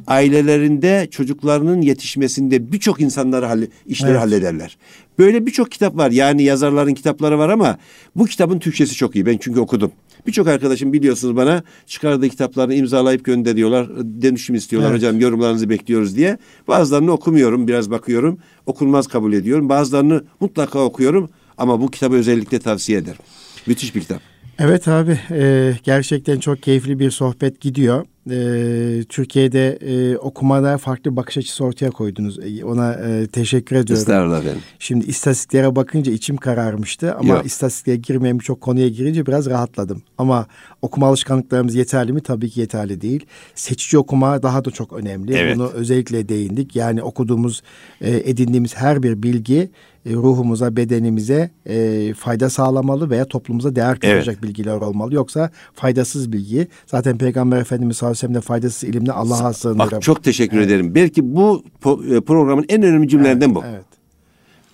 ailelerinde 0.07 1.07
çocuklarının 1.11 1.81
yetişmesinde 1.81 2.71
birçok 2.71 3.01
insanları 3.01 3.45
halle, 3.45 3.67
işleri 3.85 4.11
evet. 4.11 4.21
hallederler. 4.21 4.77
Böyle 5.19 5.45
birçok 5.45 5.71
kitap 5.71 5.97
var. 5.97 6.11
Yani 6.11 6.43
yazarların 6.43 6.93
kitapları 6.93 7.39
var 7.39 7.49
ama 7.49 7.77
bu 8.15 8.25
kitabın 8.25 8.59
Türkçesi 8.59 8.95
çok 8.95 9.15
iyi. 9.15 9.25
Ben 9.25 9.37
çünkü 9.37 9.59
okudum. 9.59 9.91
Birçok 10.27 10.47
arkadaşım 10.47 10.93
biliyorsunuz 10.93 11.35
bana 11.35 11.63
çıkardığı 11.85 12.29
kitaplarını 12.29 12.73
imzalayıp 12.73 13.25
gönderiyorlar. 13.25 13.89
Dönüşüm 14.21 14.55
istiyorlar 14.55 14.89
evet. 14.89 14.97
hocam 14.97 15.19
yorumlarınızı 15.19 15.69
bekliyoruz 15.69 16.15
diye. 16.15 16.37
Bazılarını 16.67 17.11
okumuyorum 17.11 17.67
biraz 17.67 17.91
bakıyorum. 17.91 18.39
Okunmaz 18.65 19.07
kabul 19.07 19.33
ediyorum. 19.33 19.69
Bazılarını 19.69 20.23
mutlaka 20.39 20.79
okuyorum 20.79 21.29
ama 21.57 21.81
bu 21.81 21.91
kitabı 21.91 22.15
özellikle 22.15 22.59
tavsiye 22.59 22.97
ederim. 22.97 23.21
Müthiş 23.67 23.95
bir 23.95 24.01
kitap. 24.01 24.21
Evet 24.59 24.87
abi 24.87 25.19
e, 25.31 25.73
gerçekten 25.83 26.39
çok 26.39 26.63
keyifli 26.63 26.99
bir 26.99 27.11
sohbet 27.11 27.61
gidiyor. 27.61 28.05
E, 28.29 29.03
Türkiye'de 29.09 29.77
e, 29.81 30.17
okumada 30.17 30.77
farklı 30.77 31.15
bakış 31.15 31.37
açısı 31.37 31.63
ortaya 31.63 31.91
koydunuz. 31.91 32.39
E, 32.39 32.65
ona 32.65 32.93
e, 32.93 33.27
teşekkür 33.27 33.75
ediyorum. 33.75 34.01
Estağfurullah 34.01 34.39
efendim. 34.39 34.61
Şimdi 34.79 35.05
istatistiklere 35.05 35.75
bakınca 35.75 36.11
içim 36.11 36.37
kararmıştı 36.37 37.15
ama 37.15 37.33
Yok. 37.33 37.45
istatistiklere 37.45 37.95
girmeyen 37.95 38.39
birçok 38.39 38.61
konuya 38.61 38.87
girince 38.87 39.25
biraz 39.25 39.49
rahatladım. 39.49 40.01
Ama 40.17 40.47
okuma 40.81 41.07
alışkanlıklarımız 41.07 41.75
yeterli 41.75 42.13
mi? 42.13 42.21
Tabii 42.21 42.49
ki 42.49 42.59
yeterli 42.59 43.01
değil. 43.01 43.25
Seçici 43.55 43.97
okuma 43.97 44.43
daha 44.43 44.65
da 44.65 44.71
çok 44.71 44.93
önemli. 44.93 45.35
Evet. 45.35 45.55
Bunu 45.55 45.69
özellikle 45.69 46.29
değindik. 46.29 46.75
Yani 46.75 47.03
okuduğumuz, 47.03 47.63
e, 48.01 48.29
edindiğimiz 48.29 48.75
her 48.75 49.03
bir 49.03 49.23
bilgi 49.23 49.69
e, 50.05 50.13
ruhumuza, 50.13 50.75
bedenimize 50.75 51.49
e, 51.65 52.13
fayda 52.17 52.49
sağlamalı 52.49 53.09
veya 53.09 53.25
toplumumuza 53.25 53.75
değer 53.75 53.99
katacak 53.99 54.33
evet. 54.33 54.43
bilgiler 54.43 54.75
olmalı. 54.75 55.13
Yoksa 55.13 55.49
faydasız 55.73 56.31
bilgi. 56.31 56.67
Zaten 56.87 57.17
Peygamber 57.17 57.61
Efendimiz 57.61 57.97
de 58.13 58.41
faydasız 58.41 58.89
ilimle 58.89 59.11
Allah'a 59.11 59.53
sığınırım. 59.53 59.91
Bak 59.91 60.01
çok 60.01 60.23
teşekkür 60.23 60.57
evet. 60.57 60.67
ederim. 60.67 60.95
Belki 60.95 61.35
bu 61.35 61.63
e, 61.85 62.21
programın 62.21 62.65
en 62.69 62.83
önemli 62.83 63.09
cümlelerinden 63.09 63.45
evet, 63.45 63.55
bu. 63.55 63.63
Evet. 63.65 63.85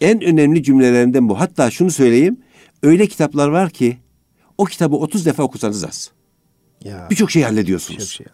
En 0.01 0.21
önemli 0.21 0.63
cümlelerinden 0.63 1.29
bu. 1.29 1.39
Hatta 1.39 1.71
şunu 1.71 1.91
söyleyeyim. 1.91 2.37
Öyle 2.83 3.07
kitaplar 3.07 3.47
var 3.47 3.69
ki 3.69 3.97
o 4.57 4.65
kitabı 4.65 4.95
30 4.95 5.25
defa 5.25 5.43
okusanız 5.43 5.83
az. 5.83 6.11
Birçok 7.09 7.31
şey 7.31 7.43
hallediyorsunuz. 7.43 7.99
Birçok 7.99 8.13
şey. 8.13 8.25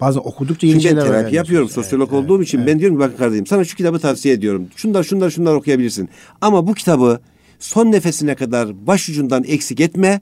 Bazen 0.00 0.20
okudukça 0.20 0.66
yeni 0.66 0.82
şeyler 0.82 1.04
terapi 1.04 1.34
yapıyorum 1.34 1.68
sosyolog 1.68 2.08
evet, 2.12 2.24
olduğum 2.24 2.42
için. 2.42 2.58
Evet. 2.58 2.68
Ben 2.68 2.78
diyorum 2.78 2.96
ki 2.96 3.00
bak 3.00 3.18
kardeşim 3.18 3.46
sana 3.46 3.64
şu 3.64 3.76
kitabı 3.76 3.98
tavsiye 3.98 4.34
ediyorum. 4.34 4.66
Şunlar 4.76 5.04
şunlar 5.04 5.30
şunlar 5.30 5.54
okuyabilirsin. 5.54 6.08
Ama 6.40 6.66
bu 6.66 6.74
kitabı 6.74 7.20
son 7.58 7.92
nefesine 7.92 8.34
kadar 8.34 8.86
başucundan 8.86 9.44
eksik 9.44 9.80
etme. 9.80 10.20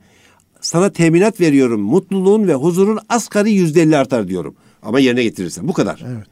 Sana 0.63 0.93
teminat 0.93 1.41
veriyorum. 1.41 1.81
Mutluluğun 1.81 2.49
ve 2.49 2.55
huzurun 2.55 2.99
asgari 3.09 3.53
yüzde 3.53 3.83
elli 3.83 3.97
artar 3.97 4.29
diyorum. 4.29 4.55
Ama 4.83 5.01
yerine 5.01 5.23
getirirsen. 5.23 5.69
Bu 5.69 5.73
kadar. 5.73 6.05
Evet. 6.07 6.27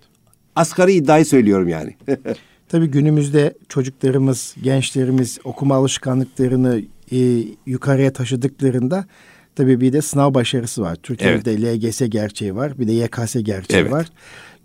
Asgari 0.56 0.92
iddiayı 0.92 1.24
söylüyorum 1.24 1.68
yani. 1.68 1.96
Tabii 2.68 2.86
günümüzde 2.86 3.54
çocuklarımız, 3.68 4.54
gençlerimiz 4.62 5.38
okuma 5.44 5.74
alışkanlıklarını 5.74 6.82
e, 7.12 7.44
yukarıya 7.66 8.12
taşıdıklarında 8.12 9.06
Tabii 9.56 9.80
bir 9.80 9.92
de 9.92 10.02
sınav 10.02 10.34
başarısı 10.34 10.82
var. 10.82 10.96
Türkiye'de 11.02 11.52
evet. 11.52 11.84
LGS 11.84 12.02
gerçeği 12.08 12.56
var. 12.56 12.78
Bir 12.78 12.88
de 12.88 12.92
YKS 12.92 13.36
gerçeği 13.42 13.80
evet. 13.80 13.92
var. 13.92 14.06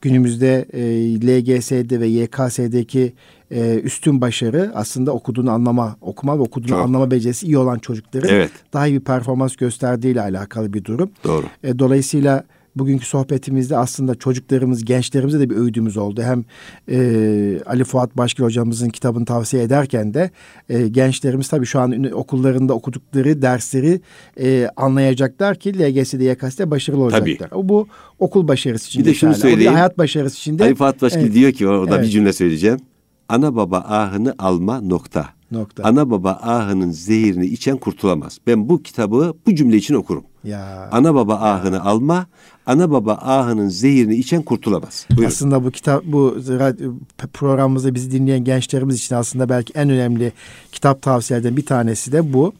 Günümüzde 0.02 0.66
e, 0.74 0.82
LGS'de 1.22 2.00
ve 2.00 2.08
YKS'deki 2.08 3.14
e, 3.52 3.80
üstün 3.80 4.22
başarı 4.22 4.72
aslında 4.76 5.12
okuduğunu 5.12 5.52
anlama, 5.52 5.98
okuma 6.02 6.38
ve 6.38 6.42
okuduğunu 6.42 6.70
Çok. 6.70 6.80
anlama 6.80 7.12
becerisi 7.12 7.46
iyi 7.46 7.58
olan 7.58 7.80
çocukların 7.80 8.30
evet. 8.30 8.52
daha 8.74 8.88
iyi 8.88 9.00
bir 9.00 9.06
performans 9.06 9.56
gösterdiğiyle 9.56 10.22
alakalı 10.22 10.74
bir 10.74 10.84
durum. 10.84 11.10
Doğru. 11.24 11.46
E, 11.64 11.80
dolayısıyla 11.80 12.44
bugünkü 12.76 13.06
sohbetimizde 13.06 13.78
aslında 13.78 14.16
çocuklarımız, 14.16 14.86
gençlerimize 14.86 15.40
de 15.40 15.50
bir 15.50 15.56
öğüdümüz 15.56 15.98
oldu. 15.98 16.22
Hem 16.22 16.46
e, 16.90 17.60
Ali 17.66 17.84
Fuat 17.84 18.18
Başkil 18.18 18.44
hocamızın 18.44 18.90
kitabını 18.90 19.26
tavsiye 19.26 19.64
ederken 19.64 20.14
de 20.14 20.30
e, 20.70 20.88
gençlerimiz 20.88 21.48
tabii 21.48 21.66
şu 21.66 21.80
an 21.80 22.12
okullarında 22.14 22.74
okudukları 22.74 23.42
dersleri 23.42 24.02
e, 24.40 24.70
anlayacaklar 24.76 25.56
ki 25.56 25.80
LGS'de, 25.80 26.24
YKS'de 26.24 26.72
başarılı 26.72 27.04
olacaklar. 27.04 27.50
Tabii. 27.50 27.70
Bu 27.70 27.88
okul 28.20 28.48
başarısı 28.48 28.88
için 28.88 29.02
Bir 29.02 29.06
de 29.06 29.14
şunu 29.14 29.30
hala. 29.30 29.40
söyleyeyim. 29.40 29.74
Hayat 29.74 29.98
başarısı 29.98 30.38
için 30.38 30.60
de. 30.60 30.64
Ali 30.64 30.76
Fuat 30.76 31.02
Başkil 31.02 31.22
evet. 31.22 31.34
diyor 31.34 31.52
ki 31.52 31.68
orada 31.68 31.96
evet. 31.96 32.06
bir 32.06 32.10
cümle 32.10 32.34
söyleyeceğim. 32.34 32.80
Ana 33.30 33.56
baba 33.56 33.78
ahını 33.78 34.36
alma 34.40 34.82
nokta. 34.82 35.30
Nokta. 35.52 35.84
Ana 35.84 36.10
baba 36.10 36.32
ahının 36.32 36.92
zehirini 36.92 37.46
içen 37.46 37.78
kurtulamaz. 37.78 38.38
Ben 38.48 38.70
bu 38.70 38.84
kitabı 38.84 39.34
bu 39.48 39.56
cümle 39.56 39.78
için 39.78 39.94
okurum. 39.94 40.24
Ya. 40.44 40.90
Ana 40.92 41.16
baba 41.16 41.36
ahını 41.36 41.84
alma, 41.84 42.26
ana 42.66 42.92
baba 42.92 43.14
ahının 43.14 43.70
zehirini 43.70 44.16
içen 44.16 44.42
kurtulamaz. 44.42 45.06
Buyurun. 45.10 45.28
Aslında 45.28 45.64
bu 45.64 45.72
kitap 45.72 46.04
bu 46.06 46.38
programımızda 47.34 47.96
bizi 47.96 48.12
dinleyen 48.12 48.44
gençlerimiz 48.44 48.98
için 48.98 49.16
aslında 49.16 49.50
belki 49.50 49.74
en 49.74 49.90
önemli 49.90 50.32
kitap 50.72 51.02
tavsiyelerden 51.02 51.58
bir 51.58 51.66
tanesi 51.66 52.12
de 52.12 52.34
bu. 52.34 52.54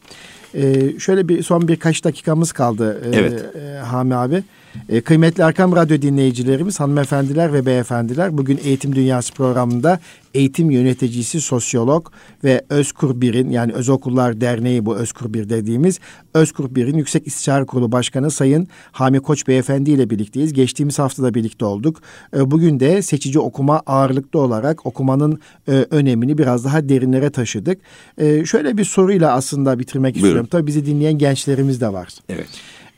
Ee, 0.54 0.98
şöyle 0.98 1.28
bir 1.28 1.42
son 1.42 1.68
birkaç 1.68 2.04
dakikamız 2.04 2.52
kaldı 2.52 3.02
e, 3.04 3.16
evet. 3.16 3.56
e, 3.56 3.78
Hami 3.78 4.14
abi. 4.14 4.44
E, 4.88 5.00
kıymetli 5.00 5.42
Erkam 5.42 5.76
Radyo 5.76 6.02
dinleyicilerimiz, 6.02 6.80
hanımefendiler 6.80 7.52
ve 7.52 7.66
beyefendiler 7.66 8.38
bugün 8.38 8.60
Eğitim 8.64 8.94
Dünyası 8.94 9.34
programında 9.34 10.00
eğitim 10.36 10.70
yöneticisi 10.70 11.40
sosyolog 11.40 12.06
ve 12.44 12.64
Özkur 12.70 13.20
Bir'in 13.20 13.50
yani 13.50 13.72
Özokullar 13.72 14.40
Derneği 14.40 14.86
bu 14.86 14.96
Özkur 14.96 15.34
Bir 15.34 15.48
dediğimiz 15.48 16.00
Özkur 16.34 16.74
Bir'in 16.74 16.98
Yüksek 16.98 17.26
İstişare 17.26 17.64
Kurulu 17.64 17.92
Başkanı 17.92 18.30
Sayın 18.30 18.68
Hami 18.92 19.20
Koç 19.20 19.48
Beyefendi 19.48 19.90
ile 19.90 20.10
birlikteyiz. 20.10 20.52
Geçtiğimiz 20.52 20.98
haftada 20.98 21.34
birlikte 21.34 21.64
olduk. 21.64 22.00
E, 22.36 22.50
bugün 22.50 22.80
de 22.80 23.02
seçici 23.02 23.38
okuma 23.38 23.82
ağırlıklı 23.86 24.40
olarak 24.40 24.86
okumanın 24.86 25.40
e, 25.68 25.72
önemini 25.90 26.38
biraz 26.38 26.64
daha 26.64 26.88
derinlere 26.88 27.30
taşıdık. 27.30 27.78
E, 28.18 28.44
şöyle 28.44 28.78
bir 28.78 28.84
soruyla 28.84 29.32
aslında 29.32 29.78
bitirmek 29.78 30.14
Buyurun. 30.14 30.28
istiyorum. 30.28 30.48
Tabii 30.50 30.66
bizi 30.66 30.86
dinleyen 30.86 31.18
gençlerimiz 31.18 31.80
de 31.80 31.92
var. 31.92 32.08
Evet 32.28 32.48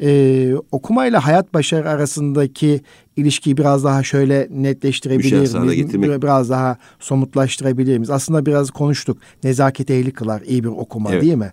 e, 0.00 0.52
okumayla 0.72 1.26
hayat 1.26 1.54
başarı 1.54 1.90
arasındaki 1.90 2.80
ilişkiyi 3.16 3.56
biraz 3.56 3.84
daha 3.84 4.02
şöyle 4.02 4.48
netleştirebilir 4.50 5.32
miyiz? 5.32 5.54
Biraz 6.22 6.50
daha 6.50 6.76
somutlaştırabilir 7.00 7.98
miyiz? 7.98 8.10
Aslında 8.10 8.46
biraz 8.46 8.70
konuştuk. 8.70 9.18
Nezaket 9.44 9.90
ehli 9.90 10.10
kılar 10.10 10.42
iyi 10.46 10.64
bir 10.64 10.68
okuma 10.68 11.10
evet. 11.12 11.22
değil 11.22 11.34
mi? 11.34 11.50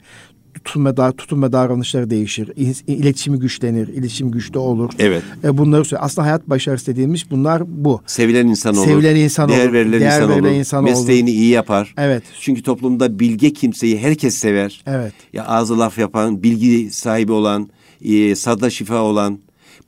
tutum 0.64 0.86
ve, 0.86 1.12
tutum 1.18 1.44
ve 1.44 1.52
davranışları 1.52 2.10
değişir. 2.10 2.52
İletişimi 2.88 3.40
güçlenir, 3.40 3.88
iletişim 3.88 4.32
güçlü 4.32 4.60
olur. 4.60 4.90
Evet. 5.00 5.24
E, 5.44 5.58
bunları 5.58 5.86
söylüyor. 5.86 6.06
Aslında 6.06 6.28
hayat 6.28 6.50
başarısı 6.50 6.88
dediğimiz 6.88 7.32
bunlar 7.32 7.64
bu. 7.68 8.02
Sevilen 8.06 8.48
insan 8.48 8.78
olur. 8.78 8.86
Sevilen 8.86 9.16
insan 9.16 9.50
değer 9.50 9.66
olur. 9.66 9.74
Verilen 9.74 10.00
değer 10.00 10.12
insan 10.12 10.30
verilen 10.30 10.50
olur. 10.50 10.60
insan 10.60 10.84
Mesleğini 10.84 11.30
olur. 11.30 11.38
iyi 11.38 11.50
yapar. 11.50 11.94
Evet. 11.98 12.24
Çünkü 12.42 12.64
toplumda 12.64 13.20
bilge 13.20 13.54
kimseyi 13.54 14.00
herkes 14.00 14.36
sever. 14.36 14.84
Evet. 14.86 15.14
Ya 15.34 15.46
ağzı 15.46 15.80
laf 15.80 15.98
yapan, 15.98 16.44
bilgi 16.44 16.92
sahibi 16.92 17.32
olan, 17.32 17.70
e, 18.06 18.36
sadda 18.36 18.70
şifa 18.70 19.02
olan, 19.02 19.40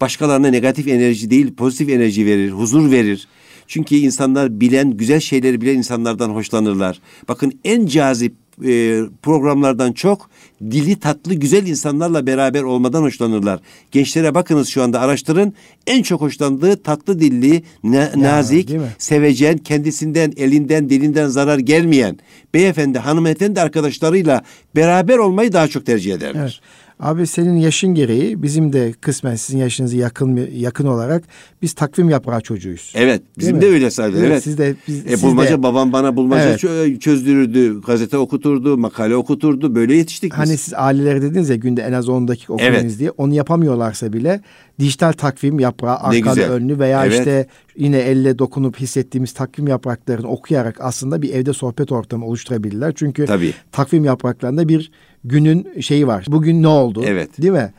başkalarına 0.02 0.48
negatif 0.48 0.88
enerji 0.88 1.30
değil 1.30 1.56
pozitif 1.56 1.90
enerji 1.90 2.26
verir, 2.26 2.52
huzur 2.52 2.92
verir. 2.92 3.28
Çünkü 3.68 3.96
insanlar 3.96 4.60
bilen, 4.60 4.92
güzel 4.92 5.20
şeyleri 5.20 5.62
bilen 5.62 5.78
insanlardan 5.78 6.30
hoşlanırlar. 6.30 7.00
Bakın 7.28 7.60
en 7.64 7.86
cazip 7.86 8.34
e, 8.66 9.02
programlardan 9.22 9.92
çok 9.92 10.30
dili 10.62 11.00
tatlı 11.00 11.34
güzel 11.34 11.68
insanlarla 11.68 12.28
beraber 12.28 12.64
olmadan 12.64 13.02
hoşlanırlar. 13.02 13.60
Gençlere 13.92 14.36
bakınız 14.36 14.68
şu 14.68 14.84
anda 14.84 15.00
araştırın. 15.00 15.54
En 15.88 16.04
çok 16.04 16.22
hoşlandığı 16.22 16.84
tatlı 16.84 17.20
dilli, 17.20 17.64
na, 17.84 17.96
ya, 17.96 18.12
nazik, 18.16 18.72
sevecen, 18.98 19.58
kendisinden, 19.58 20.34
elinden, 20.38 20.90
dilinden 20.90 21.28
zarar 21.28 21.60
gelmeyen 21.60 22.20
beyefendi, 22.54 23.00
hanımefendi 23.00 23.62
arkadaşlarıyla 23.62 24.44
beraber 24.76 25.18
olmayı 25.18 25.54
daha 25.54 25.68
çok 25.68 25.86
tercih 25.86 26.14
ederler. 26.14 26.42
Evet. 26.42 26.60
Abi 27.00 27.28
senin 27.28 27.56
yaşın 27.58 27.94
gereği 27.96 28.44
bizim 28.44 28.74
de 28.74 28.94
kısmen 29.02 29.36
sizin 29.36 29.58
yaşınızı 29.60 29.98
yakın 29.98 30.50
yakın 30.56 30.88
olarak 30.88 31.24
biz 31.62 31.74
takvim 31.74 32.10
yaprağı 32.10 32.42
çocuğuyuz. 32.42 32.94
Evet, 32.96 33.22
bizim 33.38 33.52
Değil 33.54 33.62
de 33.62 33.68
mi? 33.70 33.74
öyle 33.74 33.92
sayılır. 33.92 34.20
Evet, 34.20 34.32
Evet. 34.32 34.44
siz 34.44 34.58
de- 34.58 34.76
biz- 34.88 35.06
e, 35.06 35.10
siz 35.10 35.24
bulmaca 35.24 35.58
de- 35.58 35.64
babam 35.64 35.94
bana 35.94 36.16
bulmaca 36.16 36.44
Evet. 36.44 36.64
çö- 36.64 37.00
çözdürürdü, 37.00 37.82
gazete 37.82 38.18
okuturdu, 38.18 38.78
makale 38.78 39.16
okuturdu. 39.16 39.76
Böyle 39.76 39.96
yetiştik 39.96 40.32
biz. 40.32 40.38
Hani 40.40 40.58
siz 40.58 40.74
aileleri 40.74 41.22
dediniz 41.22 41.50
ya 41.50 41.56
günde 41.56 41.82
en 41.82 41.94
az 41.94 42.10
10 42.10 42.28
dakika 42.28 42.54
okuyunuz 42.54 42.78
Evet. 42.84 43.00
diye. 43.00 43.12
Onu 43.12 43.34
yapamıyorlarsa 43.34 44.14
bile 44.14 44.42
dijital 44.80 45.12
takvim 45.12 45.60
yaprağı 45.60 45.98
arkalı 45.98 46.42
önlü 46.42 46.80
veya 46.80 47.06
Evet. 47.06 47.20
işte 47.20 47.48
yine 47.76 47.98
elle 47.98 48.40
dokunup 48.40 48.80
hissettiğimiz 48.80 49.34
takvim 49.34 49.68
yapraklarını 49.68 50.28
okuyarak 50.28 50.76
aslında 50.80 51.22
bir 51.22 51.34
evde 51.34 51.54
sohbet 51.54 51.92
ortamı 51.92 52.26
oluşturabilirler. 52.26 52.94
Çünkü 52.96 53.26
Tabii. 53.26 53.54
takvim 53.72 54.06
yapraklarında 54.06 54.68
bir 54.68 54.92
günün 55.24 55.82
şeyi 55.82 56.08
var. 56.08 56.26
Bugün 56.28 56.64
ne 56.64 56.68
oldu? 56.68 57.04
Evet. 57.06 57.42
Değil 57.42 57.54
mi? 57.54 57.74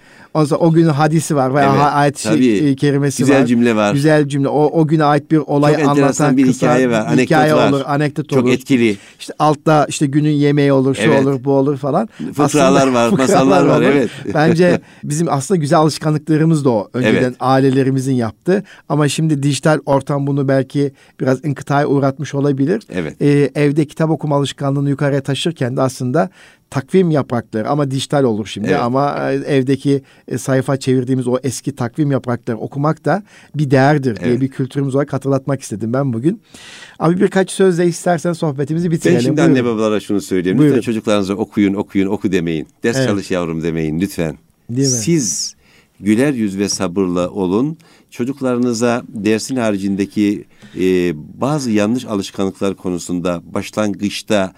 Sonra 0.46 0.60
o 0.60 0.72
günün 0.72 0.88
hadisi 0.88 1.36
var 1.36 1.54
veya 1.54 1.70
Evet, 1.72 1.82
ayet-i 1.92 2.22
tabii. 2.24 2.44
şi- 2.44 2.76
kerimesi 2.76 3.22
Güzel 3.22 3.40
var. 3.40 3.46
cümle 3.46 3.76
var. 3.76 3.92
Güzel 3.94 4.28
cümle. 4.28 4.48
O, 4.48 4.80
o 4.80 4.86
güne 4.86 5.04
ait 5.04 5.30
bir 5.30 5.36
olay 5.38 5.76
Çok 5.76 5.88
anlatan 5.88 6.36
bir 6.36 6.46
kısa 6.46 6.66
hikaye 6.66 6.90
var, 6.90 7.06
anekdot 7.06 7.18
hikaye 7.24 7.54
var. 7.54 7.68
olur, 7.70 7.80
anekdot 7.86 8.28
Çok 8.28 8.44
olur. 8.44 8.52
etkili. 8.52 8.96
İşte 9.20 9.32
altta 9.38 9.86
işte 9.88 10.06
günün 10.06 10.30
yemeği 10.30 10.72
olur, 10.72 10.94
şu 10.94 11.02
Evet. 11.02 11.22
olur, 11.26 11.44
bu 11.44 11.52
olur 11.52 11.76
falan. 11.76 12.08
Fıkralar 12.34 12.88
var, 12.88 13.08
masallar 13.10 13.66
var, 13.66 13.82
evet. 13.82 14.10
Bence 14.34 14.80
bizim 15.04 15.26
aslında 15.30 15.58
güzel 15.60 15.78
alışkanlıklarımız 15.78 16.64
da 16.64 16.70
o. 16.70 16.88
Önceden 16.94 17.22
Evet. 17.22 17.34
ailelerimizin 17.40 18.14
yaptığı. 18.14 18.62
Ama 18.88 19.08
şimdi 19.08 19.42
dijital 19.42 19.78
ortam 19.86 20.26
bunu 20.26 20.48
belki 20.48 20.92
biraz 21.20 21.44
inkıtaya 21.44 21.86
uğratmış 21.86 22.34
olabilir. 22.34 22.82
Evet. 22.92 23.22
Ee, 23.22 23.50
evde 23.54 23.84
kitap 23.84 24.10
okuma 24.10 24.36
alışkanlığını 24.36 24.90
yukarıya 24.90 25.20
taşırken 25.20 25.76
de 25.76 25.82
aslında 25.82 26.30
takvim 26.70 27.10
yaprakları 27.10 27.68
ama 27.68 27.90
dijital 27.90 28.24
olur 28.24 28.46
şimdi 28.46 28.68
Evet. 28.68 28.80
ama 28.80 29.30
e, 29.30 29.34
evdeki 29.34 30.02
e, 30.28 30.38
sayfa 30.38 30.76
çevirdiğimiz 30.76 31.28
o 31.28 31.38
eski 31.42 31.74
takvim 31.76 32.10
yaprakları 32.10 32.56
okumak 32.58 33.04
da 33.04 33.22
bir 33.54 33.70
değerdir 33.70 34.16
diye 34.20 34.30
Evet. 34.30 34.40
bir 34.40 34.48
kültürümüz 34.48 34.94
olarak 34.94 35.12
hatırlatmak 35.12 35.62
istedim 35.62 35.92
ben 35.92 36.12
bugün. 36.12 36.40
Abi 36.98 37.20
birkaç 37.20 37.50
sözle 37.50 37.86
istersen 37.86 38.32
sohbetimizi 38.32 38.86
Ben 38.90 38.96
bitirelim. 38.96 39.20
şimdi 39.20 39.36
Buyurun. 39.36 39.50
anne 39.50 39.64
babalara 39.64 40.00
şunu 40.00 40.20
söyleyeyim. 40.20 40.58
Buyurun. 40.58 40.76
Lütfen 40.76 40.92
çocuklarınıza 40.92 41.34
okuyun, 41.34 41.74
okuyun, 41.74 42.06
oku 42.06 42.32
demeyin. 42.32 42.66
Ders 42.82 42.96
Evet. 42.96 43.08
çalış 43.08 43.30
yavrum 43.30 43.62
demeyin 43.62 44.00
lütfen. 44.00 44.38
Değil 44.70 44.88
mi? 44.88 44.94
Siz 44.94 45.54
güler 46.00 46.32
yüz 46.34 46.58
ve 46.58 46.68
sabırla 46.68 47.28
olun. 47.30 47.76
Çocuklarınıza 48.10 49.02
dersin 49.08 49.56
haricindeki 49.56 50.44
e, 50.80 51.12
bazı 51.40 51.70
yanlış 51.70 52.04
alışkanlıklar 52.04 52.74
konusunda 52.74 53.42
başlangıçta 53.54 54.52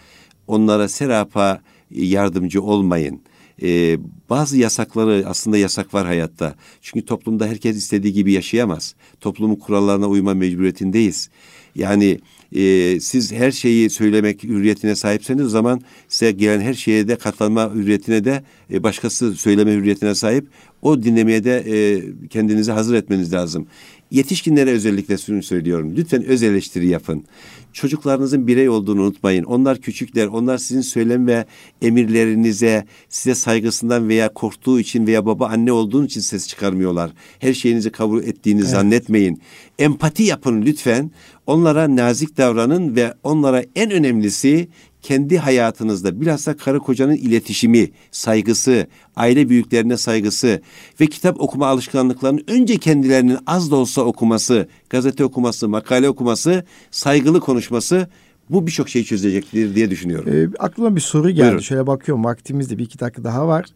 onlara 0.46 0.88
serapa 0.88 1.61
yardımcı 1.91 2.62
olmayın. 2.62 3.20
E, 3.62 3.99
bazı 4.30 4.59
yasakları 4.59 5.24
aslında 5.26 5.59
yasak 5.59 5.95
var 5.95 6.07
hayatta. 6.07 6.55
Çünkü 6.82 7.07
toplumda 7.07 7.47
herkes 7.47 7.76
istediği 7.76 8.12
gibi 8.12 8.32
yaşayamaz. 8.32 8.95
Toplumun 9.20 9.57
kurallarına 9.57 10.09
uyma 10.09 10.34
mecburiyetindeyiz. 10.34 11.30
Yani 11.74 12.18
e, 12.57 13.01
siz 13.01 13.32
her 13.32 13.51
şeyi 13.51 13.91
söylemek 13.91 14.45
hürriyetine 14.45 14.95
sahipseniz 14.97 15.47
o 15.47 15.49
zaman 15.49 15.80
size 16.09 16.32
gelen 16.32 16.61
her 16.61 16.74
şeye 16.74 17.09
de 17.09 17.16
katlanma 17.16 17.74
hürriyetine 17.74 18.24
de 18.24 18.43
e, 18.72 18.82
başkası 18.82 19.34
söyleme 19.34 19.72
hürriyetine 19.72 20.14
sahip. 20.14 20.47
O 20.82 21.03
dinlemeye 21.03 21.45
de 21.45 21.64
e, 21.66 22.03
kendinizi 22.28 22.72
hazır 22.72 22.95
etmeniz 22.95 23.32
lazım. 23.32 23.66
Yetişkinlere 24.11 24.70
özellikle 24.70 25.18
şunu 25.18 25.43
söylüyorum. 25.43 25.95
Lütfen 25.97 26.24
öz 26.24 26.43
eleştiri 26.43 26.88
yapın. 26.88 27.24
Çocuklarınızın 27.73 28.47
birey 28.47 28.68
olduğunu 28.68 29.03
unutmayın. 29.03 29.45
Onlar 29.45 29.79
küçükler. 29.79 30.27
Onlar 30.27 30.59
sizin 30.59 30.81
söylem 30.81 31.27
ve 31.27 31.45
emirlerinize, 31.83 32.85
size 33.09 33.35
saygısından 33.35 34.09
veya 34.09 34.33
korktuğu 34.33 34.81
için 34.81 35.07
veya 35.07 35.27
baba 35.27 35.47
anne 35.47 35.73
olduğun 35.73 36.07
için 36.07 36.21
ses 36.21 36.49
çıkarmıyorlar. 36.49 37.11
Her 37.39 37.55
şeyinizi 37.55 37.91
kabul 37.91 38.23
ettiğini 38.23 38.62
zannetmeyin. 38.62 39.41
Empati 39.79 40.23
yapın 40.23 40.62
lütfen. 40.62 41.11
Onlara 41.47 41.97
nazik 41.97 42.37
davranın 42.37 42.97
ve 42.97 43.14
onlara 43.23 43.64
en 43.77 43.91
önemlisi 43.91 44.68
kendi 45.03 45.38
hayatınızda 45.38 46.20
bilhassa 46.20 46.57
karı 46.57 46.78
kocanın 46.78 47.16
iletişimi, 47.16 47.90
saygısı, 48.11 48.86
aile 49.16 49.48
büyüklerine 49.48 49.96
saygısı 49.96 50.62
ve 51.01 51.07
kitap 51.07 51.40
okuma 51.40 51.66
alışkanlıklarının 51.66 52.44
önce 52.48 52.78
kendilerinin 52.78 53.38
az 53.46 53.70
da 53.70 53.76
olsa 53.76 54.03
okuması, 54.03 54.68
gazete 54.90 55.24
okuması, 55.24 55.68
makale 55.68 56.09
okuması, 56.09 56.64
saygılı 56.90 57.40
konuşması 57.40 58.09
bu 58.51 58.66
birçok 58.66 58.88
şeyi 58.88 59.05
çözecektir 59.05 59.74
diye 59.74 59.90
düşünüyorum. 59.90 60.32
Ee, 60.32 60.48
aklıma 60.59 60.96
bir 60.96 61.01
soru 61.01 61.30
geldi. 61.30 61.42
Buyurun. 61.42 61.59
Şöyle 61.59 61.86
bakıyorum 61.86 62.24
vaktimizde 62.24 62.78
bir 62.78 62.84
iki 62.84 63.01
dakika 63.01 63.24
daha 63.24 63.48
var. 63.48 63.66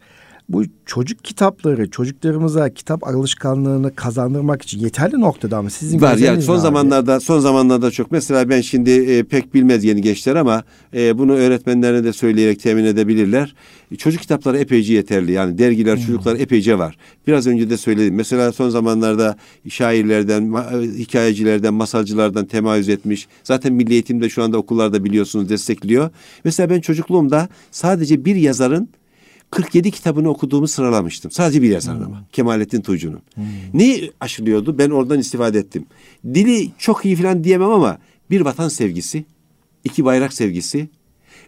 Bu 0.49 0.63
çocuk 0.87 1.25
kitapları 1.25 1.91
çocuklarımıza 1.91 2.75
kitap 2.75 3.07
alışkanlığını 3.09 3.95
kazandırmak 3.95 4.63
için 4.63 4.81
yeterli 4.81 5.21
noktada 5.21 5.63
mı? 5.63 5.71
Sizin 5.71 6.01
Var 6.01 6.11
ya 6.11 6.15
gözleminiz 6.15 6.45
son 6.45 6.55
abi? 6.55 6.61
zamanlarda 6.61 7.21
son 7.21 7.41
zamanlarda 7.41 7.91
çok 7.91 8.13
mesela 8.13 8.49
ben 8.49 8.61
şimdi 8.61 8.91
e, 8.91 9.23
pek 9.23 9.55
bilmez 9.55 9.85
yeni 9.85 10.01
gençler 10.03 10.37
ama 10.37 10.63
e, 10.95 11.19
bunu 11.19 11.33
öğretmenlerine 11.33 12.05
de 12.05 12.13
söyleyerek 12.13 12.61
temin 12.61 12.85
edebilirler. 12.85 13.55
E, 13.93 13.97
çocuk 13.97 14.21
kitapları 14.21 14.59
epeyce 14.59 14.95
yeterli 14.95 15.33
yani 15.33 15.59
dergiler 15.59 16.01
çocuklar 16.01 16.37
epeyce 16.37 16.79
var. 16.79 16.97
Biraz 17.27 17.47
önce 17.47 17.71
de 17.71 17.77
söyledim. 17.77 18.15
Mesela 18.15 18.53
son 18.53 18.69
zamanlarda 18.69 19.37
şairlerden, 19.69 20.53
e, 20.53 20.99
hikayecilerden, 20.99 21.75
masalcılardan 21.75 22.45
temayüz 22.45 22.89
etmiş. 22.89 23.29
Zaten 23.45 23.73
Milli 23.73 23.93
Eğitim'de 23.93 24.29
şu 24.29 24.43
anda 24.43 24.59
okullarda 24.59 25.05
biliyorsunuz 25.05 25.49
destekliyor. 25.49 26.11
Mesela 26.45 26.71
ben 26.71 26.81
çocukluğumda 26.81 27.49
sadece 27.71 28.25
bir 28.25 28.37
yazarın 28.37 28.89
47 29.51 29.91
kitabını 29.91 30.29
okuduğumu 30.29 30.69
sıralamıştım. 30.69 31.31
Sadece 31.31 31.63
bir 31.63 31.71
yazarın 31.71 32.03
ama. 32.03 32.25
Kemalettin 32.33 32.81
Tuğcu'nun. 32.81 33.21
Neyi 33.75 34.13
aşılıyordu? 34.21 34.79
Ben 34.79 34.91
oradan 34.91 35.19
istifade 35.19 35.59
ettim. 35.59 35.87
Dili 36.25 36.71
çok 36.79 37.05
iyi 37.05 37.17
falan 37.17 37.45
diyemem 37.45 37.71
ama 37.71 37.99
bir 38.31 38.41
vatan 38.41 38.69
sevgisi, 38.69 39.25
iki 39.85 40.05
bayrak 40.05 40.33
sevgisi, 40.33 40.89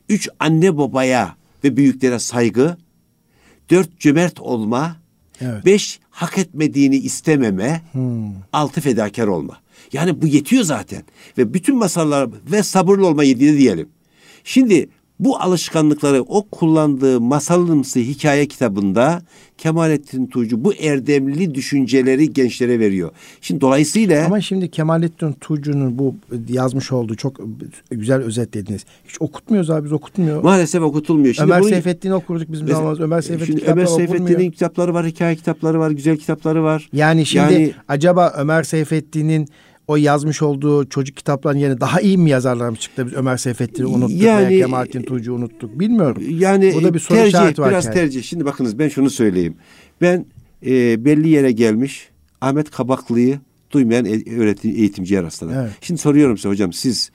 üç 0.08 0.28
anne 0.40 0.76
babaya 0.76 1.36
ve 1.64 1.76
büyüklere 1.76 2.18
saygı, 2.18 2.76
dört 3.70 4.00
cömert 4.00 4.40
olma, 4.40 4.96
Evet. 5.40 5.64
beş 5.64 6.00
hak 6.10 6.38
etmediğini 6.38 6.96
istememe, 6.96 7.82
altı 8.52 8.80
fedakar 8.80 9.26
olma. 9.26 9.56
Yani 9.92 10.22
bu 10.22 10.26
yetiyor 10.26 10.62
zaten. 10.64 11.02
Ve 11.38 11.54
bütün 11.54 11.76
masallar 11.76 12.28
ve 12.52 12.62
sabırlı 12.62 13.06
olma 13.06 13.24
yediğini 13.24 13.58
diyelim. 13.58 13.88
Şimdi 14.44 14.88
bu 15.20 15.38
alışkanlıkları 15.40 16.22
o 16.22 16.42
kullandığı 16.50 17.20
masalımsı 17.20 17.98
hikaye 17.98 18.46
kitabında 18.46 19.22
Kemalettin 19.58 20.26
Tuğcu 20.26 20.64
bu 20.64 20.74
erdemli 20.74 21.54
düşünceleri 21.54 22.32
gençlere 22.32 22.80
veriyor. 22.80 23.10
Şimdi 23.40 23.60
dolayısıyla 23.60 24.26
Ama 24.26 24.40
şimdi 24.40 24.70
Kemalettin 24.70 25.32
Tuğcu'nun 25.32 25.98
bu 25.98 26.14
yazmış 26.48 26.92
olduğu 26.92 27.14
çok 27.14 27.40
güzel 27.90 28.22
özetlediniz. 28.22 28.84
Hiç 29.08 29.16
okutmuyoruz 29.20 29.70
abi 29.70 29.84
biz 29.84 29.92
okutmuyor. 29.92 30.42
maalesef 30.42 30.82
okutulmuyor. 30.82 31.34
Şimdi 31.34 31.50
Ömer 31.50 31.60
bunu- 31.62 31.68
Seyfettin'i 31.68 32.14
okurduk 32.14 32.52
bizim 32.52 32.64
Mesela- 32.64 32.78
zamanımızda. 32.78 33.04
Ömer 33.04 33.20
Seyfettin 33.22 33.62
Ömer 33.66 33.86
Seyfettin'in 33.86 34.50
kitapları 34.50 34.94
var, 34.94 35.06
hikaye 35.06 35.36
kitapları 35.36 35.78
var, 35.80 35.90
güzel 35.90 36.16
kitapları 36.16 36.62
var. 36.62 36.88
Yani 36.92 37.26
şimdi 37.26 37.52
Yani- 37.52 37.74
acaba 37.88 38.34
Ömer 38.38 38.62
Seyfettin'in 38.62 39.48
o 39.88 39.96
yazmış 39.96 40.42
olduğu 40.42 40.88
çocuk 40.88 41.16
kitaplarının 41.16 41.60
yerine 41.60 41.80
daha 41.80 42.00
iyi 42.00 42.18
mi 42.18 42.30
yazarlar 42.30 42.68
mı 42.68 42.76
çıktı? 42.76 43.06
Biz 43.06 43.12
Ömer 43.14 43.36
Seyfettin'i 43.36 43.86
unuttuk 43.86 44.22
Yani- 44.22 44.48
veya 44.48 44.60
Kemalettin 44.60 45.02
Tuğcu'yu 45.02 45.36
unuttuk. 45.36 45.80
Bilmiyorum. 45.80 46.22
Yani 46.28 46.72
Burada 46.74 46.94
bir 46.94 46.98
soru 46.98 47.18
tercih, 47.18 47.58
biraz 47.58 47.84
yani. 47.84 47.94
tercih. 47.94 48.22
Şimdi 48.22 48.44
bakınız 48.44 48.78
ben 48.78 48.88
şunu 48.88 49.10
söyleyeyim. 49.10 49.54
Ben 50.00 50.26
e, 50.66 51.04
belli 51.04 51.28
yere 51.28 51.52
gelmiş 51.52 52.08
Ahmet 52.40 52.70
Kabaklı'yı 52.70 53.40
duymayan 53.70 54.04
e- 54.04 54.36
öğretim 54.38 54.70
eğitimciye 54.70 55.22
rastladım. 55.22 55.54
Evet. 55.58 55.70
Şimdi 55.80 56.00
soruyorum 56.00 56.36
size 56.36 56.48
hocam 56.48 56.72
siz 56.72 57.10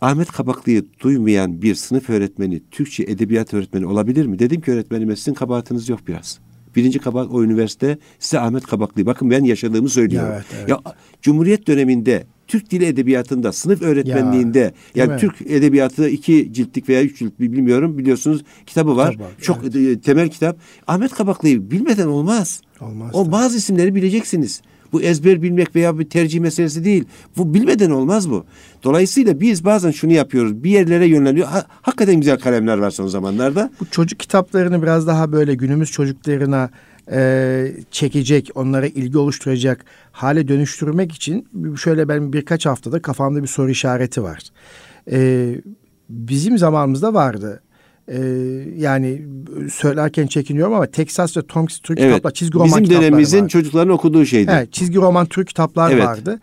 Ahmet 0.00 0.32
Kabaklı'yı 0.32 0.84
duymayan 1.00 1.62
bir 1.62 1.74
sınıf 1.74 2.10
öğretmeni, 2.10 2.60
Türkçe 2.70 3.02
edebiyat 3.02 3.54
öğretmeni 3.54 3.86
olabilir 3.86 4.26
mi? 4.26 4.38
Dedim 4.38 4.60
ki 4.60 4.72
öğretmenime 4.72 5.16
sizin 5.16 5.34
kabahatiniz 5.34 5.88
yok 5.88 6.00
biraz. 6.08 6.38
Birinci 6.76 6.98
kabahat 6.98 7.30
o 7.30 7.44
üniversite 7.44 7.98
size 8.18 8.40
Ahmet 8.40 8.66
Kabaklı'yı. 8.66 9.06
Bakın 9.06 9.30
ben 9.30 9.44
yaşadığımı 9.44 9.88
söylüyorum. 9.88 10.30
Evet, 10.32 10.44
evet. 10.58 10.68
Ya 10.68 10.80
Cumhuriyet 11.22 11.66
döneminde 11.66 12.26
Türk 12.46 12.70
Dili 12.70 12.84
Edebiyatında, 12.84 13.52
sınıf 13.52 13.82
öğretmenliğinde 13.82 14.60
değil 14.60 14.72
yani 14.94 15.12
mi? 15.12 15.18
Türk 15.18 15.40
Edebiyatı 15.40 16.08
iki 16.08 16.52
ciltlik 16.52 16.88
veya 16.88 17.02
üç 17.02 17.18
ciltlik 17.18 17.52
bilmiyorum 17.52 17.98
biliyorsunuz 17.98 18.44
kitabı 18.66 18.96
var. 18.96 19.18
Var, 19.18 19.28
Çok 19.40 19.76
e, 19.76 20.00
temel 20.00 20.28
kitap. 20.28 20.58
Ahmet 20.86 21.12
Kabaklı'yı 21.12 21.70
bilmeden 21.70 22.06
olmaz. 22.06 22.60
Olmaz 22.80 23.10
O 23.14 23.22
tabii. 23.22 23.32
bazı 23.32 23.56
isimleri 23.56 23.94
bileceksiniz. 23.94 24.62
Bu 24.92 25.02
ezber 25.02 25.42
bilmek 25.42 25.76
veya 25.76 25.98
bir 25.98 26.08
tercih 26.08 26.40
meselesi 26.40 26.84
değil. 26.84 27.04
Bu 27.36 27.54
bilmeden 27.54 27.90
olmaz 27.90 28.30
bu. 28.30 28.44
Dolayısıyla 28.84 29.40
biz 29.40 29.64
bazen 29.64 29.90
şunu 29.90 30.12
yapıyoruz. 30.12 30.64
Bir 30.64 30.70
yerlere 30.70 31.06
yönleniyor. 31.06 31.46
Ha- 31.46 31.66
hakikaten 31.82 32.16
güzel 32.16 32.38
kalemler 32.38 32.78
var 32.78 32.90
son 32.90 33.06
zamanlarda. 33.06 33.70
Bu 33.80 33.90
çocuk 33.90 34.20
kitaplarını 34.20 34.82
biraz 34.82 35.06
daha 35.06 35.32
böyle 35.32 35.54
günümüz 35.54 35.90
çocuklarına 35.90 36.70
e, 37.12 37.72
çekecek, 37.90 38.50
onlara 38.54 38.86
ilgi 38.86 39.18
oluşturacak 39.18 39.84
hale 40.12 40.48
dönüştürmek 40.48 41.12
için 41.12 41.48
şöyle 41.76 42.08
ben 42.08 42.32
birkaç 42.32 42.66
haftada 42.66 43.02
kafamda 43.02 43.42
bir 43.42 43.48
soru 43.48 43.70
işareti 43.70 44.22
var. 44.22 44.42
E, 45.12 45.50
bizim 46.08 46.58
zamanımızda 46.58 47.14
vardı. 47.14 47.62
E, 48.10 48.18
yani 48.76 49.22
söylerken 49.72 50.26
çekiniyorum 50.26 50.74
ama 50.74 50.86
Texas 50.86 51.36
ve 51.36 51.42
Tom 51.42 51.66
Türk 51.66 51.98
Evet. 52.00 52.10
kitaplar, 52.14 52.30
çizgi 52.30 52.54
roman 52.58 52.82
Bizim 52.82 52.90
dönemimizin 52.90 53.38
vardı. 53.38 53.48
çocukların 53.48 53.92
okuduğu 53.92 54.26
şeydi. 54.26 54.50
Evet, 54.54 54.72
çizgi 54.72 54.96
roman 54.98 55.26
Türk 55.26 55.48
kitaplar 55.48 55.90
Evet. 55.90 56.04
vardı. 56.04 56.40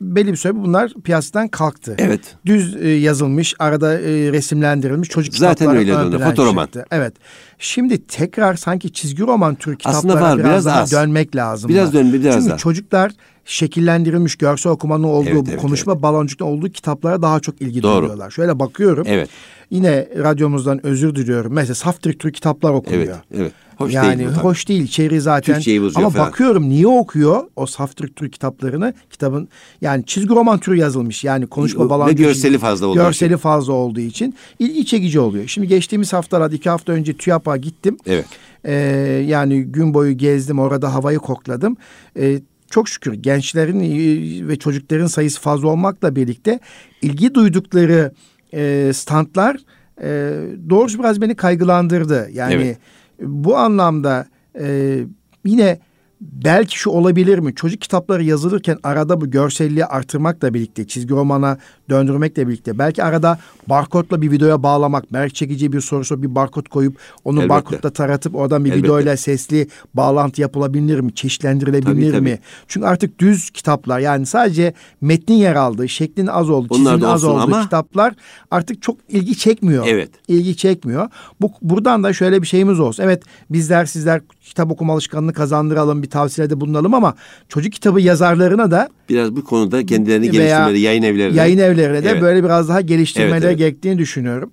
Belli 0.00 0.32
bir 0.32 0.36
süre 0.36 0.56
bunlar 0.56 0.92
piyasadan 1.04 1.48
kalktı. 1.48 1.94
Evet. 1.98 2.20
Düz 2.46 2.76
e, 2.76 2.88
yazılmış, 2.88 3.54
arada 3.58 3.94
e, 4.00 4.32
resimlendirilmiş 4.32 5.08
çocuk 5.08 5.34
Zaten 5.34 5.66
onlar, 5.66 5.84
plana 5.84 6.30
fotoroman. 6.30 6.64
çıktı. 6.64 6.84
Evet. 6.90 7.14
Şimdi 7.58 8.06
tekrar 8.06 8.54
sanki 8.54 8.92
çizgi 8.92 9.22
roman 9.22 9.54
Türk 9.54 9.80
Aslında 9.84 10.12
kitaplara 10.12 10.30
var, 10.32 10.38
biraz, 10.38 10.50
biraz 10.50 10.66
daha 10.66 10.80
az. 10.82 10.92
dönmek 10.92 11.36
lazım. 11.36 11.68
Biraz 11.68 11.92
dön, 11.92 12.12
biraz 12.12 12.34
Çünkü 12.34 12.48
daha. 12.50 12.58
çocuklar 12.58 13.12
şekillendirilmiş 13.44 14.36
görsel 14.36 14.72
okumanın 14.72 15.02
olduğu, 15.04 15.28
Evet, 15.28 15.44
evet, 15.48 15.60
konuşma 15.60 16.02
baloncukta 16.02 16.44
olduğu 16.44 16.68
kitaplara 16.68 17.22
daha 17.22 17.40
çok 17.40 17.62
ilgi 17.62 17.82
Doğru. 17.82 18.00
duyuyorlar. 18.00 18.30
Şöyle 18.30 18.58
bakıyorum. 18.58 19.04
Evet. 19.08 19.28
Yine 19.70 20.08
radyomuzdan 20.18 20.86
özür 20.86 21.14
diliyorum. 21.14 21.52
Mesela 21.52 21.74
Saftirik 21.74 22.20
Türk 22.20 22.34
kitaplar 22.34 22.70
okunuyor. 22.70 23.02
Evet. 23.02 23.40
Evet. 23.40 23.52
Hoş 23.78 23.94
yani 23.94 24.18
değil 24.18 24.30
hoş 24.30 24.68
değil 24.68 24.82
içeriği 24.82 25.20
zaten. 25.20 25.54
Türkçeyi 25.54 25.82
bozuyor 25.82 26.06
Ama 26.06 26.10
falan. 26.10 26.26
bakıyorum 26.26 26.68
niye 26.68 26.86
okuyor 26.86 27.44
o 27.56 27.66
saf 27.66 27.96
Türk 27.96 28.32
kitaplarını? 28.32 28.94
Kitabın 29.10 29.48
yani 29.80 30.04
çizgi 30.06 30.28
roman 30.28 30.58
türü 30.58 30.76
yazılmış. 30.76 31.24
Yani 31.24 31.46
konuşma 31.46 31.84
Ve 31.84 31.88
falan. 31.88 32.16
görseli 32.16 32.58
fazla 32.58 32.86
olduğu 32.86 32.98
Görseli 32.98 33.36
fazla 33.36 33.72
olduğu 33.72 34.00
için 34.00 34.34
ilgi 34.58 34.86
çekici 34.86 35.20
oluyor. 35.20 35.46
Şimdi 35.46 35.68
geçtiğimiz 35.68 36.12
haftalarda 36.12 36.54
iki 36.54 36.70
hafta 36.70 36.92
önce 36.92 37.16
TÜYAP'a 37.16 37.56
gittim. 37.56 37.96
Evet. 38.06 38.26
Ee, 38.64 38.72
yani 39.28 39.62
gün 39.62 39.94
boyu 39.94 40.18
gezdim 40.18 40.58
orada 40.58 40.94
havayı 40.94 41.18
kokladım. 41.18 41.76
Ee, 42.18 42.40
çok 42.70 42.88
şükür 42.88 43.12
gençlerin 43.12 43.80
e, 43.80 44.48
ve 44.48 44.56
çocukların 44.56 45.06
sayısı 45.06 45.40
fazla 45.40 45.68
olmakla 45.68 46.16
birlikte 46.16 46.60
ilgi 47.02 47.34
duydukları 47.34 48.12
e, 48.54 48.90
standlar 48.94 49.56
e, 50.02 50.08
doğrusu 50.70 50.98
biraz 50.98 51.20
beni 51.20 51.34
kaygılandırdı. 51.34 52.28
Yani 52.32 52.54
Evet. 52.54 52.78
bu 53.20 53.56
anlamda 53.56 54.26
e, 54.60 54.98
yine 55.44 55.78
belki 56.20 56.78
şu 56.78 56.90
olabilir 56.90 57.38
mi? 57.38 57.54
Çocuk 57.54 57.80
kitapları 57.80 58.24
yazılırken 58.24 58.78
arada 58.82 59.20
bu 59.20 59.30
görselliği 59.30 59.84
artırmakla 59.86 60.54
birlikte, 60.54 60.86
çizgi 60.86 61.14
romana 61.14 61.58
döndürmekle 61.90 62.48
birlikte 62.48 62.78
belki 62.78 63.04
arada 63.04 63.38
barkodla 63.66 64.22
bir 64.22 64.30
videoya 64.30 64.62
bağlamak, 64.62 65.10
merak 65.10 65.34
çekici 65.34 65.72
bir 65.72 65.80
sorusu 65.80 66.22
bir 66.22 66.34
barkod 66.34 66.66
koyup 66.66 66.96
onu 67.24 67.36
Elbette. 67.38 67.48
barkodla 67.48 67.90
taratıp 67.90 68.34
oradan 68.34 68.64
bir 68.64 68.70
Elbette. 68.70 68.84
videoyla 68.84 69.16
sesli 69.16 69.68
bağlantı 69.94 70.40
yapılabilir 70.40 71.00
mi? 71.00 71.14
Çeşitlendirilebilir 71.14 71.86
Tabii, 71.86 72.00
mi? 72.00 72.12
tabii. 72.12 72.38
Çünkü 72.68 72.86
artık 72.86 73.18
düz 73.18 73.50
kitaplar 73.50 73.98
yani 73.98 74.26
sadece 74.26 74.72
metnin 75.00 75.36
yer 75.36 75.54
aldığı, 75.54 75.88
şeklin 75.88 76.26
az 76.26 76.50
olduğu, 76.50 76.84
da 77.00 77.08
az 77.12 77.24
olduğu 77.24 77.40
ama- 77.40 77.62
kitaplar 77.62 78.14
artık 78.50 78.82
çok 78.82 78.96
ilgi 79.08 79.38
çekmiyor. 79.38 79.84
Evet. 79.88 80.10
İlgi 80.28 80.56
çekmiyor. 80.56 81.08
Bu 81.40 81.52
buradan 81.62 82.02
da 82.02 82.12
şöyle 82.12 82.42
bir 82.42 82.46
şeyimiz 82.46 82.80
olsun. 82.80 83.02
Evet 83.02 83.22
bizler 83.50 83.84
sizler 83.86 84.20
kitap 84.40 84.70
okuma 84.72 84.92
alışkanlığını 84.92 85.32
kazandıralım, 85.32 86.02
bir 86.02 86.07
tavsiyede 86.08 86.60
bulunalım 86.60 86.94
ama 86.94 87.14
çocuk 87.48 87.72
kitabı 87.72 88.00
yazarlarına 88.00 88.70
da 88.70 88.88
Biraz 89.08 89.36
bu 89.36 89.44
konuda 89.44 89.86
kendilerini 89.86 90.30
geliştirmeleri, 90.30 90.80
yayın 90.80 91.02
evlerine. 91.02 91.36
yayın 91.36 91.58
evlerine 91.58 92.04
de 92.04 92.10
Evet. 92.10 92.22
böyle 92.22 92.44
biraz 92.44 92.68
daha 92.68 92.80
geliştirmeleri 92.80 93.34
Evet, 93.34 93.44
evet. 93.44 93.58
gerektiğini 93.58 93.98
düşünüyorum. 93.98 94.52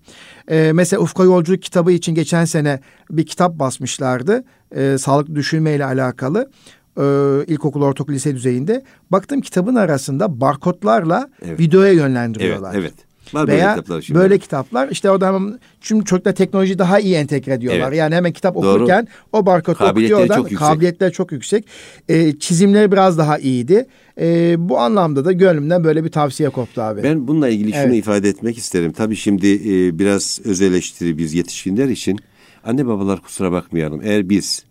Ee, 0.52 0.72
mesela 0.74 1.02
Ufka 1.02 1.24
Yolculuk 1.24 1.62
kitabı 1.62 1.92
için 1.92 2.16
geçen 2.16 2.46
sene 2.46 2.80
bir 3.12 3.26
kitap 3.26 3.60
basmışlardı. 3.60 4.44
Ee, 4.76 4.96
sağlıklı 5.00 5.36
düşünme 5.36 5.76
ile 5.76 5.86
alakalı. 5.86 6.50
Ee, 6.98 7.02
ilkokul, 7.48 7.82
ortaokul, 7.82 8.14
lise 8.14 8.36
düzeyinde. 8.36 8.84
Baktım 9.12 9.42
kitabın 9.42 9.76
arasında 9.76 10.42
barkodlarla 10.42 11.30
Evet. 11.46 11.60
videoya 11.60 11.88
Evet, 11.88 11.98
yönlendiriyorlar. 11.98 12.74
evet. 12.76 12.94
Var 13.34 13.48
böyle 13.48 13.58
Veya 13.58 13.76
kitaplar 13.76 14.02
şimdi. 14.02 14.20
böyle 14.20 14.38
kitaplar 14.38 14.90
işte 14.90 15.12
orada 15.12 15.28
hemen 15.28 15.60
çünkü 15.82 16.06
çocuklar 16.06 16.36
teknoloji 16.36 16.80
daha 16.80 17.00
iyi 17.00 17.16
entegre 17.16 17.54
ediyorlar. 17.54 17.88
Evet. 17.88 17.98
Yani 17.98 18.16
hemen 18.16 18.32
kitap 18.32 18.56
Doğru. 18.56 18.68
okurken 18.68 19.08
o 19.34 19.46
barkodu 19.46 19.84
okuyor 19.84 20.20
oradan. 20.20 20.36
çok 20.36 20.52
yüksek. 20.52 20.68
Kabiliyetler 20.68 21.12
çok 21.12 21.32
yüksek. 21.32 21.66
Ee, 22.10 22.40
çizimleri 22.40 22.92
biraz 22.92 23.18
daha 23.18 23.38
iyiydi. 23.38 23.86
Ee, 24.20 24.56
bu 24.70 24.80
anlamda 24.80 25.26
da 25.26 25.32
gönlümden 25.32 25.84
böyle 25.84 26.04
bir 26.04 26.10
tavsiye 26.12 26.50
koptu 26.50 26.82
abi. 26.82 27.04
Ben 27.04 27.28
bununla 27.28 27.50
ilgili 27.50 27.72
şunu 27.72 27.82
Evet. 27.82 27.96
ifade 27.96 28.30
etmek 28.30 28.58
isterim. 28.58 28.92
Tabii 28.94 29.16
şimdi 29.16 29.48
e, 29.48 30.00
biraz 30.00 30.40
öz 30.46 30.62
eleştiri 30.62 31.18
biz 31.18 31.34
yetişkinler 31.34 31.90
için 31.90 32.20
anne 32.66 32.88
babalar 32.88 33.22
kusura 33.22 33.52
bakmayalım. 33.52 34.02
Eğer 34.04 34.30
biz 34.30 34.64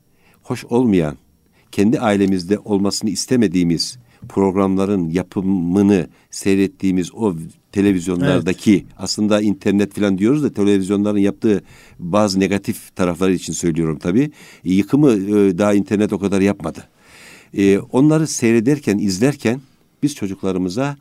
hoş 0.43 0.65
olmayan, 0.65 1.17
kendi 1.73 2.01
ailemizde 2.01 2.59
olmasını 2.59 3.11
istemediğimiz 3.11 3.99
programların 4.29 5.11
yapımını 5.11 6.07
seyrettiğimiz 6.31 7.15
o 7.15 7.35
televizyonlardaki 7.75 8.85
aslında 8.99 9.41
internet 9.41 9.95
falan 9.95 10.19
diyoruz 10.19 10.43
da 10.43 10.53
televizyonların 10.53 11.19
yaptığı 11.19 11.63
bazı 11.99 12.41
negatif 12.41 12.97
tarafları 12.97 13.35
için 13.35 13.53
söylüyorum 13.53 13.99
tabii. 13.99 14.31
Yıkımı 14.65 15.13
e, 15.13 15.59
daha 15.59 15.75
internet 15.75 16.13
o 16.13 16.19
kadar 16.19 16.41
yapmadı. 16.41 16.85
E, 17.59 17.79
onları 17.79 18.27
seyrederken, 18.27 18.99
izlerken 18.99 19.61
biz 20.03 20.15
çocuklarımıza 20.15 20.97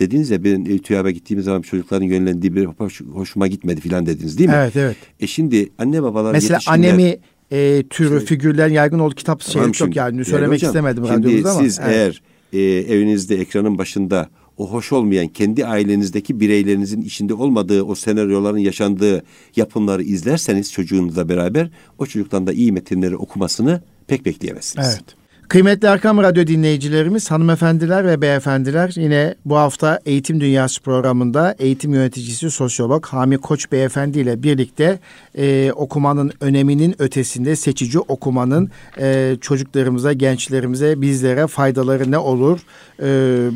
dediniz 0.00 0.30
ya 0.30 0.44
ben 0.44 0.64
e, 0.64 0.78
TÜYAP'a 0.78 1.10
gittiğimiz 1.10 1.44
zaman 1.44 1.62
çocukların 1.62 2.06
yönlendiği 2.06 2.54
bir 2.54 2.64
hoş- 2.64 3.00
hoşuma 3.00 3.46
gitmedi 3.46 3.80
filan 3.80 4.06
dediniz 4.06 4.38
değil 4.38 4.50
mi? 4.50 4.56
Evet 4.58 4.76
evet. 4.76 4.96
E 5.20 5.26
şimdi 5.26 5.68
anne 5.78 6.02
babalar 6.02 6.32
Mesela 6.32 6.58
yetişkinler- 6.58 6.90
anemi 6.90 7.16
e, 7.52 7.82
türü 7.90 8.24
figürlerin 8.24 8.74
yaygın 8.74 8.98
olduğu 8.98 9.14
kitap 9.14 9.40
Tamam 9.40 9.64
şey 9.64 9.72
çok 9.72 9.86
şimdi, 9.86 9.98
yani 9.98 10.24
söylemek 10.24 10.54
hocam, 10.56 10.68
istemedim 10.68 11.04
şimdi 11.06 11.18
radyomuzda 11.26 11.50
ama. 11.50 11.60
siz 11.60 11.78
evet. 11.82 11.90
eğer 11.94 12.22
e, 12.52 12.94
evinizde 12.94 13.36
ekranın 13.36 13.78
başında 13.78 14.28
o 14.58 14.70
hoş 14.70 14.92
olmayan 14.92 15.28
kendi 15.28 15.66
ailenizdeki 15.66 16.40
bireylerinizin 16.40 17.02
içinde 17.02 17.34
olmadığı 17.34 17.82
o 17.82 17.94
senaryoların 17.94 18.58
yaşandığı 18.58 19.22
yapımları 19.56 20.02
izlerseniz 20.02 20.72
çocuğunuzla 20.72 21.28
beraber 21.28 21.70
o 21.98 22.06
çocuktan 22.06 22.46
da 22.46 22.52
iyi 22.52 22.72
metinleri 22.72 23.16
okumasını 23.16 23.82
pek 24.06 24.24
bekleyemezsiniz. 24.24 24.86
Evet. 24.88 25.17
Kıymetli 25.48 25.88
Erkam 25.88 26.18
Radyo 26.18 26.46
dinleyicilerimiz, 26.46 27.30
hanımefendiler 27.30 28.06
ve 28.06 28.20
beyefendiler 28.20 28.92
yine 28.96 29.34
bu 29.44 29.56
hafta 29.56 30.00
Eğitim 30.06 30.40
Dünyası 30.40 30.82
programında 30.82 31.54
eğitim 31.58 31.94
yöneticisi 31.94 32.50
sosyolog 32.50 33.06
Hami 33.06 33.38
Koç 33.38 33.72
Beyefendi 33.72 34.18
ile 34.18 34.42
birlikte 34.42 34.98
e, 35.38 35.72
okumanın 35.72 36.32
öneminin 36.40 36.94
ötesinde 36.98 37.56
seçici 37.56 37.98
okumanın 37.98 38.70
e, 38.98 39.36
çocuklarımıza, 39.40 40.12
gençlerimize, 40.12 41.00
bizlere 41.00 41.46
faydaları 41.46 42.10
ne 42.10 42.18
olur 42.18 42.60
e, 43.02 43.06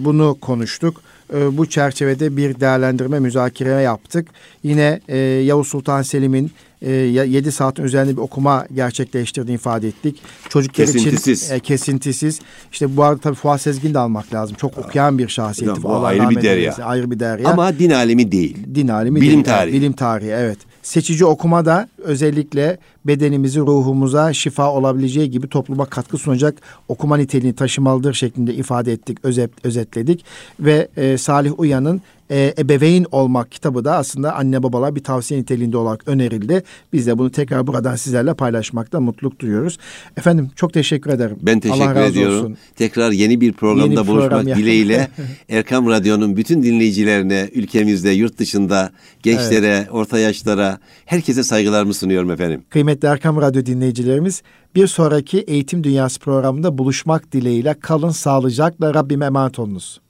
bunu 0.04 0.36
konuştuk. 0.40 1.00
E, 1.34 1.56
bu 1.56 1.66
çerçevede 1.66 2.36
bir 2.36 2.60
değerlendirme 2.60 3.20
müzakere 3.20 3.82
yaptık. 3.82 4.28
Yine 4.62 5.00
e, 5.08 5.16
Yavuz 5.18 5.68
Sultan 5.68 6.02
Selim'in 6.02 6.50
e, 6.82 6.90
7 6.90 7.52
saatin 7.52 7.82
üzerinde 7.82 8.12
bir 8.12 8.20
okuma 8.22 8.66
gerçekleştirdiğini 8.74 9.54
ifade 9.54 9.88
ettik. 9.88 10.22
Çocuklar 10.48 10.86
Kesintisiz. 10.86 11.42
için 11.42 11.54
e, 11.54 11.60
kesintisiz. 11.60 12.40
İşte 12.72 12.96
bu 12.96 13.04
arada 13.04 13.20
tabii 13.20 13.34
Fuat 13.34 13.60
Sezgin 13.60 13.94
de 13.94 13.98
almak 13.98 14.34
lazım. 14.34 14.56
Çok 14.56 14.78
okuyan 14.78 15.18
bir 15.18 15.28
şahsiyetti. 15.28 15.70
Hocam, 15.70 15.82
bu 15.82 15.94
Allah 15.94 16.06
ayrı 16.06 16.30
bir 16.30 16.42
derya. 16.42 16.76
Ayrı 16.82 17.10
bir 17.10 17.20
derya. 17.20 17.48
Ama 17.48 17.78
din 17.78 17.90
alemi 17.90 18.32
değil. 18.32 18.56
din 18.74 18.88
alimi 18.88 19.20
bilim 19.20 19.32
değil. 19.32 19.44
tarihi. 19.44 19.74
Bilim 19.74 19.92
tarihi 19.92 20.30
evet. 20.30 20.58
Seçici 20.82 21.24
okuma 21.24 21.64
da 21.64 21.88
özellikle 21.98 22.78
bedenimizi, 23.04 23.60
ruhumuza 23.60 24.32
şifa 24.32 24.72
olabileceği 24.72 25.30
gibi 25.30 25.48
topluma 25.48 25.84
katkı 25.84 26.18
sunacak 26.18 26.60
okuma 26.88 27.16
niteliğini 27.16 27.56
taşımalıdır 27.56 28.14
şeklinde 28.14 28.54
ifade 28.54 28.92
ettik, 28.92 29.18
özet, 29.22 29.50
özetledik. 29.64 30.24
Ve 30.60 30.88
e, 30.96 31.18
Salih 31.18 31.60
Uyan'ın 31.60 32.02
e, 32.32 32.54
Ebeveyn 32.58 33.06
Olmak 33.12 33.52
kitabı 33.52 33.84
da 33.84 33.96
aslında 33.96 34.34
anne 34.34 34.62
babalar 34.62 34.96
bir 34.96 35.04
tavsiye 35.04 35.40
niteliğinde 35.40 35.76
olarak 35.76 36.08
önerildi. 36.08 36.62
Biz 36.92 37.06
de 37.06 37.18
bunu 37.18 37.30
tekrar 37.30 37.66
buradan 37.66 37.96
sizlerle 37.96 38.34
paylaşmakta 38.34 39.00
mutluluk 39.00 39.40
duyuyoruz. 39.40 39.78
Efendim 40.16 40.50
çok 40.56 40.72
teşekkür 40.72 41.10
ederim. 41.10 41.36
Ben 41.42 41.60
teşekkür 41.60 41.82
Allah 41.82 41.94
razı 41.94 42.12
ediyorum. 42.12 42.38
olsun. 42.38 42.56
Tekrar 42.76 43.12
yeni 43.12 43.40
bir 43.40 43.52
programda 43.52 43.94
Yeni 43.94 44.02
bir 44.02 44.08
buluşmak 44.08 44.30
program 44.30 44.58
dileğiyle 44.58 45.08
Erkam 45.48 45.88
Radyo'nun 45.88 46.36
bütün 46.36 46.62
dinleyicilerine, 46.62 47.48
ülkemizde, 47.54 48.10
yurt 48.10 48.38
dışında, 48.38 48.90
gençlere, 49.22 49.86
orta 49.90 50.18
yaşlara, 50.18 50.78
herkese 51.04 51.42
saygılarımı 51.42 51.94
sunuyorum 51.94 52.30
efendim. 52.30 52.62
Kıymetli 52.92 53.08
Erkam 53.08 53.40
Radyo 53.40 53.66
dinleyicilerimiz 53.66 54.42
bir 54.74 54.86
sonraki 54.86 55.40
Eğitim 55.40 55.84
Dünyası 55.84 56.20
programında 56.20 56.78
buluşmak 56.78 57.32
dileğiyle 57.32 57.74
kalın 57.80 58.10
sağlıcakla 58.10 58.94
Rabbime 58.94 59.26
emanet 59.26 59.58
olunuz. 59.58 60.00